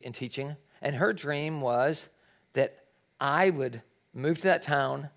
in 0.00 0.12
teaching. 0.12 0.56
And 0.82 0.94
her 0.96 1.12
dream 1.12 1.60
was 1.60 2.08
that 2.52 2.84
I 3.20 3.50
would 3.50 3.82
move 4.12 4.38
to 4.38 4.44
that 4.44 4.62
town, 4.62 5.08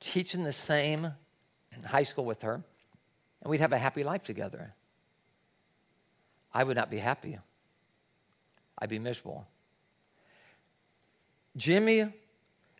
teach 0.00 0.34
in 0.34 0.42
the 0.42 0.52
same 0.52 1.12
high 1.84 2.02
school 2.02 2.24
with 2.24 2.42
her, 2.42 2.62
and 3.42 3.50
we'd 3.50 3.60
have 3.60 3.72
a 3.72 3.78
happy 3.78 4.04
life 4.04 4.22
together. 4.22 4.72
I 6.54 6.64
would 6.64 6.76
not 6.76 6.90
be 6.90 6.98
happy. 6.98 7.38
I'd 8.78 8.88
be 8.88 8.98
miserable. 8.98 9.46
Jimmy, 11.56 12.12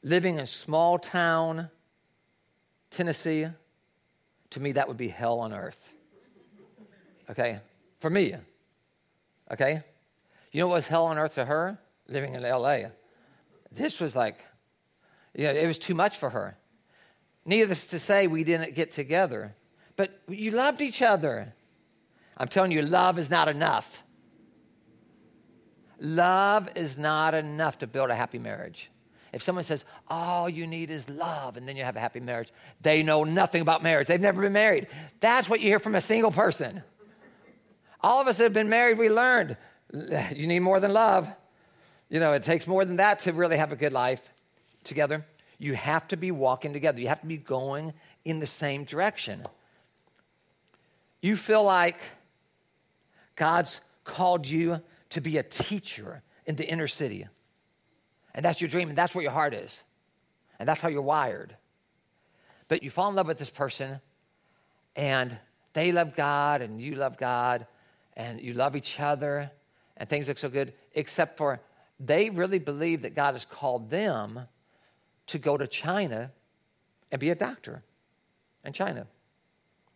living 0.02 0.38
in 0.38 0.46
small 0.46 0.98
town 0.98 1.68
Tennessee, 2.90 3.46
to 4.50 4.60
me, 4.60 4.72
that 4.72 4.86
would 4.88 4.96
be 4.96 5.08
hell 5.08 5.40
on 5.40 5.52
earth. 5.52 5.80
Okay? 7.30 7.60
For 8.00 8.10
me. 8.10 8.34
Okay? 9.50 9.82
You 10.52 10.60
know 10.60 10.68
what 10.68 10.76
was 10.76 10.86
hell 10.86 11.06
on 11.06 11.18
earth 11.18 11.36
to 11.36 11.44
her? 11.44 11.78
Living 12.08 12.34
in 12.34 12.42
LA. 12.42 12.80
This 13.70 13.98
was 13.98 14.14
like, 14.14 14.44
you 15.34 15.44
know, 15.44 15.52
it 15.52 15.66
was 15.66 15.78
too 15.78 15.94
much 15.94 16.18
for 16.18 16.30
her. 16.30 16.56
Needless 17.46 17.86
to 17.88 17.98
say, 17.98 18.26
we 18.26 18.44
didn't 18.44 18.74
get 18.74 18.92
together. 18.92 19.54
But 19.96 20.20
you 20.28 20.52
loved 20.52 20.80
each 20.80 21.02
other. 21.02 21.52
I'm 22.36 22.48
telling 22.48 22.72
you, 22.72 22.82
love 22.82 23.18
is 23.18 23.30
not 23.30 23.48
enough. 23.48 24.02
Love 26.00 26.68
is 26.74 26.98
not 26.98 27.34
enough 27.34 27.78
to 27.78 27.86
build 27.86 28.10
a 28.10 28.14
happy 28.14 28.38
marriage. 28.38 28.90
If 29.32 29.42
someone 29.42 29.64
says, 29.64 29.84
all 30.08 30.48
you 30.48 30.66
need 30.66 30.90
is 30.90 31.08
love, 31.08 31.56
and 31.56 31.66
then 31.66 31.76
you 31.76 31.84
have 31.84 31.96
a 31.96 32.00
happy 32.00 32.20
marriage, 32.20 32.48
they 32.82 33.02
know 33.02 33.24
nothing 33.24 33.62
about 33.62 33.82
marriage. 33.82 34.08
They've 34.08 34.20
never 34.20 34.42
been 34.42 34.52
married. 34.52 34.88
That's 35.20 35.48
what 35.48 35.60
you 35.60 35.68
hear 35.68 35.78
from 35.78 35.94
a 35.94 36.00
single 36.00 36.30
person. 36.30 36.82
All 38.00 38.20
of 38.20 38.26
us 38.26 38.38
that 38.38 38.44
have 38.44 38.52
been 38.52 38.68
married, 38.68 38.98
we 38.98 39.08
learned 39.08 39.56
you 40.34 40.46
need 40.46 40.60
more 40.60 40.80
than 40.80 40.92
love. 40.92 41.28
You 42.10 42.20
know, 42.20 42.32
it 42.32 42.42
takes 42.42 42.66
more 42.66 42.84
than 42.84 42.96
that 42.96 43.20
to 43.20 43.32
really 43.32 43.56
have 43.56 43.72
a 43.72 43.76
good 43.76 43.92
life 43.92 44.20
together. 44.84 45.24
You 45.58 45.74
have 45.74 46.08
to 46.08 46.16
be 46.16 46.30
walking 46.30 46.72
together, 46.72 47.00
you 47.00 47.08
have 47.08 47.20
to 47.20 47.26
be 47.26 47.36
going 47.36 47.94
in 48.24 48.40
the 48.40 48.46
same 48.46 48.84
direction. 48.84 49.44
You 51.22 51.36
feel 51.36 51.64
like 51.64 51.96
God's 53.36 53.80
called 54.04 54.46
you 54.46 54.82
to 55.10 55.20
be 55.20 55.38
a 55.38 55.42
teacher 55.42 56.22
in 56.44 56.56
the 56.56 56.68
inner 56.68 56.88
city. 56.88 57.26
And 58.34 58.44
that's 58.44 58.60
your 58.60 58.68
dream, 58.68 58.88
and 58.88 58.98
that's 58.98 59.14
where 59.14 59.22
your 59.22 59.32
heart 59.32 59.54
is. 59.54 59.82
And 60.58 60.68
that's 60.68 60.80
how 60.80 60.88
you're 60.88 61.00
wired. 61.00 61.56
But 62.68 62.82
you 62.82 62.90
fall 62.90 63.08
in 63.08 63.16
love 63.16 63.26
with 63.26 63.38
this 63.38 63.50
person, 63.50 64.00
and 64.96 65.38
they 65.72 65.92
love 65.92 66.16
God, 66.16 66.60
and 66.60 66.80
you 66.80 66.96
love 66.96 67.16
God, 67.16 67.66
and 68.16 68.40
you 68.40 68.54
love 68.54 68.74
each 68.74 68.98
other, 68.98 69.50
and 69.96 70.08
things 70.08 70.28
look 70.28 70.38
so 70.38 70.48
good, 70.48 70.72
except 70.94 71.38
for 71.38 71.60
they 72.00 72.30
really 72.30 72.58
believe 72.58 73.02
that 73.02 73.14
God 73.14 73.34
has 73.34 73.44
called 73.44 73.90
them 73.90 74.40
to 75.28 75.38
go 75.38 75.56
to 75.56 75.66
China 75.66 76.32
and 77.10 77.20
be 77.20 77.30
a 77.30 77.34
doctor 77.34 77.82
in 78.64 78.72
China. 78.72 79.06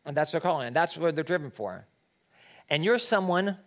And 0.06 0.16
that's 0.16 0.32
their 0.32 0.40
calling, 0.40 0.68
and 0.68 0.76
that's 0.76 0.96
what 0.96 1.14
they're 1.14 1.24
driven 1.24 1.50
for. 1.50 1.84
And 2.70 2.84
you're 2.84 2.98
someone 2.98 3.58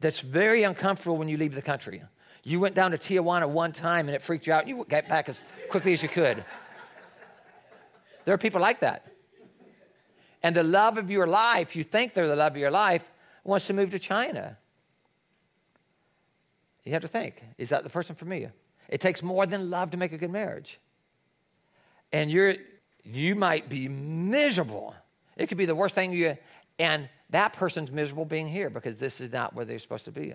that's 0.00 0.18
very 0.18 0.64
uncomfortable 0.64 1.16
when 1.16 1.28
you 1.28 1.36
leave 1.36 1.54
the 1.54 1.62
country. 1.62 2.02
You 2.42 2.60
went 2.60 2.74
down 2.74 2.90
to 2.90 2.98
Tijuana 2.98 3.48
one 3.48 3.72
time 3.72 4.08
and 4.08 4.14
it 4.14 4.22
freaked 4.22 4.46
you 4.46 4.52
out, 4.52 4.68
you 4.68 4.84
got 4.88 5.08
back 5.08 5.28
as 5.28 5.42
quickly 5.70 5.92
as 5.92 6.02
you 6.02 6.08
could. 6.08 6.44
There 8.24 8.34
are 8.34 8.38
people 8.38 8.60
like 8.60 8.80
that. 8.80 9.06
And 10.42 10.54
the 10.54 10.62
love 10.62 10.98
of 10.98 11.10
your 11.10 11.26
life, 11.26 11.74
you 11.74 11.82
think 11.82 12.14
they're 12.14 12.28
the 12.28 12.36
love 12.36 12.52
of 12.52 12.58
your 12.58 12.70
life, 12.70 13.04
wants 13.42 13.66
to 13.68 13.72
move 13.72 13.90
to 13.90 13.98
China. 13.98 14.58
You 16.84 16.92
have 16.92 17.02
to 17.02 17.08
think, 17.08 17.42
is 17.58 17.70
that 17.70 17.82
the 17.82 17.90
person 17.90 18.14
for 18.14 18.26
me? 18.26 18.46
It 18.88 19.00
takes 19.00 19.22
more 19.22 19.46
than 19.46 19.70
love 19.70 19.90
to 19.92 19.96
make 19.96 20.12
a 20.12 20.18
good 20.18 20.30
marriage. 20.30 20.78
And 22.12 22.30
you're 22.30 22.54
you 23.04 23.36
might 23.36 23.68
be 23.68 23.88
miserable. 23.88 24.94
It 25.36 25.48
could 25.48 25.58
be 25.58 25.66
the 25.66 25.74
worst 25.74 25.94
thing 25.94 26.12
you 26.12 26.36
and 26.78 27.08
that 27.30 27.52
person's 27.52 27.90
miserable 27.90 28.24
being 28.24 28.46
here 28.46 28.70
because 28.70 28.98
this 28.98 29.20
is 29.20 29.32
not 29.32 29.54
where 29.54 29.64
they're 29.64 29.78
supposed 29.78 30.04
to 30.04 30.12
be. 30.12 30.34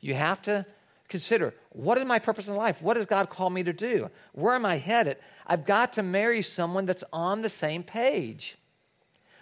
You 0.00 0.14
have 0.14 0.42
to 0.42 0.66
consider 1.08 1.54
what 1.70 1.98
is 1.98 2.04
my 2.04 2.18
purpose 2.18 2.48
in 2.48 2.56
life? 2.56 2.82
What 2.82 2.94
does 2.94 3.06
God 3.06 3.30
call 3.30 3.50
me 3.50 3.62
to 3.62 3.72
do? 3.72 4.10
Where 4.32 4.54
am 4.54 4.66
I 4.66 4.76
headed? 4.76 5.18
I've 5.46 5.64
got 5.64 5.92
to 5.94 6.02
marry 6.02 6.42
someone 6.42 6.86
that's 6.86 7.04
on 7.12 7.42
the 7.42 7.48
same 7.48 7.82
page 7.82 8.56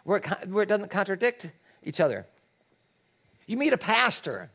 where 0.05 0.18
it, 0.18 0.49
where 0.49 0.62
it 0.64 0.68
doesn't 0.68 0.91
contradict 0.91 1.51
each 1.83 2.01
other. 2.01 2.27
You 3.47 3.57
meet 3.57 3.73
a 3.73 3.79
pastor, 3.79 4.51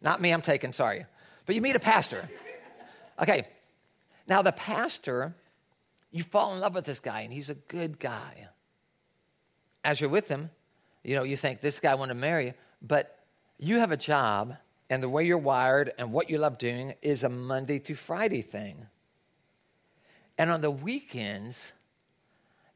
not 0.00 0.20
me, 0.20 0.32
I'm 0.32 0.42
taking, 0.42 0.72
sorry, 0.72 1.06
but 1.46 1.54
you 1.54 1.60
meet 1.60 1.76
a 1.76 1.80
pastor. 1.80 2.28
Okay, 3.20 3.46
now 4.26 4.42
the 4.42 4.52
pastor, 4.52 5.34
you 6.10 6.22
fall 6.22 6.54
in 6.54 6.60
love 6.60 6.74
with 6.74 6.84
this 6.84 7.00
guy 7.00 7.20
and 7.20 7.32
he's 7.32 7.50
a 7.50 7.54
good 7.54 7.98
guy. 7.98 8.48
As 9.84 10.00
you're 10.00 10.10
with 10.10 10.28
him, 10.28 10.50
you 11.02 11.16
know, 11.16 11.24
you 11.24 11.36
think 11.36 11.60
this 11.60 11.80
guy 11.80 11.94
want 11.94 12.10
to 12.10 12.14
marry 12.14 12.46
you, 12.46 12.54
but 12.80 13.18
you 13.58 13.78
have 13.78 13.92
a 13.92 13.96
job 13.96 14.56
and 14.90 15.02
the 15.02 15.08
way 15.08 15.24
you're 15.24 15.38
wired 15.38 15.92
and 15.98 16.12
what 16.12 16.28
you 16.28 16.38
love 16.38 16.58
doing 16.58 16.94
is 17.00 17.24
a 17.24 17.28
Monday 17.28 17.78
to 17.80 17.94
Friday 17.94 18.42
thing. 18.42 18.86
And 20.38 20.50
on 20.50 20.60
the 20.60 20.70
weekends, 20.70 21.72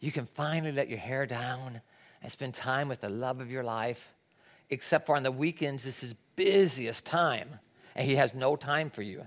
you 0.01 0.13
can 0.13 0.27
finally 0.27 0.73
let 0.73 0.89
your 0.89 0.99
hair 0.99 1.27
down 1.27 1.81
and 2.23 2.33
spend 2.33 2.55
time 2.55 2.89
with 2.89 3.01
the 3.01 3.09
love 3.09 3.41
of 3.41 3.51
your 3.51 3.65
life. 3.65 4.13
Except 4.71 5.07
for 5.07 5.17
on 5.17 5.23
the 5.23 5.31
weekends, 5.31 5.85
this 5.85 6.03
is 6.03 6.15
busiest 6.35 7.05
time, 7.05 7.49
and 7.95 8.07
he 8.07 8.17
has 8.17 8.35
no 8.35 8.57
time 8.57 8.91
for 8.91 9.03
you. 9.03 9.27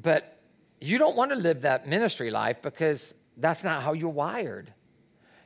But 0.00 0.38
you 0.80 0.98
don't 0.98 1.16
want 1.16 1.30
to 1.30 1.36
live 1.36 1.62
that 1.62 1.86
ministry 1.86 2.30
life 2.30 2.60
because 2.60 3.14
that's 3.36 3.64
not 3.64 3.82
how 3.82 3.92
you're 3.92 4.10
wired. 4.10 4.72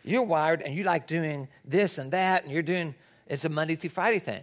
You're 0.06 0.22
wired 0.22 0.62
and 0.62 0.74
you 0.74 0.84
like 0.84 1.06
doing 1.06 1.48
this 1.64 1.98
and 1.98 2.12
that, 2.12 2.44
and 2.44 2.52
you're 2.52 2.62
doing 2.62 2.94
it's 3.26 3.44
a 3.44 3.48
Monday 3.48 3.74
through 3.74 3.90
Friday 3.90 4.20
thing. 4.20 4.42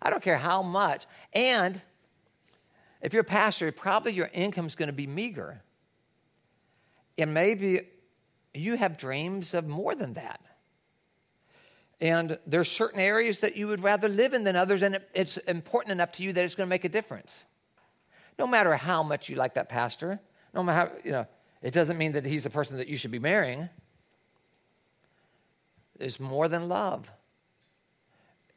I 0.00 0.10
don't 0.10 0.22
care 0.22 0.36
how 0.38 0.62
much. 0.62 1.06
And 1.32 1.80
if 3.02 3.12
you're 3.12 3.22
a 3.22 3.24
pastor, 3.24 3.72
probably 3.72 4.12
your 4.12 4.30
income 4.32 4.66
is 4.66 4.76
going 4.76 4.86
to 4.86 4.92
be 4.92 5.08
meager. 5.08 5.60
And 7.18 7.34
maybe 7.34 7.80
you 8.54 8.76
have 8.76 8.96
dreams 8.96 9.54
of 9.54 9.66
more 9.66 9.96
than 9.96 10.14
that. 10.14 10.40
And 12.00 12.38
there's 12.46 12.70
certain 12.70 13.00
areas 13.00 13.40
that 13.40 13.56
you 13.56 13.66
would 13.66 13.82
rather 13.82 14.08
live 14.08 14.34
in 14.34 14.44
than 14.44 14.54
others, 14.54 14.82
and 14.82 15.00
it's 15.14 15.36
important 15.38 15.92
enough 15.92 16.12
to 16.12 16.22
you 16.22 16.32
that 16.32 16.44
it's 16.44 16.54
going 16.54 16.66
to 16.66 16.70
make 16.70 16.84
a 16.84 16.90
difference. 16.90 17.44
No 18.38 18.46
matter 18.46 18.74
how 18.76 19.02
much 19.02 19.28
you 19.28 19.36
like 19.36 19.54
that 19.54 19.68
pastor, 19.68 20.20
no 20.54 20.62
matter 20.62 20.78
how, 20.78 20.96
you 21.02 21.10
know, 21.10 21.26
it 21.62 21.72
doesn't 21.72 21.96
mean 21.96 22.12
that 22.12 22.26
he's 22.26 22.44
the 22.44 22.50
person 22.50 22.76
that 22.76 22.86
you 22.86 22.98
should 22.98 23.10
be 23.10 23.18
marrying 23.18 23.68
is 26.00 26.20
more 26.20 26.48
than 26.48 26.68
love. 26.68 27.08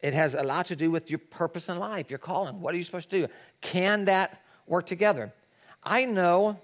It 0.02 0.14
has 0.14 0.34
a 0.34 0.44
lot 0.44 0.68
to 0.68 0.76
do 0.76 0.92
with 0.92 1.10
your 1.10 1.20
purpose 1.20 1.68
in 1.68 1.78
life, 1.78 2.10
your 2.10 2.20
calling. 2.20 2.62
What 2.62 2.74
are 2.74 2.78
you 2.78 2.84
supposed 2.84 3.10
to 3.10 3.22
do? 3.22 3.34
Can 3.62 4.06
that 4.06 4.42
work 4.66 4.86
together? 4.86 5.34
I 5.84 6.06
know 6.06 6.60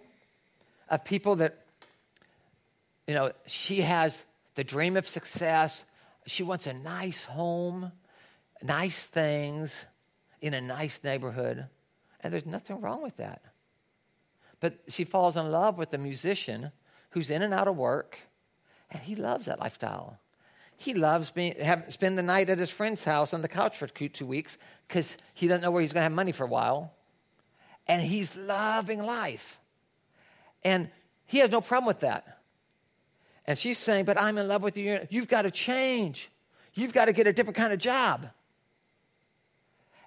of 0.89 1.03
people 1.03 1.37
that, 1.37 1.65
you 3.07 3.13
know, 3.13 3.31
she 3.45 3.81
has 3.81 4.23
the 4.55 4.63
dream 4.63 4.95
of 4.95 5.07
success. 5.07 5.83
She 6.25 6.43
wants 6.43 6.65
a 6.65 6.73
nice 6.73 7.25
home, 7.25 7.91
nice 8.63 9.05
things 9.05 9.85
in 10.41 10.53
a 10.53 10.61
nice 10.61 11.01
neighborhood. 11.03 11.67
And 12.21 12.33
there's 12.33 12.45
nothing 12.45 12.79
wrong 12.79 13.03
with 13.03 13.17
that. 13.17 13.41
But 14.61 14.79
she 14.87 15.03
falls 15.03 15.35
in 15.35 15.51
love 15.51 15.77
with 15.77 15.93
a 15.93 15.97
musician 15.97 16.71
who's 17.09 17.29
in 17.29 17.41
and 17.41 17.53
out 17.53 17.67
of 17.67 17.75
work, 17.75 18.17
and 18.89 19.01
he 19.01 19.15
loves 19.15 19.45
that 19.45 19.59
lifestyle. 19.59 20.19
He 20.77 20.93
loves 20.93 21.29
being, 21.29 21.55
have, 21.61 21.85
spend 21.89 22.17
the 22.17 22.23
night 22.23 22.49
at 22.49 22.57
his 22.57 22.69
friend's 22.69 23.03
house 23.03 23.33
on 23.33 23.41
the 23.41 23.47
couch 23.47 23.77
for 23.77 23.87
two, 23.87 24.09
two 24.09 24.25
weeks 24.25 24.57
because 24.87 25.17
he 25.33 25.47
doesn't 25.47 25.61
know 25.61 25.71
where 25.71 25.81
he's 25.81 25.93
going 25.93 26.01
to 26.01 26.03
have 26.03 26.11
money 26.11 26.31
for 26.31 26.43
a 26.43 26.49
while. 26.49 26.93
And 27.87 28.01
he's 28.01 28.35
loving 28.35 29.03
life. 29.03 29.59
And 30.63 30.89
he 31.25 31.39
has 31.39 31.51
no 31.51 31.61
problem 31.61 31.87
with 31.87 32.01
that. 32.01 32.39
And 33.45 33.57
she's 33.57 33.77
saying, 33.77 34.05
But 34.05 34.19
I'm 34.19 34.37
in 34.37 34.47
love 34.47 34.63
with 34.63 34.77
you. 34.77 35.07
You've 35.09 35.27
got 35.27 35.43
to 35.43 35.51
change. 35.51 36.29
You've 36.73 36.93
got 36.93 37.05
to 37.05 37.13
get 37.13 37.27
a 37.27 37.33
different 37.33 37.57
kind 37.57 37.71
of 37.71 37.79
job. 37.79 38.27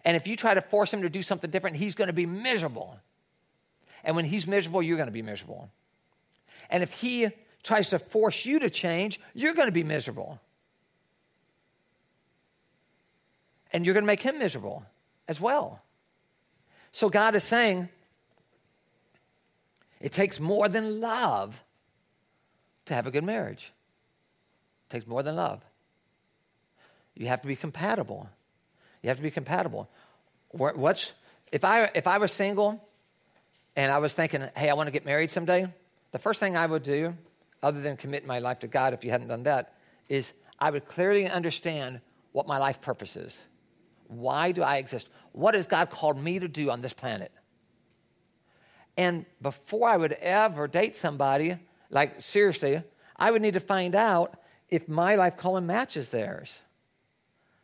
And 0.04 0.16
if 0.16 0.26
you 0.26 0.36
try 0.36 0.54
to 0.54 0.60
force 0.60 0.92
him 0.92 1.02
to 1.02 1.08
do 1.08 1.22
something 1.22 1.50
different, 1.50 1.76
he's 1.76 1.94
going 1.94 2.08
to 2.08 2.14
be 2.14 2.26
miserable. 2.26 2.98
And 4.04 4.16
when 4.16 4.24
he's 4.24 4.46
miserable, 4.46 4.82
you're 4.82 4.96
going 4.96 5.08
to 5.08 5.12
be 5.12 5.22
miserable. 5.22 5.70
And 6.70 6.82
if 6.82 6.92
he 6.92 7.28
tries 7.62 7.90
to 7.90 7.98
force 7.98 8.44
you 8.44 8.58
to 8.60 8.70
change, 8.70 9.20
you're 9.34 9.54
going 9.54 9.68
to 9.68 9.72
be 9.72 9.84
miserable. 9.84 10.40
And 13.72 13.84
you're 13.84 13.94
going 13.94 14.04
to 14.04 14.08
make 14.08 14.22
him 14.22 14.38
miserable 14.38 14.84
as 15.26 15.40
well. 15.40 15.82
So 16.92 17.08
God 17.08 17.34
is 17.34 17.44
saying 17.44 17.88
it 20.00 20.12
takes 20.12 20.40
more 20.40 20.68
than 20.68 21.00
love 21.00 21.60
to 22.86 22.94
have 22.94 23.06
a 23.06 23.10
good 23.10 23.24
marriage. 23.24 23.72
It 24.88 24.94
takes 24.94 25.06
more 25.06 25.22
than 25.22 25.36
love. 25.36 25.62
You 27.14 27.26
have 27.26 27.42
to 27.42 27.48
be 27.48 27.56
compatible. 27.56 28.28
You 29.02 29.08
have 29.08 29.18
to 29.18 29.22
be 29.22 29.30
compatible. 29.30 29.88
What's 30.50 31.12
if 31.52 31.64
I 31.64 31.90
if 31.94 32.06
I 32.06 32.18
was 32.18 32.32
single 32.32 32.82
and 33.76 33.92
I 33.92 33.98
was 33.98 34.14
thinking, 34.14 34.42
hey, 34.56 34.70
I 34.70 34.74
want 34.74 34.86
to 34.86 34.92
get 34.92 35.04
married 35.04 35.30
someday, 35.30 35.72
the 36.12 36.18
first 36.18 36.40
thing 36.40 36.56
I 36.56 36.66
would 36.66 36.82
do, 36.82 37.14
other 37.62 37.80
than 37.80 37.96
commit 37.96 38.26
my 38.26 38.38
life 38.38 38.60
to 38.60 38.66
God, 38.66 38.94
if 38.94 39.04
you 39.04 39.10
hadn't 39.10 39.28
done 39.28 39.42
that, 39.44 39.74
is 40.08 40.32
I 40.58 40.70
would 40.70 40.86
clearly 40.88 41.26
understand 41.26 42.00
what 42.32 42.46
my 42.46 42.58
life 42.58 42.80
purpose 42.80 43.16
is. 43.16 43.38
Why 44.08 44.52
do 44.52 44.62
I 44.62 44.78
exist? 44.78 45.08
What 45.32 45.54
has 45.54 45.66
God 45.66 45.90
called 45.90 46.18
me 46.18 46.38
to 46.38 46.48
do 46.48 46.70
on 46.70 46.80
this 46.80 46.92
planet? 46.92 47.30
And 48.96 49.26
before 49.40 49.88
I 49.88 49.96
would 49.96 50.12
ever 50.12 50.66
date 50.66 50.96
somebody, 50.96 51.56
like 51.90 52.20
seriously, 52.20 52.82
I 53.16 53.30
would 53.30 53.42
need 53.42 53.54
to 53.54 53.60
find 53.60 53.94
out 53.94 54.36
if 54.68 54.88
my 54.88 55.14
life 55.14 55.36
calling 55.36 55.66
matches 55.66 56.08
theirs. 56.08 56.60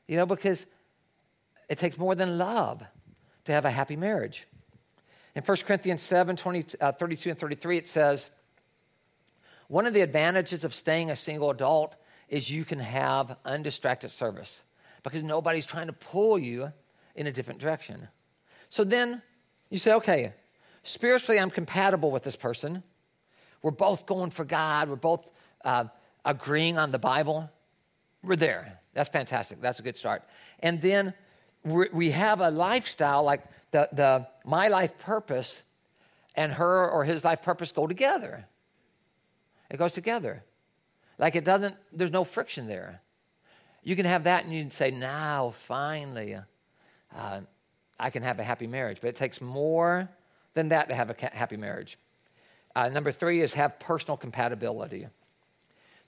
You 0.07 0.17
know, 0.17 0.27
because 0.27 0.65
it 1.69 1.79
takes 1.79 1.99
more 1.99 2.15
than 2.15 2.39
love 2.39 2.83
to 3.47 3.53
have 3.53 3.65
a 3.65 3.71
happy 3.71 3.97
marriage. 3.97 4.47
In 5.35 5.43
1 5.43 5.57
Corinthians 5.67 6.03
7 6.03 6.37
20, 6.37 6.67
uh, 6.81 6.93
32 6.93 7.31
and 7.31 7.39
33, 7.39 7.79
it 7.79 7.89
says, 7.89 8.31
One 9.69 9.87
of 9.87 9.95
the 9.95 10.03
advantages 10.03 10.63
of 10.63 10.75
staying 10.75 11.11
a 11.11 11.17
single 11.17 11.51
adult 11.51 11.97
is 12.29 12.51
you 12.51 12.65
can 12.65 12.79
have 12.79 13.37
undistracted 13.45 14.13
service 14.13 14.63
because 15.05 15.23
nobody's 15.23 15.67
trying 15.67 15.87
to 15.87 15.93
pull 15.93 16.37
you 16.37 16.73
in 17.15 17.29
a 17.29 17.33
different 17.33 17.61
direction. 17.61 18.09
So 18.71 18.83
then 18.83 19.23
you 19.71 19.79
say, 19.79 19.93
okay, 19.95 20.33
spiritually, 20.83 21.39
I'm 21.39 21.51
compatible 21.51 22.11
with 22.11 22.25
this 22.25 22.35
person. 22.35 22.83
We're 23.63 23.71
both 23.71 24.07
going 24.07 24.31
for 24.31 24.45
God. 24.45 24.89
We're 24.89 24.97
both 24.97 25.29
uh, 25.65 25.85
agreeing 26.25 26.77
on 26.79 26.91
the 26.91 26.99
Bible. 26.99 27.49
We're 28.25 28.37
there. 28.37 28.81
That's 28.95 29.09
fantastic. 29.09 29.61
That's 29.61 29.79
a 29.79 29.83
good 29.83 29.97
start. 29.97 30.25
And 30.61 30.81
then 30.83 31.15
we 31.65 32.11
have 32.11 32.41
a 32.41 32.51
lifestyle 32.51 33.23
like 33.23 33.43
the, 33.71 33.89
the, 33.93 34.27
my 34.45 34.69
life 34.69 34.99
purpose 34.99 35.63
and 36.35 36.53
her 36.53 36.91
or 36.91 37.05
his 37.05 37.25
life 37.25 37.43
purpose 37.43 37.73
go 37.73 37.87
together. 37.87 38.47
It 39.71 39.79
goes 39.79 39.93
together. 39.93 40.43
Like 41.19 41.37
it 41.37 41.45
doesn't, 41.45 41.77
there's 41.93 42.11
no 42.11 42.25
friction 42.25 42.67
there. 42.67 43.01
You 43.85 43.95
can 43.95 44.07
have 44.07 44.25
that 44.25 44.45
and 44.45 44.53
you 44.53 44.63
can 44.63 44.71
say, 44.71 44.91
now, 44.91 45.53
finally, 45.67 46.37
uh, 47.15 47.41
I 48.01 48.11
can 48.11 48.23
have 48.23 48.41
a 48.41 48.43
happy 48.43 48.67
marriage. 48.67 48.99
But 49.01 49.09
it 49.09 49.17
takes 49.17 49.41
more 49.41 50.09
than 50.55 50.71
that 50.71 50.89
to 50.89 50.95
have 50.95 51.11
a 51.11 51.31
happy 51.33 51.57
marriage. 51.57 51.99
Uh, 52.75 52.89
number 52.89 53.13
three 53.13 53.41
is 53.41 53.53
have 53.53 53.79
personal 53.79 54.17
compatibility. 54.17 55.07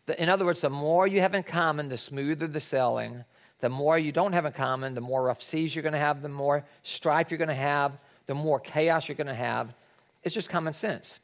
The, 0.07 0.21
in 0.21 0.29
other 0.29 0.45
words, 0.45 0.63
the 0.63 0.71
more 0.71 1.07
you 1.07 1.21
have 1.21 1.35
in 1.35 1.43
common, 1.43 1.89
the 1.89 1.99
smoother 1.99 2.49
the 2.49 2.61
sailing. 2.61 3.25
The 3.61 3.69
more 3.69 3.99
you 3.99 4.13
don't 4.13 4.33
have 4.33 4.45
in 4.45 4.53
common, 4.53 4.95
the 4.95 5.01
more 5.01 5.25
rough 5.25 5.43
seas 5.43 5.75
you're 5.75 5.83
going 5.83 5.93
to 5.93 5.99
have, 5.99 6.23
the 6.23 6.29
more 6.29 6.65
strife 6.83 7.31
you're 7.31 7.39
going 7.39 7.49
to 7.49 7.55
have, 7.55 7.99
the 8.27 8.35
more 8.35 8.61
chaos 8.61 9.09
you're 9.09 9.17
going 9.17 9.27
to 9.29 9.35
have. 9.35 9.75
It's 10.23 10.35
just 10.35 10.51
common 10.51 10.73
sense. 10.73 11.21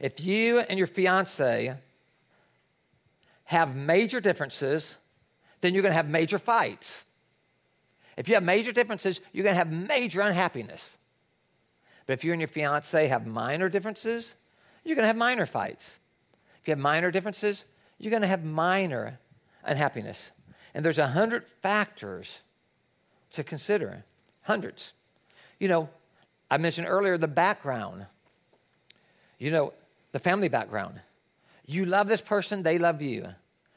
If 0.00 0.20
you 0.20 0.60
and 0.60 0.78
your 0.78 0.88
fiance 0.88 1.74
have 3.54 3.74
major 3.74 4.20
differences, 4.20 4.96
then 5.60 5.74
you're 5.74 5.82
going 5.82 5.92
to 5.92 5.96
have 5.96 6.08
major 6.08 6.38
fights. 6.38 7.04
If 8.16 8.28
you 8.28 8.34
have 8.34 8.44
major 8.44 8.72
differences, 8.72 9.20
you're 9.32 9.44
going 9.44 9.54
to 9.54 9.58
have 9.58 9.72
major 9.72 10.20
unhappiness. 10.20 10.98
But 12.06 12.14
if 12.14 12.24
you 12.24 12.32
and 12.32 12.40
your 12.40 12.48
fiance 12.48 13.06
have 13.06 13.26
minor 13.26 13.68
differences, 13.68 14.34
you're 14.84 14.96
going 14.96 15.04
to 15.04 15.08
have 15.08 15.16
minor 15.16 15.46
fights. 15.46 15.98
If 16.60 16.68
you 16.68 16.72
have 16.72 16.78
minor 16.78 17.10
differences, 17.10 17.64
you're 17.98 18.10
going 18.10 18.22
to 18.22 18.28
have 18.28 18.44
minor 18.44 19.18
unhappiness. 19.64 20.30
And 20.74 20.84
there's 20.84 20.98
a 20.98 21.08
hundred 21.08 21.48
factors 21.48 22.42
to 23.32 23.44
consider. 23.44 24.04
Hundreds. 24.42 24.92
You 25.58 25.68
know, 25.68 25.88
I 26.50 26.58
mentioned 26.58 26.86
earlier 26.88 27.16
the 27.16 27.28
background. 27.28 28.06
You 29.38 29.50
know, 29.50 29.72
the 30.12 30.18
family 30.18 30.48
background. 30.48 31.00
You 31.66 31.86
love 31.86 32.08
this 32.08 32.20
person, 32.20 32.62
they 32.62 32.78
love 32.78 33.00
you. 33.00 33.28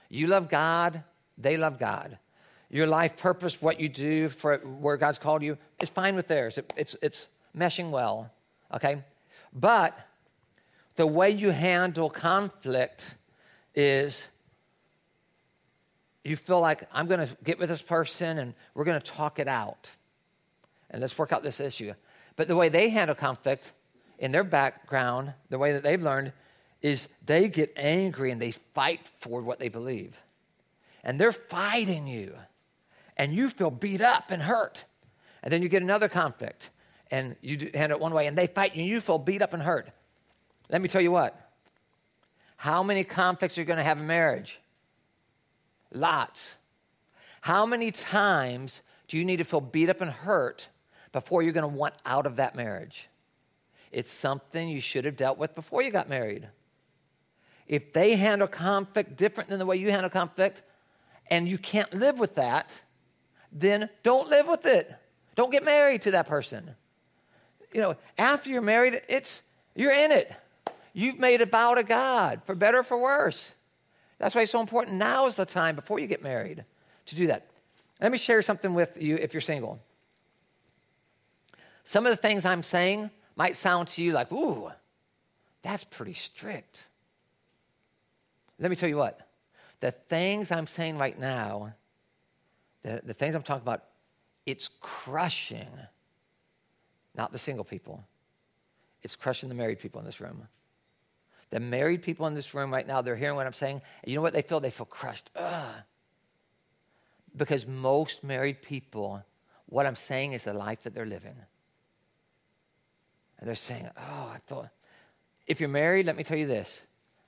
You 0.09 0.27
love 0.27 0.49
God, 0.49 1.03
they 1.37 1.57
love 1.57 1.79
God. 1.79 2.17
Your 2.69 2.87
life 2.87 3.17
purpose, 3.17 3.61
what 3.61 3.79
you 3.79 3.89
do 3.89 4.29
for 4.29 4.57
where 4.57 4.97
God's 4.97 5.19
called 5.19 5.41
you, 5.41 5.57
is 5.81 5.89
fine 5.89 6.15
with 6.15 6.27
theirs. 6.27 6.57
It, 6.57 6.73
it's, 6.75 6.95
it's 7.01 7.27
meshing 7.55 7.91
well, 7.91 8.31
okay? 8.73 9.03
But 9.53 9.97
the 10.95 11.07
way 11.07 11.29
you 11.29 11.51
handle 11.51 12.09
conflict 12.09 13.15
is 13.73 14.27
you 16.23 16.35
feel 16.35 16.59
like 16.59 16.83
I'm 16.91 17.07
going 17.07 17.25
to 17.25 17.37
get 17.43 17.57
with 17.57 17.69
this 17.69 17.81
person 17.81 18.39
and 18.39 18.53
we're 18.73 18.83
going 18.83 18.99
to 18.99 19.11
talk 19.11 19.39
it 19.39 19.47
out 19.47 19.89
and 20.89 21.01
let's 21.01 21.17
work 21.17 21.31
out 21.31 21.43
this 21.43 21.59
issue. 21.59 21.93
But 22.35 22.47
the 22.47 22.55
way 22.55 22.69
they 22.69 22.89
handle 22.89 23.15
conflict 23.15 23.71
in 24.19 24.31
their 24.31 24.43
background, 24.43 25.33
the 25.49 25.57
way 25.57 25.73
that 25.73 25.83
they've 25.83 26.01
learned, 26.01 26.33
is 26.81 27.07
they 27.25 27.49
get 27.49 27.73
angry 27.75 28.31
and 28.31 28.41
they 28.41 28.51
fight 28.51 29.01
for 29.19 29.41
what 29.41 29.59
they 29.59 29.69
believe. 29.69 30.15
And 31.03 31.19
they're 31.19 31.31
fighting 31.31 32.07
you. 32.07 32.33
And 33.15 33.33
you 33.33 33.49
feel 33.49 33.71
beat 33.71 34.01
up 34.01 34.29
and 34.29 34.41
hurt. 34.41 34.85
And 35.41 35.51
then 35.51 35.61
you 35.61 35.69
get 35.69 35.81
another 35.81 36.09
conflict 36.09 36.69
and 37.09 37.35
you 37.41 37.71
handle 37.73 37.97
it 37.97 38.01
one 38.01 38.13
way 38.13 38.27
and 38.27 38.37
they 38.37 38.47
fight 38.47 38.75
you 38.75 38.81
and 38.81 38.89
you 38.89 39.01
feel 39.01 39.17
beat 39.17 39.41
up 39.41 39.53
and 39.53 39.63
hurt. 39.63 39.89
Let 40.69 40.81
me 40.81 40.89
tell 40.89 41.01
you 41.01 41.11
what. 41.11 41.51
How 42.57 42.83
many 42.83 43.03
conflicts 43.03 43.57
are 43.57 43.61
you 43.61 43.65
going 43.65 43.77
to 43.77 43.83
have 43.83 43.99
in 43.99 44.07
marriage? 44.07 44.59
Lots. 45.93 46.55
How 47.41 47.65
many 47.65 47.91
times 47.91 48.81
do 49.07 49.17
you 49.17 49.23
need 49.23 49.37
to 49.37 49.43
feel 49.43 49.61
beat 49.61 49.89
up 49.89 50.01
and 50.01 50.11
hurt 50.11 50.67
before 51.11 51.41
you're 51.41 51.53
going 51.53 51.69
to 51.69 51.77
want 51.77 51.93
out 52.05 52.25
of 52.25 52.37
that 52.37 52.55
marriage? 52.55 53.07
It's 53.91 54.11
something 54.11 54.67
you 54.67 54.81
should 54.81 55.05
have 55.05 55.15
dealt 55.15 55.37
with 55.37 55.55
before 55.55 55.81
you 55.81 55.91
got 55.91 56.09
married. 56.09 56.49
If 57.67 57.93
they 57.93 58.15
handle 58.15 58.47
conflict 58.47 59.17
different 59.17 59.49
than 59.49 59.59
the 59.59 59.65
way 59.65 59.77
you 59.77 59.91
handle 59.91 60.09
conflict, 60.09 60.61
and 61.29 61.47
you 61.47 61.57
can't 61.57 61.93
live 61.93 62.19
with 62.19 62.35
that, 62.35 62.73
then 63.51 63.89
don't 64.03 64.29
live 64.29 64.47
with 64.47 64.65
it. 64.65 64.93
Don't 65.35 65.51
get 65.51 65.65
married 65.65 66.01
to 66.03 66.11
that 66.11 66.27
person. 66.27 66.75
You 67.73 67.81
know, 67.81 67.95
after 68.17 68.49
you're 68.49 68.61
married, 68.61 69.01
it's 69.09 69.43
you're 69.75 69.91
in 69.91 70.11
it. 70.11 70.31
You've 70.93 71.19
made 71.19 71.41
a 71.41 71.45
vow 71.45 71.75
to 71.75 71.83
God, 71.83 72.41
for 72.45 72.55
better 72.55 72.79
or 72.79 72.83
for 72.83 72.97
worse. 72.97 73.53
That's 74.17 74.33
why 74.33 74.41
it's 74.41 74.51
so 74.51 74.61
important. 74.61 74.97
Now 74.97 75.27
is 75.27 75.35
the 75.35 75.45
time 75.45 75.75
before 75.75 75.99
you 75.99 76.07
get 76.07 76.23
married 76.23 76.65
to 77.07 77.15
do 77.15 77.27
that. 77.27 77.47
Let 78.01 78.11
me 78.11 78.17
share 78.17 78.41
something 78.41 78.73
with 78.73 78.99
you 78.99 79.15
if 79.15 79.33
you're 79.33 79.41
single. 79.41 79.79
Some 81.83 82.05
of 82.05 82.11
the 82.11 82.17
things 82.17 82.45
I'm 82.45 82.63
saying 82.63 83.11
might 83.35 83.55
sound 83.55 83.89
to 83.89 84.01
you 84.01 84.11
like, 84.11 84.31
ooh, 84.31 84.71
that's 85.61 85.83
pretty 85.83 86.13
strict. 86.13 86.85
Let 88.59 88.69
me 88.69 88.75
tell 88.75 88.89
you 88.89 88.97
what, 88.97 89.19
the 89.79 89.91
things 89.91 90.51
I'm 90.51 90.67
saying 90.67 90.97
right 90.97 91.17
now, 91.17 91.73
the, 92.83 93.01
the 93.03 93.13
things 93.13 93.35
I'm 93.35 93.43
talking 93.43 93.61
about, 93.61 93.83
it's 94.45 94.69
crushing 94.79 95.67
not 97.17 97.31
the 97.31 97.39
single 97.39 97.65
people, 97.65 98.03
it's 99.01 99.15
crushing 99.15 99.49
the 99.49 99.55
married 99.55 99.79
people 99.79 99.99
in 99.99 100.05
this 100.05 100.21
room. 100.21 100.47
The 101.49 101.59
married 101.59 102.03
people 102.03 102.27
in 102.27 102.35
this 102.35 102.53
room 102.53 102.71
right 102.71 102.85
now, 102.85 103.01
they're 103.01 103.15
hearing 103.15 103.35
what 103.35 103.47
I'm 103.47 103.53
saying. 103.53 103.81
You 104.05 104.15
know 104.15 104.21
what 104.21 104.33
they 104.33 104.41
feel? 104.41 104.59
They 104.59 104.69
feel 104.69 104.85
crushed. 104.85 105.31
Ugh. 105.35 105.75
Because 107.35 107.65
most 107.65 108.23
married 108.23 108.61
people, 108.61 109.23
what 109.67 109.85
I'm 109.85 109.95
saying 109.95 110.33
is 110.33 110.43
the 110.43 110.53
life 110.53 110.83
that 110.83 110.93
they're 110.93 111.05
living. 111.05 111.35
And 113.39 113.47
they're 113.47 113.55
saying, 113.55 113.89
oh, 113.97 114.31
I 114.33 114.39
thought. 114.47 114.69
If 115.45 115.61
you're 115.61 115.69
married, 115.69 116.05
let 116.05 116.17
me 116.17 116.23
tell 116.23 116.37
you 116.37 116.47
this 116.47 116.81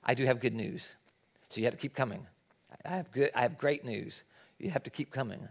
I 0.04 0.14
do 0.14 0.24
have 0.26 0.40
good 0.40 0.54
news. 0.54 0.84
So 1.50 1.60
you 1.60 1.66
have 1.66 1.74
to 1.74 1.78
keep 1.78 1.94
coming. 1.94 2.26
I 2.84 2.88
have, 2.88 3.10
good, 3.12 3.30
I 3.34 3.42
have 3.42 3.58
great 3.58 3.84
news. 3.84 4.22
You 4.58 4.70
have 4.70 4.84
to 4.84 4.90
keep 4.90 5.10
coming 5.10 5.46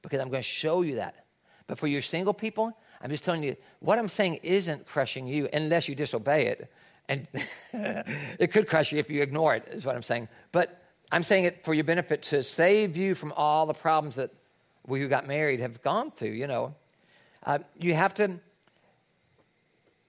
because 0.00 0.20
I'm 0.20 0.30
going 0.30 0.42
to 0.42 0.48
show 0.48 0.82
you 0.82 0.94
that. 0.96 1.26
But 1.66 1.78
for 1.78 1.88
your 1.88 2.00
single 2.00 2.32
people, 2.32 2.72
I'm 3.02 3.10
just 3.10 3.24
telling 3.24 3.42
you, 3.42 3.56
what 3.80 3.98
I'm 3.98 4.08
saying 4.08 4.40
isn't 4.42 4.86
crushing 4.86 5.26
you 5.26 5.48
unless 5.52 5.88
you 5.88 5.94
disobey 5.94 6.46
it. 6.46 6.72
And 7.08 7.26
it 7.72 8.52
could 8.52 8.68
crush 8.68 8.92
you 8.92 8.98
if 8.98 9.10
you 9.10 9.20
ignore 9.20 9.54
it, 9.56 9.66
is 9.70 9.84
what 9.84 9.96
I'm 9.96 10.02
saying. 10.02 10.28
But 10.52 10.80
I'm 11.10 11.24
saying 11.24 11.44
it 11.44 11.64
for 11.64 11.74
your 11.74 11.84
benefit 11.84 12.22
to 12.22 12.42
save 12.42 12.96
you 12.96 13.14
from 13.14 13.32
all 13.36 13.66
the 13.66 13.74
problems 13.74 14.14
that 14.14 14.30
we 14.86 15.00
who 15.00 15.08
got 15.08 15.26
married 15.26 15.58
have 15.58 15.82
gone 15.82 16.12
through, 16.12 16.30
you 16.30 16.46
know. 16.46 16.74
Uh, 17.44 17.58
you 17.78 17.94
have 17.94 18.14
to, 18.14 18.38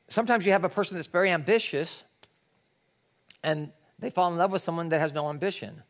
sometimes 0.10 0.46
you 0.46 0.52
have 0.52 0.64
a 0.64 0.70
person 0.70 0.96
that's 0.96 1.08
very 1.08 1.32
ambitious 1.32 2.04
and 3.44 3.72
they 4.00 4.10
fall 4.10 4.32
in 4.32 4.38
love 4.38 4.52
with 4.52 4.62
someone 4.62 4.90
that 4.90 5.00
has 5.00 5.14
no 5.14 5.30
ambition. 5.30 5.82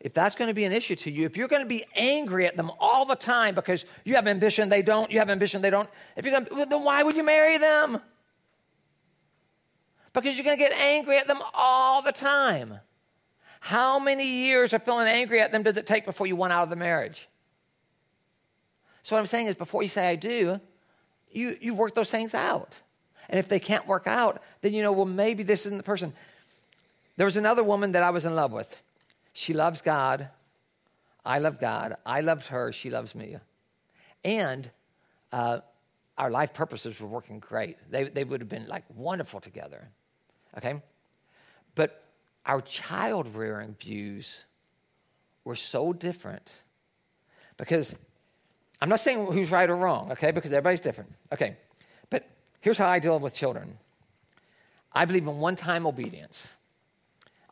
If 0.00 0.14
that's 0.14 0.34
going 0.34 0.48
to 0.48 0.54
be 0.54 0.64
an 0.64 0.72
issue 0.72 0.96
to 0.96 1.10
you, 1.10 1.26
if 1.26 1.36
you're 1.36 1.48
going 1.48 1.62
to 1.62 1.68
be 1.68 1.84
angry 1.94 2.46
at 2.46 2.56
them 2.56 2.70
all 2.80 3.04
the 3.04 3.14
time 3.14 3.54
because 3.54 3.84
you 4.04 4.14
have 4.14 4.26
ambition, 4.26 4.70
they 4.70 4.80
don't, 4.82 5.10
you 5.10 5.18
have 5.18 5.28
ambition, 5.28 5.60
they 5.60 5.70
don't, 5.70 5.88
if 6.16 6.24
you're 6.24 6.32
going 6.32 6.46
to, 6.46 6.66
then 6.66 6.82
why 6.84 7.02
would 7.02 7.16
you 7.16 7.22
marry 7.22 7.58
them? 7.58 8.00
Because 10.12 10.36
you're 10.36 10.44
going 10.44 10.56
to 10.56 10.62
get 10.62 10.72
angry 10.72 11.18
at 11.18 11.28
them 11.28 11.38
all 11.54 12.00
the 12.02 12.12
time. 12.12 12.80
How 13.60 13.98
many 13.98 14.26
years 14.26 14.72
of 14.72 14.82
feeling 14.84 15.06
angry 15.06 15.40
at 15.40 15.52
them 15.52 15.62
does 15.62 15.76
it 15.76 15.86
take 15.86 16.06
before 16.06 16.26
you 16.26 16.34
want 16.34 16.52
out 16.52 16.64
of 16.64 16.70
the 16.70 16.76
marriage? 16.76 17.28
So, 19.02 19.14
what 19.14 19.20
I'm 19.20 19.26
saying 19.26 19.46
is, 19.46 19.54
before 19.54 19.82
you 19.82 19.88
say 19.88 20.08
I 20.08 20.16
do, 20.16 20.60
you, 21.30 21.56
you 21.60 21.74
work 21.74 21.94
those 21.94 22.10
things 22.10 22.34
out. 22.34 22.80
And 23.30 23.38
if 23.38 23.48
they 23.48 23.60
can't 23.60 23.86
work 23.86 24.06
out, 24.06 24.42
then 24.60 24.74
you 24.74 24.82
know, 24.82 24.92
well, 24.92 25.06
maybe 25.06 25.44
this 25.44 25.64
isn't 25.64 25.78
the 25.78 25.84
person. 25.84 26.12
There 27.16 27.24
was 27.24 27.36
another 27.36 27.62
woman 27.62 27.92
that 27.92 28.02
I 28.02 28.10
was 28.10 28.24
in 28.24 28.34
love 28.34 28.52
with. 28.52 28.82
She 29.32 29.54
loves 29.54 29.80
God. 29.80 30.28
I 31.24 31.38
love 31.38 31.60
God. 31.60 31.96
I 32.04 32.20
loved 32.20 32.48
her. 32.48 32.72
She 32.72 32.90
loves 32.90 33.14
me. 33.14 33.36
And 34.24 34.68
uh, 35.32 35.60
our 36.18 36.30
life 36.30 36.52
purposes 36.52 37.00
were 37.00 37.06
working 37.06 37.38
great. 37.38 37.78
They, 37.88 38.04
they 38.04 38.24
would 38.24 38.40
have 38.40 38.48
been 38.48 38.66
like 38.66 38.84
wonderful 38.94 39.40
together. 39.40 39.88
Okay? 40.58 40.82
But 41.76 42.02
our 42.44 42.60
child 42.60 43.34
rearing 43.34 43.76
views 43.78 44.44
were 45.44 45.56
so 45.56 45.92
different 45.92 46.58
because 47.56 47.94
I'm 48.80 48.88
not 48.88 49.00
saying 49.00 49.26
who's 49.26 49.52
right 49.52 49.70
or 49.70 49.76
wrong, 49.76 50.10
okay, 50.12 50.30
because 50.32 50.50
everybody's 50.50 50.80
different. 50.80 51.12
Okay. 51.32 51.56
Here's 52.60 52.78
how 52.78 52.88
I 52.88 52.98
deal 52.98 53.18
with 53.18 53.34
children 53.34 53.78
I 54.92 55.04
believe 55.04 55.26
in 55.26 55.38
one 55.38 55.56
time 55.56 55.86
obedience. 55.86 56.48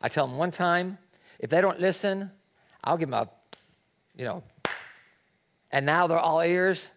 I 0.01 0.09
tell 0.09 0.27
them 0.27 0.37
one 0.37 0.51
time, 0.51 0.97
if 1.39 1.49
they 1.49 1.61
don't 1.61 1.79
listen, 1.79 2.31
I'll 2.83 2.97
give 2.97 3.09
them 3.09 3.19
a, 3.19 3.29
you 4.15 4.25
know, 4.25 4.43
and 5.71 5.85
now 5.85 6.07
they're 6.07 6.17
all 6.17 6.41
ears, 6.41 6.87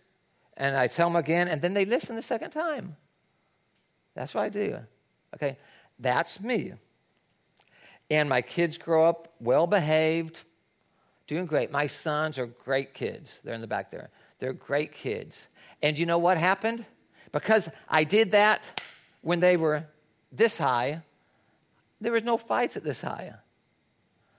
and 0.57 0.77
I 0.77 0.87
tell 0.87 1.09
them 1.09 1.17
again, 1.17 1.49
and 1.49 1.61
then 1.61 1.75
they 1.75 1.85
listen 1.85 2.17
the 2.17 2.23
second 2.23 2.51
time. 2.51 2.97
That's 4.15 4.35
what 4.35 4.43
I 4.43 4.49
do. 4.49 4.79
Okay, 5.35 5.59
that's 5.99 6.41
me. 6.41 6.75
And 8.11 8.29
my 8.29 8.43
kids 8.43 8.79
grow 8.79 9.07
up 9.07 9.33
well 9.41 9.67
behaved, 9.67 10.45
doing 11.27 11.47
great. 11.47 11.71
My 11.71 11.87
sons 11.87 12.39
are 12.39 12.47
great 12.47 12.95
kids. 12.95 13.41
They're 13.43 13.55
in 13.55 13.61
the 13.61 13.67
back 13.67 13.91
there. 13.91 14.11
They're 14.39 14.53
great 14.53 14.93
kids. 14.93 15.47
And 15.83 15.99
you 15.99 16.07
know 16.07 16.19
what 16.19 16.37
happened? 16.37 16.85
Because 17.33 17.69
I 17.89 18.05
did 18.05 18.33
that 18.33 18.81
when 19.23 19.41
they 19.41 19.57
were 19.57 19.85
this 20.31 20.59
high, 20.59 21.03
there 22.01 22.13
was 22.13 22.23
no 22.23 22.37
fights 22.37 22.77
at 22.77 22.85
this 22.85 23.01
high. 23.01 23.33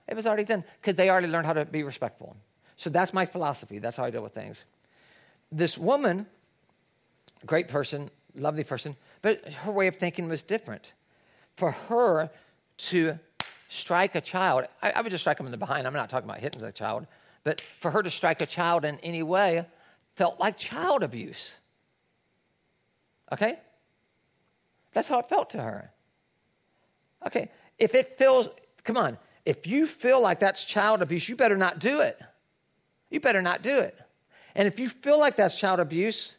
It 0.06 0.14
was 0.14 0.26
already 0.26 0.44
done 0.44 0.64
because 0.80 0.94
they 0.94 1.10
already 1.10 1.26
learned 1.26 1.46
how 1.46 1.54
to 1.54 1.64
be 1.64 1.82
respectful. 1.82 2.36
So 2.76 2.90
that's 2.90 3.12
my 3.12 3.26
philosophy. 3.26 3.78
That's 3.78 3.96
how 3.96 4.04
I 4.04 4.10
deal 4.10 4.22
with 4.22 4.34
things. 4.34 4.64
This 5.50 5.78
woman, 5.78 6.26
great 7.46 7.68
person, 7.68 8.10
lovely 8.34 8.64
person, 8.64 8.96
but 9.22 9.44
her 9.52 9.72
way 9.72 9.86
of 9.86 9.96
thinking 9.96 10.28
was 10.28 10.42
different. 10.42 10.92
For 11.56 11.70
her 11.70 12.30
to 12.76 13.18
strike 13.68 14.14
a 14.14 14.20
child, 14.20 14.66
I, 14.82 14.90
I 14.90 15.00
would 15.00 15.10
just 15.10 15.22
strike 15.22 15.38
them 15.38 15.46
in 15.46 15.52
the 15.52 15.58
behind. 15.58 15.86
I'm 15.86 15.92
not 15.92 16.10
talking 16.10 16.28
about 16.28 16.40
hitting 16.40 16.62
a 16.62 16.72
child, 16.72 17.06
but 17.44 17.60
for 17.80 17.90
her 17.90 18.02
to 18.02 18.10
strike 18.10 18.42
a 18.42 18.46
child 18.46 18.84
in 18.84 18.98
any 18.98 19.22
way 19.22 19.64
felt 20.16 20.38
like 20.38 20.56
child 20.56 21.02
abuse. 21.02 21.56
Okay? 23.34 23.58
That's 24.92 25.08
how 25.08 25.18
it 25.18 25.28
felt 25.28 25.50
to 25.50 25.60
her. 25.60 25.90
Okay, 27.26 27.50
if 27.78 27.94
it 27.94 28.16
feels, 28.16 28.48
come 28.84 28.96
on, 28.96 29.18
if 29.44 29.66
you 29.66 29.86
feel 29.86 30.20
like 30.20 30.38
that's 30.38 30.64
child 30.64 31.02
abuse, 31.02 31.28
you 31.28 31.34
better 31.34 31.56
not 31.56 31.80
do 31.80 32.00
it. 32.00 32.20
You 33.10 33.18
better 33.18 33.42
not 33.42 33.62
do 33.62 33.78
it. 33.78 33.98
And 34.54 34.68
if 34.68 34.78
you 34.78 34.88
feel 34.88 35.18
like 35.18 35.36
that's 35.36 35.56
child 35.56 35.80
abuse, 35.80 36.34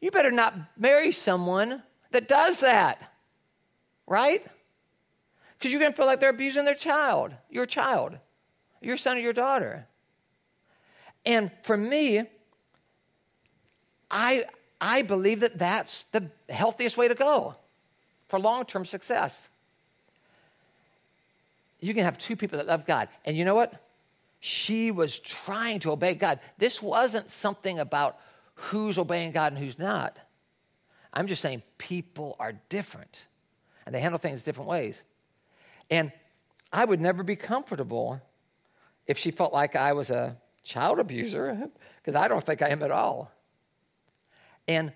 you 0.00 0.10
better 0.10 0.30
not 0.30 0.54
marry 0.76 1.10
someone 1.10 1.82
that 2.10 2.28
does 2.28 2.60
that, 2.60 3.12
right? 4.06 4.44
Because 5.58 5.72
you're 5.72 5.80
going 5.80 5.92
to 5.92 5.96
feel 5.96 6.06
like 6.06 6.20
they're 6.20 6.30
abusing 6.30 6.66
their 6.66 6.74
child, 6.74 7.32
your 7.48 7.66
child, 7.66 8.18
your 8.82 8.98
son 8.98 9.16
or 9.16 9.20
your 9.20 9.32
daughter. 9.32 9.86
And 11.24 11.50
for 11.62 11.76
me, 11.76 12.24
I, 14.10 14.44
I 14.80 15.02
believe 15.02 15.40
that 15.40 15.58
that's 15.58 16.04
the 16.12 16.30
healthiest 16.48 16.96
way 16.96 17.08
to 17.08 17.14
go 17.14 17.54
for 18.28 18.38
long 18.38 18.64
term 18.64 18.84
success. 18.84 19.48
You 21.80 21.94
can 21.94 22.04
have 22.04 22.18
two 22.18 22.36
people 22.36 22.58
that 22.58 22.66
love 22.66 22.86
God. 22.86 23.08
And 23.24 23.36
you 23.36 23.44
know 23.44 23.54
what? 23.54 23.72
She 24.40 24.90
was 24.90 25.18
trying 25.18 25.80
to 25.80 25.92
obey 25.92 26.14
God. 26.14 26.40
This 26.58 26.80
wasn't 26.80 27.30
something 27.30 27.78
about 27.78 28.18
who's 28.54 28.98
obeying 28.98 29.32
God 29.32 29.52
and 29.52 29.62
who's 29.62 29.78
not. 29.78 30.16
I'm 31.12 31.26
just 31.26 31.42
saying 31.42 31.62
people 31.78 32.36
are 32.38 32.52
different 32.68 33.26
and 33.84 33.94
they 33.94 34.00
handle 34.00 34.18
things 34.18 34.42
different 34.42 34.70
ways. 34.70 35.02
And 35.90 36.12
I 36.72 36.84
would 36.84 37.00
never 37.00 37.22
be 37.22 37.36
comfortable 37.36 38.20
if 39.06 39.18
she 39.18 39.30
felt 39.30 39.52
like 39.52 39.74
I 39.74 39.92
was 39.92 40.10
a 40.10 40.36
child 40.62 41.00
abuser, 41.00 41.68
because 41.96 42.14
I 42.14 42.28
don't 42.28 42.44
think 42.44 42.62
I 42.62 42.68
am 42.68 42.82
at 42.82 42.90
all. 42.90 43.32
And 44.70 44.92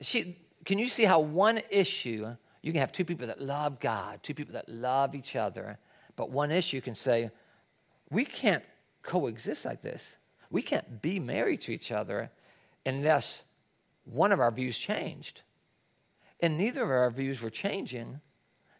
she, 0.00 0.38
can 0.64 0.78
you 0.78 0.88
see 0.88 1.04
how 1.04 1.20
one 1.20 1.60
issue, 1.68 2.34
you 2.62 2.72
can 2.72 2.80
have 2.80 2.92
two 2.92 3.04
people 3.04 3.26
that 3.26 3.42
love 3.42 3.78
God, 3.78 4.22
two 4.22 4.32
people 4.32 4.54
that 4.54 4.70
love 4.70 5.14
each 5.14 5.36
other, 5.36 5.78
but 6.16 6.30
one 6.30 6.50
issue 6.50 6.80
can 6.80 6.94
say, 6.94 7.30
we 8.08 8.24
can't 8.24 8.64
coexist 9.02 9.66
like 9.66 9.82
this. 9.82 10.16
We 10.50 10.62
can't 10.62 11.02
be 11.02 11.18
married 11.18 11.60
to 11.62 11.72
each 11.72 11.92
other 11.92 12.30
unless 12.86 13.42
one 14.06 14.32
of 14.32 14.40
our 14.40 14.50
views 14.50 14.78
changed. 14.78 15.42
And 16.40 16.56
neither 16.56 16.82
of 16.82 16.90
our 16.90 17.10
views 17.10 17.42
were 17.42 17.50
changing. 17.50 18.18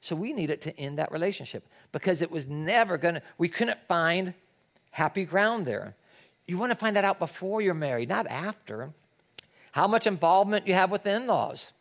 So 0.01 0.17
we 0.17 0.33
needed 0.33 0.63
to 0.63 0.75
end 0.81 0.97
that 0.97 1.13
relationship 1.13 1.69
because 1.93 2.23
it 2.23 2.31
was 2.31 2.47
never 2.47 2.97
to, 2.97 3.21
we 3.37 3.51
couldn't 3.51 3.81
find 3.87 4.33
happy 4.93 5.27
ground 5.27 5.67
there. 5.67 5.95
You 6.47 6.57
want 6.57 6.73
to 6.73 6.77
find 6.77 6.97
that 6.97 7.05
out 7.05 7.19
before 7.19 7.61
you're 7.61 7.75
married, 7.75 8.09
not 8.09 8.27
after. 8.29 8.95
How 9.73 9.89
much 9.89 10.07
involvement 10.07 10.67
you 10.67 10.75
have 10.75 10.91
with 10.91 11.03
the 11.03 11.15
in 11.17 11.27
laws. 11.27 11.73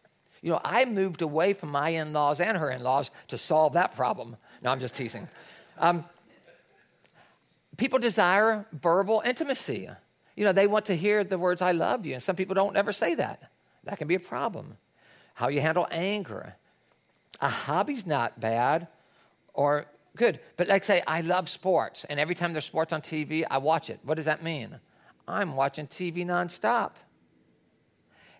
You 0.42 0.52
know, 0.52 0.62
I 0.64 0.86
moved 0.86 1.22
away 1.22 1.54
from 1.54 1.70
my 1.70 1.90
in 1.90 2.14
laws 2.14 2.40
and 2.40 2.58
her 2.58 2.72
in 2.72 2.82
laws 2.82 3.12
to 3.28 3.38
solve 3.38 3.74
that 3.74 3.96
problem. 3.96 4.38
No, 4.64 4.72
I'm 4.72 4.80
just 4.80 4.96
teasing. 4.96 5.28
Um, 5.78 6.06
people 7.78 8.00
desire 8.00 8.66
verbal 8.72 9.22
intimacy. 9.24 9.90
You 10.36 10.46
know, 10.46 10.52
they 10.52 10.68
want 10.68 10.86
to 10.86 10.96
hear 10.96 11.24
the 11.24 11.38
words, 11.38 11.62
I 11.62 11.74
love 11.74 12.06
you. 12.06 12.16
And 12.16 12.24
some 12.24 12.36
people 12.36 12.56
don't 12.56 12.76
ever 12.76 12.92
say 12.92 13.14
that. 13.16 13.52
That 13.84 13.98
can 13.98 14.08
be 14.08 14.16
a 14.16 14.20
problem. 14.20 14.78
How 15.34 15.50
you 15.50 15.62
handle 15.62 15.88
anger. 15.92 16.56
A 17.40 17.50
hobby's 17.50 18.08
not 18.08 18.40
bad 18.40 18.88
or 19.54 19.86
good. 20.16 20.40
But 20.58 20.68
like 20.68 20.84
say, 20.86 21.04
I 21.06 21.22
love 21.22 21.50
sports. 21.50 22.06
And 22.10 22.20
every 22.20 22.36
time 22.36 22.54
there's 22.54 22.66
sports 22.66 22.94
on 22.94 23.02
TV, 23.02 23.46
I 23.50 23.58
watch 23.58 23.90
it. 23.90 24.00
What 24.04 24.16
does 24.16 24.26
that 24.26 24.44
mean? 24.44 24.80
I'm 25.28 25.56
watching 25.56 25.88
TV 25.88 26.26
nonstop. 26.26 26.92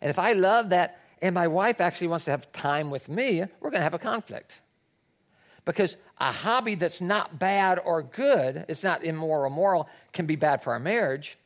And 0.02 0.10
if 0.10 0.20
I 0.20 0.34
love 0.34 0.70
that 0.70 1.00
and 1.22 1.36
my 1.36 1.48
wife 1.48 1.80
actually 1.80 2.08
wants 2.08 2.26
to 2.26 2.32
have 2.32 2.52
time 2.52 2.90
with 2.90 3.08
me, 3.08 3.42
we're 3.60 3.70
going 3.70 3.80
to 3.80 3.84
have 3.84 3.94
a 3.94 4.00
conflict. 4.00 4.60
Because 5.64 5.96
a 6.20 6.32
hobby 6.32 6.76
that's 6.76 7.02
not 7.02 7.38
bad 7.38 7.80
or 7.84 8.02
good, 8.02 8.66
it's 8.68 8.84
not 8.84 9.04
immoral 9.04 9.46
or 9.46 9.50
moral, 9.50 9.90
can 10.12 10.26
be 10.26 10.36
bad 10.36 10.64
for 10.64 10.74
our 10.74 10.80
marriage. 10.80 11.38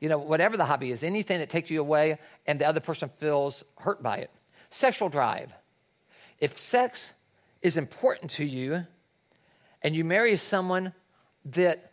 You 0.00 0.08
know, 0.08 0.18
whatever 0.18 0.56
the 0.56 0.64
hobby 0.64 0.90
is, 0.90 1.04
anything 1.04 1.38
that 1.38 1.48
takes 1.48 1.70
you 1.70 1.80
away 1.80 2.18
and 2.46 2.60
the 2.60 2.66
other 2.66 2.80
person 2.80 3.08
feels 3.18 3.62
hurt 3.78 4.02
by 4.02 4.18
it. 4.18 4.30
Sexual 4.70 5.10
drive. 5.10 5.52
If 6.40 6.58
sex 6.58 7.12
is 7.60 7.76
important 7.76 8.32
to 8.32 8.44
you 8.44 8.84
and 9.82 9.94
you 9.94 10.04
marry 10.04 10.36
someone 10.36 10.92
that 11.44 11.92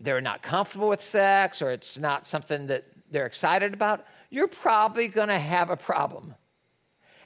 they're 0.00 0.20
not 0.20 0.42
comfortable 0.42 0.88
with 0.88 1.00
sex 1.00 1.62
or 1.62 1.70
it's 1.70 1.96
not 1.96 2.26
something 2.26 2.66
that 2.66 2.84
they're 3.12 3.26
excited 3.26 3.72
about, 3.72 4.04
you're 4.32 4.48
probably 4.48 5.08
going 5.08 5.28
to 5.28 5.38
have 5.38 5.68
a 5.68 5.76
problem. 5.76 6.34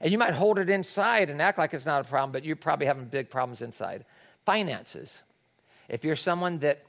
And 0.00 0.10
you 0.10 0.18
might 0.18 0.34
hold 0.34 0.58
it 0.58 0.68
inside 0.68 1.30
and 1.30 1.40
act 1.40 1.56
like 1.56 1.72
it's 1.72 1.86
not 1.86 2.00
a 2.00 2.08
problem, 2.08 2.32
but 2.32 2.44
you're 2.44 2.56
probably 2.56 2.86
having 2.86 3.04
big 3.04 3.30
problems 3.30 3.62
inside. 3.62 4.04
Finances. 4.44 5.22
If 5.88 6.04
you're 6.04 6.16
someone 6.16 6.58
that 6.58 6.84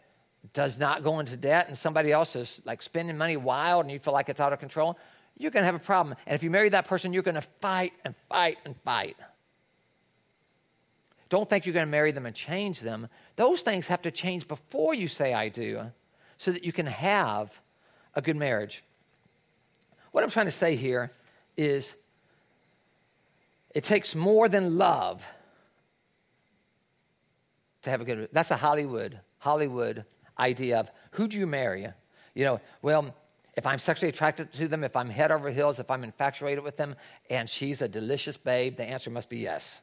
does 0.53 0.79
not 0.79 1.03
go 1.03 1.19
into 1.19 1.37
debt 1.37 1.67
and 1.67 1.77
somebody 1.77 2.11
else 2.11 2.35
is 2.35 2.59
like 2.65 2.81
spending 2.81 3.15
money 3.15 3.37
wild 3.37 3.85
and 3.85 3.91
you 3.91 3.99
feel 3.99 4.11
like 4.11 4.27
it's 4.27 4.41
out 4.41 4.51
of 4.51 4.59
control, 4.59 4.97
you're 5.37 5.51
going 5.51 5.61
to 5.61 5.67
have 5.67 5.75
a 5.75 5.79
problem. 5.79 6.15
And 6.25 6.33
if 6.33 6.41
you 6.41 6.49
marry 6.49 6.69
that 6.69 6.87
person, 6.87 7.13
you're 7.13 7.21
going 7.21 7.35
to 7.35 7.47
fight 7.61 7.93
and 8.03 8.15
fight 8.27 8.57
and 8.65 8.75
fight. 8.83 9.17
Don't 11.29 11.47
think 11.47 11.67
you're 11.67 11.73
going 11.73 11.85
to 11.85 11.91
marry 11.91 12.11
them 12.11 12.25
and 12.25 12.35
change 12.35 12.79
them. 12.79 13.07
Those 13.35 13.61
things 13.61 13.85
have 13.85 14.01
to 14.01 14.09
change 14.09 14.47
before 14.47 14.95
you 14.95 15.07
say 15.07 15.35
I 15.35 15.49
do 15.49 15.91
so 16.39 16.51
that 16.51 16.63
you 16.63 16.73
can 16.73 16.87
have 16.87 17.51
a 18.15 18.21
good 18.21 18.35
marriage. 18.35 18.83
What 20.17 20.23
I'm 20.23 20.31
trying 20.31 20.47
to 20.47 20.51
say 20.51 20.75
here 20.75 21.11
is 21.55 21.95
it 23.75 23.83
takes 23.83 24.15
more 24.15 24.49
than 24.49 24.79
love 24.79 25.23
to 27.83 27.91
have 27.91 28.01
a 28.01 28.03
good. 28.03 28.27
That's 28.31 28.49
a 28.49 28.55
Hollywood 28.55 29.19
Hollywood 29.37 30.05
idea 30.39 30.79
of 30.79 30.89
who 31.11 31.27
do 31.27 31.37
you 31.37 31.45
marry? 31.45 31.87
You 32.33 32.45
know, 32.45 32.61
well, 32.81 33.13
if 33.55 33.67
I'm 33.67 33.77
sexually 33.77 34.09
attracted 34.09 34.51
to 34.53 34.67
them, 34.67 34.83
if 34.83 34.95
I'm 34.95 35.11
head 35.11 35.31
over 35.31 35.51
heels, 35.51 35.77
if 35.77 35.91
I'm 35.91 36.03
infatuated 36.03 36.63
with 36.63 36.77
them, 36.77 36.95
and 37.29 37.47
she's 37.47 37.83
a 37.83 37.87
delicious 37.87 38.37
babe, 38.37 38.77
the 38.77 38.85
answer 38.85 39.11
must 39.11 39.29
be 39.29 39.37
yes. 39.37 39.81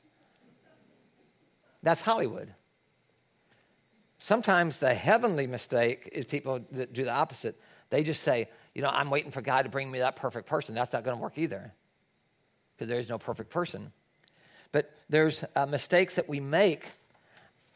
That's 1.84 2.00
Hollywood. 2.00 2.52
Sometimes 4.18 4.80
the 4.80 4.94
heavenly 4.94 5.46
mistake 5.46 6.08
is 6.10 6.24
people 6.24 6.58
that 6.72 6.92
do 6.92 7.04
the 7.04 7.12
opposite. 7.12 7.56
They 7.90 8.02
just 8.02 8.22
say, 8.22 8.48
you 8.74 8.82
know, 8.82 8.88
I'm 8.88 9.10
waiting 9.10 9.30
for 9.30 9.40
God 9.40 9.62
to 9.62 9.68
bring 9.68 9.90
me 9.90 10.00
that 10.00 10.16
perfect 10.16 10.46
person. 10.46 10.74
That's 10.74 10.92
not 10.92 11.04
going 11.04 11.16
to 11.16 11.22
work 11.22 11.38
either 11.38 11.72
because 12.74 12.88
there 12.88 12.98
is 12.98 13.08
no 13.08 13.18
perfect 13.18 13.50
person. 13.50 13.92
But 14.72 14.92
there's 15.08 15.44
uh, 15.54 15.66
mistakes 15.66 16.16
that 16.16 16.28
we 16.28 16.40
make 16.40 16.86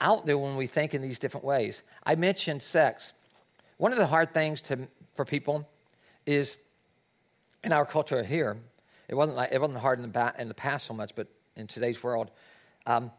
out 0.01 0.27
there 0.27 0.39
when 0.39 0.57
we 0.57 0.67
think 0.67 0.95
in 0.95 1.03
these 1.03 1.19
different 1.19 1.45
ways. 1.45 1.83
I 2.05 2.15
mentioned 2.17 2.63
sex. 2.63 3.13
One 3.77 3.93
of 3.93 3.99
the 3.99 4.07
hard 4.07 4.35
things 4.35 4.61
to, 4.63 4.89
for 5.15 5.25
people 5.25 5.69
is 6.27 6.57
in 7.63 7.73
our 7.73 7.87
culture 7.87 8.23
here, 8.23 8.57
it 9.09 9.15
wasn't, 9.15 9.37
like, 9.37 9.51
it 9.53 9.61
wasn't 9.61 9.79
hard 9.79 9.99
in 9.99 10.03
the, 10.03 10.11
ba- 10.11 10.35
in 10.39 10.49
the 10.49 10.55
past 10.55 10.87
so 10.87 10.95
much, 10.95 11.15
but 11.15 11.29
in 11.57 11.67
today's 11.67 12.03
world, 12.03 12.31
um, 12.87 13.11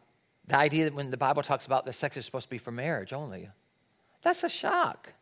the 0.47 0.57
idea 0.57 0.85
that 0.85 0.93
when 0.93 1.11
the 1.11 1.17
Bible 1.17 1.43
talks 1.43 1.65
about 1.65 1.85
the 1.85 1.93
sex 1.93 2.17
is 2.17 2.25
supposed 2.25 2.45
to 2.45 2.49
be 2.49 2.57
for 2.57 2.71
marriage 2.71 3.13
only, 3.13 3.49
that's 4.21 4.43
a 4.43 4.49
shock. 4.49 5.13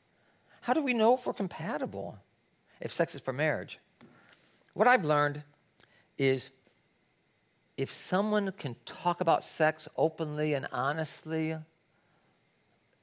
How 0.68 0.74
do 0.74 0.82
we 0.82 0.94
know 0.94 1.14
if 1.14 1.26
we're 1.26 1.32
compatible 1.32 2.18
if 2.82 2.92
sex 2.92 3.16
is 3.16 3.22
for 3.22 3.32
marriage? 3.32 3.80
What 4.74 4.86
I've 4.86 5.06
learned 5.06 5.44
is 6.18 6.50
if 7.78 7.90
someone 7.90 8.52
can 8.52 8.76
talk 8.86 9.22
about 9.22 9.46
sex 9.46 9.88
openly 9.96 10.56
and 10.56 10.68
honestly, 10.74 11.56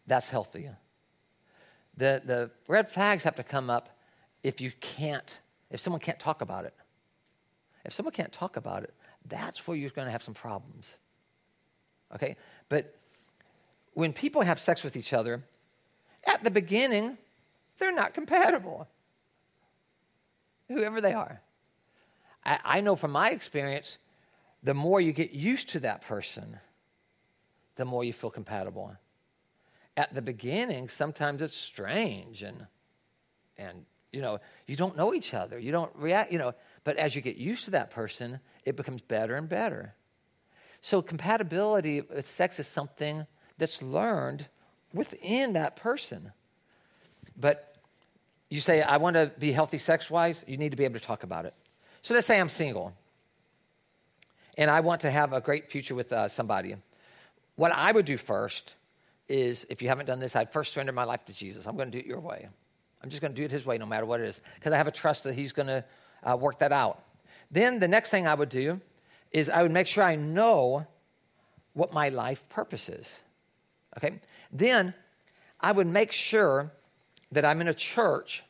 that's 0.07 0.29
healthy. 0.29 0.69
The, 1.97 2.21
the 2.23 2.51
red 2.69 2.93
flags 2.93 3.23
have 3.23 3.37
to 3.37 3.43
come 3.43 3.71
up 3.71 3.97
if 4.43 4.61
you 4.61 4.71
can't, 4.81 5.39
if 5.71 5.81
someone 5.81 6.01
can't 6.01 6.21
talk 6.21 6.43
about 6.43 6.67
it. 6.67 6.75
If 7.87 7.95
someone 7.95 8.13
can't 8.13 8.31
talk 8.31 8.59
about 8.59 8.83
it, 8.83 8.93
that's 9.27 9.67
where 9.67 9.75
you're 9.75 9.89
going 9.89 10.07
to 10.07 10.13
have 10.13 10.23
some 10.23 10.35
problems. 10.35 10.99
Okay? 12.15 12.37
But 12.69 12.95
when 13.95 14.13
people 14.13 14.43
have 14.43 14.59
sex 14.59 14.85
with 14.85 14.99
each 14.99 15.15
other, 15.15 15.43
at 16.27 16.45
the 16.45 16.51
beginning, 16.51 17.17
they're 17.79 17.93
not 17.93 18.15
compatible. 18.15 18.89
whoever 20.69 21.01
they 21.01 21.13
are. 21.13 21.41
I, 22.45 22.59
I 22.65 22.81
know 22.81 22.97
from 22.97 23.13
my 23.13 23.31
experience, 23.31 23.99
the 24.63 24.75
more 24.75 25.01
you 25.01 25.13
get 25.13 25.33
used 25.33 25.71
to 25.71 25.81
that 25.81 26.03
person, 26.03 26.59
the 27.77 27.85
more 27.85 28.05
you 28.05 28.13
feel 28.13 28.31
compatible. 28.31 28.97
At 29.97 30.15
the 30.15 30.23
beginning, 30.23 30.89
sometimes 30.89 31.43
it's 31.43 31.57
strange 31.57 32.43
and 32.43 32.67
and 33.57 33.85
you 34.13 34.23
know, 34.23 34.39
you 34.67 34.77
don't 34.77 34.97
know 34.97 35.13
each 35.13 35.35
other. 35.35 35.59
You 35.59 35.73
don't 35.73 35.95
react, 35.97 36.31
you 36.31 36.39
know, 36.39 36.55
but 36.85 36.97
as 36.97 37.17
you 37.17 37.21
get 37.21 37.37
used 37.37 37.65
to 37.65 37.73
that 37.73 37.91
person, 37.91 38.39
it 38.65 38.77
becomes 38.77 39.03
better 39.03 39.35
and 39.35 39.49
better. 39.49 39.95
So 40.81 41.03
compatibility 41.03 42.01
with 42.01 42.29
sex 42.29 42.61
is 42.61 42.69
something 42.69 43.27
that's 43.59 43.83
learned 43.83 44.47
within 44.93 45.55
that 45.55 45.75
person. 45.75 46.33
But 47.37 47.77
you 48.49 48.61
say, 48.61 48.83
I 48.83 48.99
want 48.99 49.15
to 49.15 49.33
be 49.39 49.53
healthy 49.53 49.79
sex 49.79 50.11
wise, 50.11 50.45
you 50.47 50.57
need 50.57 50.71
to 50.71 50.77
be 50.77 50.85
able 50.85 50.99
to 50.99 51.05
talk 51.05 51.23
about 51.23 51.47
it. 51.47 51.55
So 52.03 52.15
let's 52.15 52.27
say 52.27 52.39
I'm 52.39 52.49
single 52.49 52.95
and 54.57 54.71
I 54.71 54.81
want 54.81 55.01
to 55.03 55.11
have 55.11 55.33
a 55.33 55.41
great 55.41 55.71
future 55.71 55.95
with 55.95 56.13
uh, 56.13 56.29
somebody. 56.29 56.77
What 57.57 57.73
I 57.73 57.91
would 57.91 58.05
do 58.05 58.17
first 58.17 58.75
is, 59.29 59.67
if 59.69 59.83
you 59.83 59.89
haven't 59.89 60.07
done 60.07 60.21
this, 60.21 60.37
I'd 60.37 60.53
first 60.53 60.73
surrender 60.73 60.93
my 60.93 61.05
life 61.05 61.25
to 61.27 61.33
Jesus. 61.33 61.67
I'm 61.67 61.77
going 61.77 61.91
to 61.91 61.93
do 61.93 61.99
it 61.99 62.07
your 62.07 62.21
way. 62.21 62.49
I'm 63.03 63.11
just 63.11 63.21
going 63.21 63.35
to 63.35 63.37
do 63.37 63.45
it 63.45 63.51
his 63.51 63.67
way 63.67 63.79
no 63.79 63.87
matter 63.87 64.07
what 64.07 64.21
it 64.21 64.29
is 64.29 64.41
because 64.55 64.73
I 64.73 64.77
have 64.77 64.87
a 64.87 64.93
trust 64.93 65.25
that 65.25 65.35
he's 65.35 65.53
going 65.53 65.67
to 65.67 65.85
uh, 66.23 66.37
work 66.37 66.61
that 66.61 66.73
out. 66.73 67.03
Then 67.51 67.79
the 67.79 67.89
next 67.89 68.11
thing 68.11 68.27
I 68.27 68.35
would 68.35 68.49
do 68.49 68.81
is 69.31 69.49
I 69.49 69.63
would 69.63 69.73
make 69.73 69.87
sure 69.87 70.05
I 70.05 70.17
know 70.17 70.87
what 71.73 71.93
my 71.93 72.09
life 72.09 72.49
purpose 72.49 72.89
is. 72.89 73.07
Okay? 73.97 74.21
Then 74.53 74.95
I 75.61 75.73
would 75.73 75.87
make 75.87 76.13
sure 76.13 76.73
that 77.35 77.45
I'm 77.45 77.61
in 77.61 77.69
a 77.69 77.75
church 77.75 78.43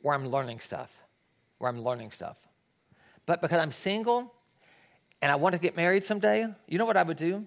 where 0.00 0.14
I'm 0.14 0.28
learning 0.28 0.60
stuff, 0.60 0.90
where 1.58 1.70
I'm 1.70 1.82
learning 1.82 2.12
stuff. 2.12 2.36
But 3.26 3.40
because 3.40 3.58
I'm 3.58 3.72
single 3.72 4.32
and 5.20 5.30
I 5.30 5.36
want 5.36 5.54
to 5.54 5.58
get 5.58 5.76
married 5.76 6.04
someday, 6.04 6.46
you 6.66 6.78
know 6.78 6.86
what 6.86 6.96
I 6.96 7.02
would 7.02 7.16
do? 7.16 7.44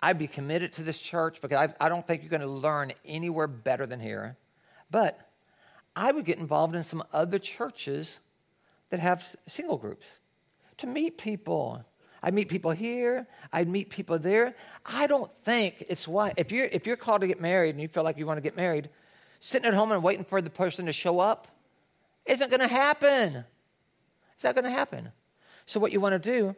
I'd 0.00 0.18
be 0.18 0.26
committed 0.26 0.72
to 0.74 0.82
this 0.82 0.98
church 0.98 1.40
because 1.40 1.58
I, 1.58 1.84
I 1.84 1.88
don't 1.88 2.06
think 2.06 2.22
you're 2.22 2.30
going 2.30 2.40
to 2.40 2.48
learn 2.48 2.92
anywhere 3.04 3.46
better 3.46 3.86
than 3.86 4.00
here. 4.00 4.36
But 4.90 5.18
I 5.94 6.10
would 6.10 6.24
get 6.24 6.38
involved 6.38 6.74
in 6.74 6.82
some 6.82 7.02
other 7.12 7.38
churches 7.38 8.20
that 8.90 9.00
have 9.00 9.36
single 9.46 9.76
groups 9.76 10.06
to 10.78 10.86
meet 10.86 11.18
people. 11.18 11.84
I'd 12.22 12.34
meet 12.34 12.48
people 12.48 12.70
here, 12.70 13.26
I'd 13.52 13.68
meet 13.68 13.90
people 13.90 14.18
there. 14.18 14.54
I 14.86 15.06
don't 15.06 15.30
think 15.44 15.84
it's 15.88 16.06
why. 16.06 16.32
If 16.36 16.52
you're, 16.52 16.66
if 16.66 16.86
you're 16.86 16.96
called 16.96 17.22
to 17.22 17.26
get 17.26 17.40
married 17.40 17.70
and 17.70 17.80
you 17.80 17.88
feel 17.88 18.04
like 18.04 18.16
you 18.16 18.26
want 18.26 18.38
to 18.38 18.42
get 18.42 18.56
married, 18.56 18.88
sitting 19.44 19.66
at 19.66 19.74
home 19.74 19.90
and 19.90 20.04
waiting 20.04 20.24
for 20.24 20.40
the 20.40 20.48
person 20.48 20.86
to 20.86 20.92
show 20.92 21.18
up 21.18 21.48
isn't 22.24 22.48
going 22.48 22.60
to 22.60 22.68
happen. 22.68 23.44
It's 24.34 24.44
not 24.44 24.54
going 24.54 24.64
to 24.64 24.70
happen. 24.70 25.10
So, 25.66 25.80
what 25.80 25.90
you 25.90 26.00
want 26.00 26.12
to 26.12 26.30
do 26.30 26.54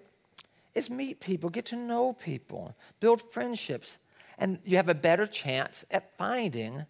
is 0.74 0.90
meet 0.90 1.18
people, 1.18 1.48
get 1.48 1.64
to 1.66 1.76
know 1.76 2.12
people, 2.12 2.76
build 3.00 3.22
friendships, 3.32 3.96
and 4.36 4.58
you 4.64 4.76
have 4.76 4.90
a 4.90 4.94
better 4.94 5.26
chance 5.26 5.86
at 5.90 6.14
finding 6.18 6.84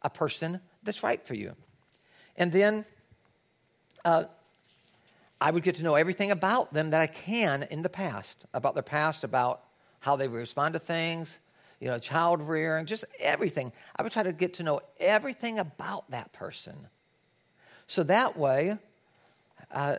a 0.00 0.08
person 0.08 0.60
that's 0.82 1.02
right 1.02 1.22
for 1.22 1.34
you. 1.34 1.54
And 2.36 2.50
then 2.50 2.86
uh, 4.02 4.24
I 5.40 5.50
would 5.50 5.62
get 5.62 5.74
to 5.76 5.82
know 5.82 5.94
everything 5.94 6.30
about 6.30 6.72
them 6.72 6.90
that 6.90 7.02
I 7.02 7.06
can 7.06 7.64
in 7.64 7.82
the 7.82 7.90
past, 7.90 8.46
about 8.54 8.72
their 8.72 8.82
past, 8.82 9.24
about 9.24 9.62
how 10.00 10.16
they 10.16 10.26
respond 10.26 10.72
to 10.72 10.78
things, 10.78 11.38
you 11.84 11.90
know, 11.90 11.98
child 11.98 12.40
rearing, 12.40 12.86
just 12.86 13.04
everything. 13.20 13.70
I 13.94 14.02
would 14.02 14.10
try 14.10 14.22
to 14.22 14.32
get 14.32 14.54
to 14.54 14.62
know 14.62 14.80
everything 14.98 15.58
about 15.58 16.10
that 16.12 16.32
person. 16.32 16.74
So 17.88 18.02
that 18.04 18.38
way, 18.38 18.78
uh, 19.70 19.96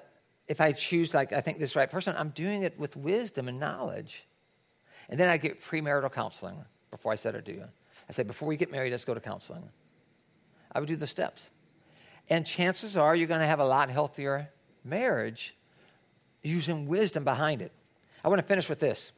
if 0.47 0.61
I 0.61 0.71
choose, 0.71 1.13
like, 1.13 1.31
I 1.31 1.41
think 1.41 1.59
this 1.59 1.69
is 1.69 1.75
right 1.75 1.88
person, 1.88 2.15
I'm 2.17 2.29
doing 2.29 2.63
it 2.63 2.79
with 2.79 2.95
wisdom 2.95 3.47
and 3.47 3.59
knowledge. 3.59 4.25
And 5.09 5.19
then 5.19 5.29
I 5.29 5.38
get 5.38 5.61
premarital 5.61 6.11
counseling 6.11 6.65
before 6.89 7.11
I 7.11 7.17
said 7.17 7.36
I 7.36 7.41
do. 7.41 7.61
I 8.09 8.13
say, 8.13 8.23
before 8.23 8.47
we 8.47 8.57
get 8.57 8.71
married, 8.71 8.89
let's 8.89 9.05
go 9.05 9.13
to 9.13 9.19
counseling. 9.19 9.69
I 10.71 10.79
would 10.79 10.88
do 10.88 10.95
the 10.95 11.05
steps. 11.05 11.51
And 12.31 12.47
chances 12.47 12.97
are 12.97 13.15
you're 13.15 13.27
going 13.27 13.41
to 13.41 13.47
have 13.47 13.59
a 13.59 13.65
lot 13.65 13.91
healthier 13.91 14.49
marriage 14.83 15.55
using 16.41 16.88
wisdom 16.88 17.23
behind 17.23 17.61
it. 17.61 17.71
I 18.23 18.29
want 18.29 18.41
to 18.41 18.47
finish 18.47 18.69
with 18.69 18.79
this. 18.79 19.11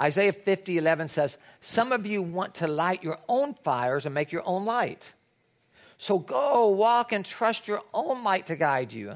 Isaiah 0.00 0.32
50, 0.32 0.78
11 0.78 1.08
says, 1.08 1.38
Some 1.60 1.92
of 1.92 2.06
you 2.06 2.22
want 2.22 2.54
to 2.56 2.66
light 2.66 3.02
your 3.02 3.18
own 3.28 3.54
fires 3.64 4.06
and 4.06 4.14
make 4.14 4.32
your 4.32 4.46
own 4.46 4.64
light. 4.64 5.12
So 5.98 6.18
go, 6.18 6.68
walk, 6.68 7.12
and 7.12 7.24
trust 7.24 7.66
your 7.66 7.82
own 7.94 8.22
light 8.22 8.46
to 8.46 8.56
guide 8.56 8.92
you. 8.92 9.14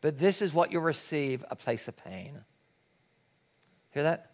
But 0.00 0.18
this 0.18 0.42
is 0.42 0.52
what 0.52 0.72
you'll 0.72 0.82
receive 0.82 1.44
a 1.50 1.56
place 1.56 1.86
of 1.86 1.96
pain. 1.96 2.40
Hear 3.92 4.02
that? 4.04 4.32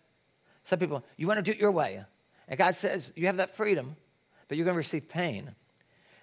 Some 0.65 0.79
people, 0.79 1.05
you 1.17 1.27
want 1.27 1.39
to 1.39 1.43
do 1.43 1.51
it 1.51 1.59
your 1.59 1.73
way. 1.73 2.03
And 2.49 2.59
God 2.59 2.77
says, 2.77 3.13
you 3.17 3.27
have 3.27 3.37
that 3.39 3.57
freedom, 3.57 3.97
but 4.49 4.57
you're 4.57 4.65
going 4.65 4.75
to 4.75 4.79
receive 4.79 5.09
pain. 5.09 5.55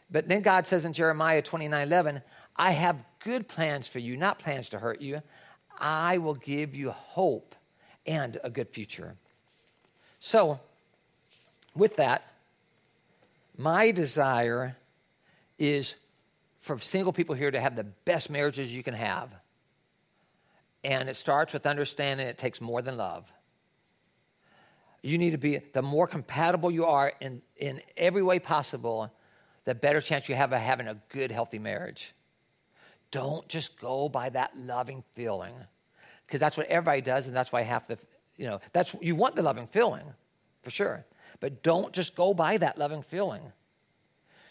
But 0.09 0.27
then 0.27 0.41
God 0.41 0.65
says 0.67 0.85
in 0.85 0.93
Jeremiah 0.93 1.41
29 1.41 1.87
11, 1.87 2.21
I 2.55 2.71
have 2.71 3.03
good 3.23 3.47
plans 3.47 3.87
for 3.87 3.99
you, 3.99 4.15
not 4.15 4.39
plans 4.39 4.69
to 4.69 4.79
hurt 4.79 5.01
you. 5.01 5.21
I 5.77 6.19
will 6.19 6.35
give 6.35 6.75
you 6.75 6.91
hope 6.91 7.55
and 8.05 8.39
a 8.43 8.49
good 8.49 8.69
future. 8.69 9.15
So, 10.25 10.57
with 11.75 11.97
that, 11.97 12.23
my 13.57 13.91
desire 13.91 14.77
is 15.59 15.95
for 16.61 16.79
single 16.79 17.11
people 17.11 17.35
here 17.35 17.51
to 17.51 17.59
have 17.59 17.75
the 17.75 17.83
best 17.83 18.29
marriages 18.29 18.73
you 18.73 18.83
can 18.83 18.93
have. 18.93 19.35
And 20.81 21.09
it 21.09 21.17
starts 21.17 21.51
with 21.51 21.67
understanding 21.67 22.25
it 22.25 22.37
takes 22.37 22.61
more 22.61 22.81
than 22.81 22.95
love. 22.95 23.29
You 25.01 25.17
need 25.17 25.31
to 25.31 25.37
be, 25.37 25.57
the 25.57 25.81
more 25.81 26.07
compatible 26.07 26.71
you 26.71 26.85
are 26.85 27.11
in, 27.19 27.41
in 27.57 27.81
every 27.97 28.23
way 28.23 28.39
possible, 28.39 29.11
the 29.65 29.75
better 29.75 29.99
chance 29.99 30.29
you 30.29 30.35
have 30.35 30.53
of 30.53 30.61
having 30.61 30.87
a 30.87 30.95
good, 31.09 31.33
healthy 31.33 31.59
marriage. 31.59 32.13
Don't 33.11 33.45
just 33.49 33.77
go 33.77 34.07
by 34.07 34.29
that 34.29 34.57
loving 34.57 35.03
feeling, 35.15 35.53
because 36.25 36.39
that's 36.39 36.55
what 36.55 36.67
everybody 36.67 37.01
does, 37.01 37.27
and 37.27 37.35
that's 37.35 37.51
why 37.51 37.61
half 37.61 37.87
the, 37.87 37.97
you 38.37 38.47
know, 38.47 38.59
that's, 38.71 38.95
you 39.01 39.15
want 39.15 39.35
the 39.35 39.41
loving 39.41 39.67
feeling, 39.67 40.05
for 40.61 40.69
sure. 40.69 41.05
But 41.39 41.63
don't 41.63 41.93
just 41.93 42.15
go 42.15 42.33
by 42.33 42.57
that 42.57 42.77
loving 42.77 43.03
feeling. 43.03 43.41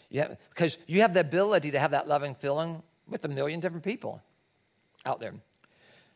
Yeah, 0.09 0.35
because 0.49 0.77
you 0.85 1.01
have 1.01 1.13
the 1.13 1.21
ability 1.21 1.71
to 1.71 1.79
have 1.79 1.91
that 1.91 2.07
loving 2.07 2.35
feeling 2.35 2.83
with 3.09 3.25
a 3.25 3.27
million 3.27 3.59
different 3.59 3.83
people 3.83 4.21
out 5.05 5.19
there. 5.19 5.33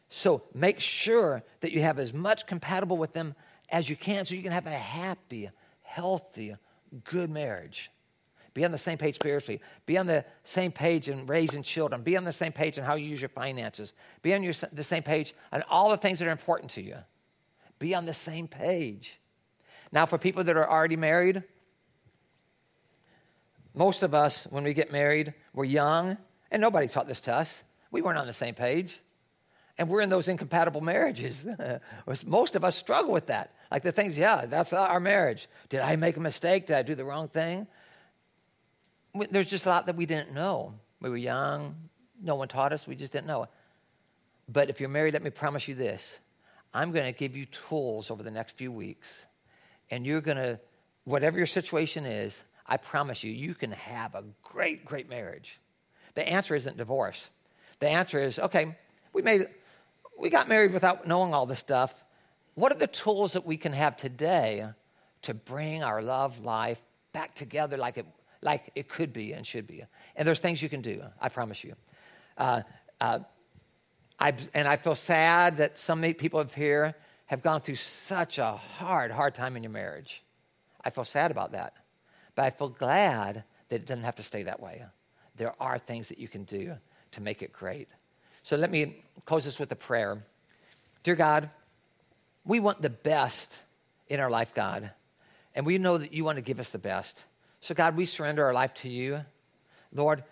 So 0.09 0.43
make 0.53 0.79
sure 0.79 1.43
that 1.61 1.71
you 1.71 1.81
have 1.81 1.99
as 1.99 2.13
much 2.13 2.45
compatible 2.45 2.97
with 2.97 3.13
them 3.13 3.35
as 3.69 3.89
you 3.89 3.95
can 3.95 4.25
so 4.25 4.35
you 4.35 4.43
can 4.43 4.51
have 4.51 4.67
a 4.67 4.69
happy, 4.71 5.49
healthy, 5.81 6.55
good 7.03 7.29
marriage. 7.29 7.91
Be 8.53 8.65
on 8.65 8.71
the 8.71 8.77
same 8.77 8.97
page 8.97 9.15
spiritually. 9.15 9.61
Be 9.85 9.97
on 9.97 10.07
the 10.07 10.25
same 10.43 10.71
page 10.71 11.09
in 11.09 11.27
raising 11.27 11.61
children. 11.61 12.01
Be 12.01 12.17
on 12.17 12.23
the 12.23 12.33
same 12.33 12.51
page 12.51 12.77
in 12.77 12.83
how 12.83 12.95
you 12.95 13.07
use 13.07 13.21
your 13.21 13.29
finances. 13.29 13.93
Be 14.21 14.33
on 14.33 14.41
your, 14.41 14.53
the 14.73 14.83
same 14.83 15.03
page 15.03 15.35
on 15.51 15.63
all 15.69 15.89
the 15.89 15.97
things 15.97 16.19
that 16.19 16.27
are 16.27 16.31
important 16.31 16.71
to 16.71 16.81
you. 16.81 16.95
Be 17.79 17.93
on 17.95 18.05
the 18.05 18.13
same 18.13 18.47
page. 18.47 19.19
Now, 19.91 20.05
for 20.05 20.17
people 20.17 20.43
that 20.43 20.57
are 20.57 20.69
already 20.69 20.95
married, 20.95 21.43
most 23.73 24.03
of 24.03 24.13
us, 24.13 24.45
when 24.49 24.63
we 24.63 24.73
get 24.73 24.91
married, 24.91 25.33
we're 25.53 25.65
young, 25.65 26.17
and 26.51 26.61
nobody 26.61 26.87
taught 26.87 27.07
this 27.07 27.19
to 27.21 27.33
us. 27.33 27.63
We 27.91 28.01
weren't 28.01 28.17
on 28.17 28.27
the 28.27 28.33
same 28.33 28.55
page. 28.55 28.99
And 29.77 29.87
we're 29.87 30.01
in 30.01 30.09
those 30.09 30.27
incompatible 30.27 30.81
marriages. 30.81 31.37
most 32.25 32.55
of 32.55 32.63
us 32.63 32.75
struggle 32.75 33.13
with 33.13 33.27
that. 33.27 33.53
Like 33.69 33.83
the 33.83 33.91
things, 33.91 34.17
yeah, 34.17 34.47
that's 34.47 34.73
our 34.73 34.99
marriage. 34.99 35.47
Did 35.69 35.81
I 35.81 35.95
make 35.95 36.17
a 36.17 36.19
mistake? 36.19 36.67
Did 36.67 36.77
I 36.77 36.81
do 36.81 36.95
the 36.95 37.05
wrong 37.05 37.27
thing? 37.27 37.67
there's 39.31 39.49
just 39.49 39.65
a 39.65 39.69
lot 39.69 39.87
that 39.87 39.95
we 39.95 40.05
didn't 40.05 40.33
know. 40.33 40.73
We 41.01 41.09
were 41.09 41.17
young, 41.17 41.75
no 42.21 42.35
one 42.35 42.47
taught 42.47 42.73
us, 42.73 42.85
we 42.87 42.95
just 42.95 43.11
didn't 43.11 43.27
know. 43.27 43.47
But 44.49 44.69
if 44.69 44.79
you're 44.79 44.89
married, 44.89 45.13
let 45.13 45.23
me 45.23 45.29
promise 45.29 45.67
you 45.67 45.75
this 45.75 46.19
I'm 46.73 46.91
going 46.91 47.05
to 47.05 47.17
give 47.17 47.35
you 47.35 47.45
tools 47.45 48.11
over 48.11 48.23
the 48.23 48.31
next 48.31 48.57
few 48.57 48.71
weeks, 48.71 49.25
and 49.89 50.05
you're 50.05 50.21
going 50.21 50.37
to, 50.37 50.59
whatever 51.05 51.37
your 51.37 51.47
situation 51.47 52.05
is, 52.05 52.43
I 52.65 52.77
promise 52.77 53.23
you, 53.23 53.31
you 53.31 53.55
can 53.55 53.71
have 53.71 54.15
a 54.15 54.23
great, 54.43 54.85
great 54.85 55.09
marriage. 55.09 55.59
The 56.15 56.27
answer 56.27 56.55
isn't 56.55 56.77
divorce. 56.77 57.29
The 57.79 57.87
answer 57.87 58.19
is 58.19 58.39
okay, 58.39 58.75
we 59.13 59.21
made, 59.21 59.47
we 60.19 60.29
got 60.29 60.49
married 60.49 60.73
without 60.73 61.07
knowing 61.07 61.33
all 61.33 61.45
this 61.45 61.59
stuff. 61.59 61.93
What 62.55 62.71
are 62.71 62.79
the 62.79 62.87
tools 62.87 63.33
that 63.33 63.45
we 63.45 63.55
can 63.55 63.71
have 63.71 63.95
today 63.95 64.67
to 65.23 65.33
bring 65.33 65.83
our 65.83 66.01
love 66.01 66.39
life 66.43 66.81
back 67.13 67.35
together 67.35 67.77
like 67.77 67.97
it 67.97 68.05
like 68.41 68.71
it 68.75 68.87
could 68.87 69.13
be 69.13 69.33
and 69.33 69.45
should 69.45 69.67
be. 69.67 69.83
And 70.15 70.27
there's 70.27 70.39
things 70.39 70.61
you 70.61 70.69
can 70.69 70.81
do, 70.81 71.03
I 71.19 71.29
promise 71.29 71.63
you. 71.63 71.75
Uh, 72.37 72.61
uh, 73.01 73.19
I, 74.19 74.33
and 74.53 74.67
I 74.67 74.77
feel 74.77 74.95
sad 74.95 75.57
that 75.57 75.77
some 75.77 76.01
people 76.13 76.39
up 76.39 76.53
here 76.53 76.95
have 77.27 77.43
gone 77.43 77.61
through 77.61 77.75
such 77.75 78.37
a 78.37 78.53
hard, 78.53 79.11
hard 79.11 79.35
time 79.35 79.55
in 79.55 79.63
your 79.63 79.71
marriage. 79.71 80.23
I 80.83 80.89
feel 80.89 81.03
sad 81.03 81.29
about 81.29 81.51
that. 81.51 81.73
But 82.35 82.45
I 82.45 82.49
feel 82.49 82.69
glad 82.69 83.43
that 83.69 83.75
it 83.75 83.85
doesn't 83.85 84.03
have 84.03 84.15
to 84.15 84.23
stay 84.23 84.43
that 84.43 84.59
way. 84.59 84.83
There 85.35 85.53
are 85.59 85.77
things 85.77 86.09
that 86.09 86.17
you 86.17 86.27
can 86.27 86.45
do 86.45 86.75
to 87.11 87.21
make 87.21 87.41
it 87.41 87.51
great. 87.51 87.89
So 88.43 88.55
let 88.55 88.71
me 88.71 89.03
close 89.25 89.45
this 89.45 89.59
with 89.59 89.71
a 89.71 89.75
prayer. 89.75 90.23
Dear 91.03 91.15
God, 91.15 91.49
we 92.45 92.59
want 92.59 92.81
the 92.81 92.89
best 92.89 93.59
in 94.07 94.19
our 94.19 94.29
life, 94.29 94.53
God. 94.55 94.91
And 95.53 95.65
we 95.65 95.77
know 95.77 95.97
that 95.97 96.13
you 96.13 96.23
want 96.23 96.37
to 96.37 96.41
give 96.41 96.59
us 96.59 96.71
the 96.71 96.79
best. 96.79 97.23
So, 97.61 97.73
God, 97.75 97.97
we 97.97 98.05
surrender 98.05 98.45
our 98.45 98.53
life 98.53 98.73
to 98.75 98.89
you. 98.89 99.25
Lord, 99.91 100.23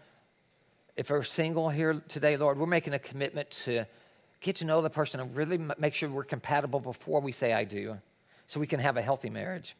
if 0.95 1.09
we're 1.09 1.23
single 1.23 1.69
here 1.69 2.01
today, 2.07 2.37
Lord, 2.37 2.57
we're 2.57 2.65
making 2.65 2.93
a 2.93 2.99
commitment 2.99 3.51
to 3.65 3.85
get 4.39 4.57
to 4.57 4.65
know 4.65 4.81
the 4.81 4.89
person 4.89 5.19
and 5.19 5.35
really 5.35 5.59
make 5.77 5.93
sure 5.93 6.09
we're 6.09 6.23
compatible 6.23 6.79
before 6.79 7.19
we 7.19 7.31
say 7.31 7.53
I 7.53 7.65
do 7.65 7.97
so 8.47 8.59
we 8.59 8.67
can 8.67 8.79
have 8.79 8.95
a 8.95 9.01
healthy 9.01 9.29
marriage. 9.29 9.75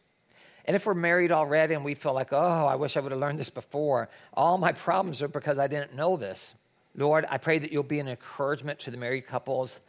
And 0.65 0.75
if 0.75 0.85
we're 0.85 0.95
married 0.95 1.31
already 1.31 1.75
and 1.75 1.85
we 1.85 1.93
feel 1.93 2.13
like, 2.13 2.33
oh, 2.33 2.65
I 2.65 2.75
wish 2.75 2.97
I 2.97 2.99
would 2.99 3.11
have 3.11 3.21
learned 3.21 3.39
this 3.39 3.51
before, 3.51 4.09
all 4.33 4.57
my 4.57 4.71
problems 4.71 5.21
are 5.21 5.27
because 5.27 5.59
I 5.59 5.67
didn't 5.67 5.95
know 5.95 6.17
this. 6.17 6.55
Lord, 6.95 7.25
I 7.29 7.37
pray 7.37 7.59
that 7.59 7.71
you'll 7.71 7.83
be 7.83 7.99
an 7.99 8.07
encouragement 8.07 8.79
to 8.79 8.91
the 8.91 8.97
married 8.97 9.27
couples 9.27 9.79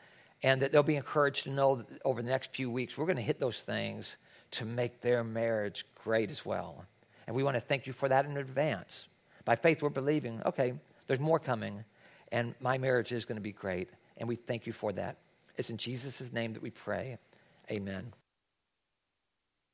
and 0.42 0.60
that 0.60 0.70
they'll 0.70 0.82
be 0.82 0.96
encouraged 0.96 1.44
to 1.44 1.50
know 1.50 1.76
that 1.76 1.86
over 2.04 2.20
the 2.20 2.28
next 2.28 2.52
few 2.54 2.70
weeks 2.70 2.98
we're 2.98 3.06
going 3.06 3.16
to 3.16 3.22
hit 3.22 3.40
those 3.40 3.62
things 3.62 4.16
to 4.52 4.64
make 4.64 5.00
their 5.00 5.24
marriage 5.24 5.86
great 6.04 6.30
as 6.30 6.44
well. 6.44 6.84
And 7.26 7.34
we 7.34 7.42
want 7.42 7.56
to 7.56 7.60
thank 7.60 7.86
you 7.86 7.92
for 7.92 8.08
that 8.08 8.26
in 8.26 8.36
advance. 8.36 9.06
By 9.44 9.56
faith, 9.56 9.82
we're 9.82 9.88
believing, 9.88 10.42
okay, 10.44 10.74
there's 11.06 11.20
more 11.20 11.38
coming, 11.38 11.84
and 12.32 12.54
my 12.60 12.78
marriage 12.78 13.12
is 13.12 13.24
going 13.24 13.36
to 13.36 13.42
be 13.42 13.52
great. 13.52 13.90
And 14.16 14.28
we 14.28 14.36
thank 14.36 14.66
you 14.66 14.72
for 14.72 14.92
that. 14.92 15.18
It's 15.56 15.70
in 15.70 15.76
Jesus' 15.76 16.32
name 16.32 16.52
that 16.54 16.62
we 16.62 16.70
pray. 16.70 17.18
Amen. 17.70 18.12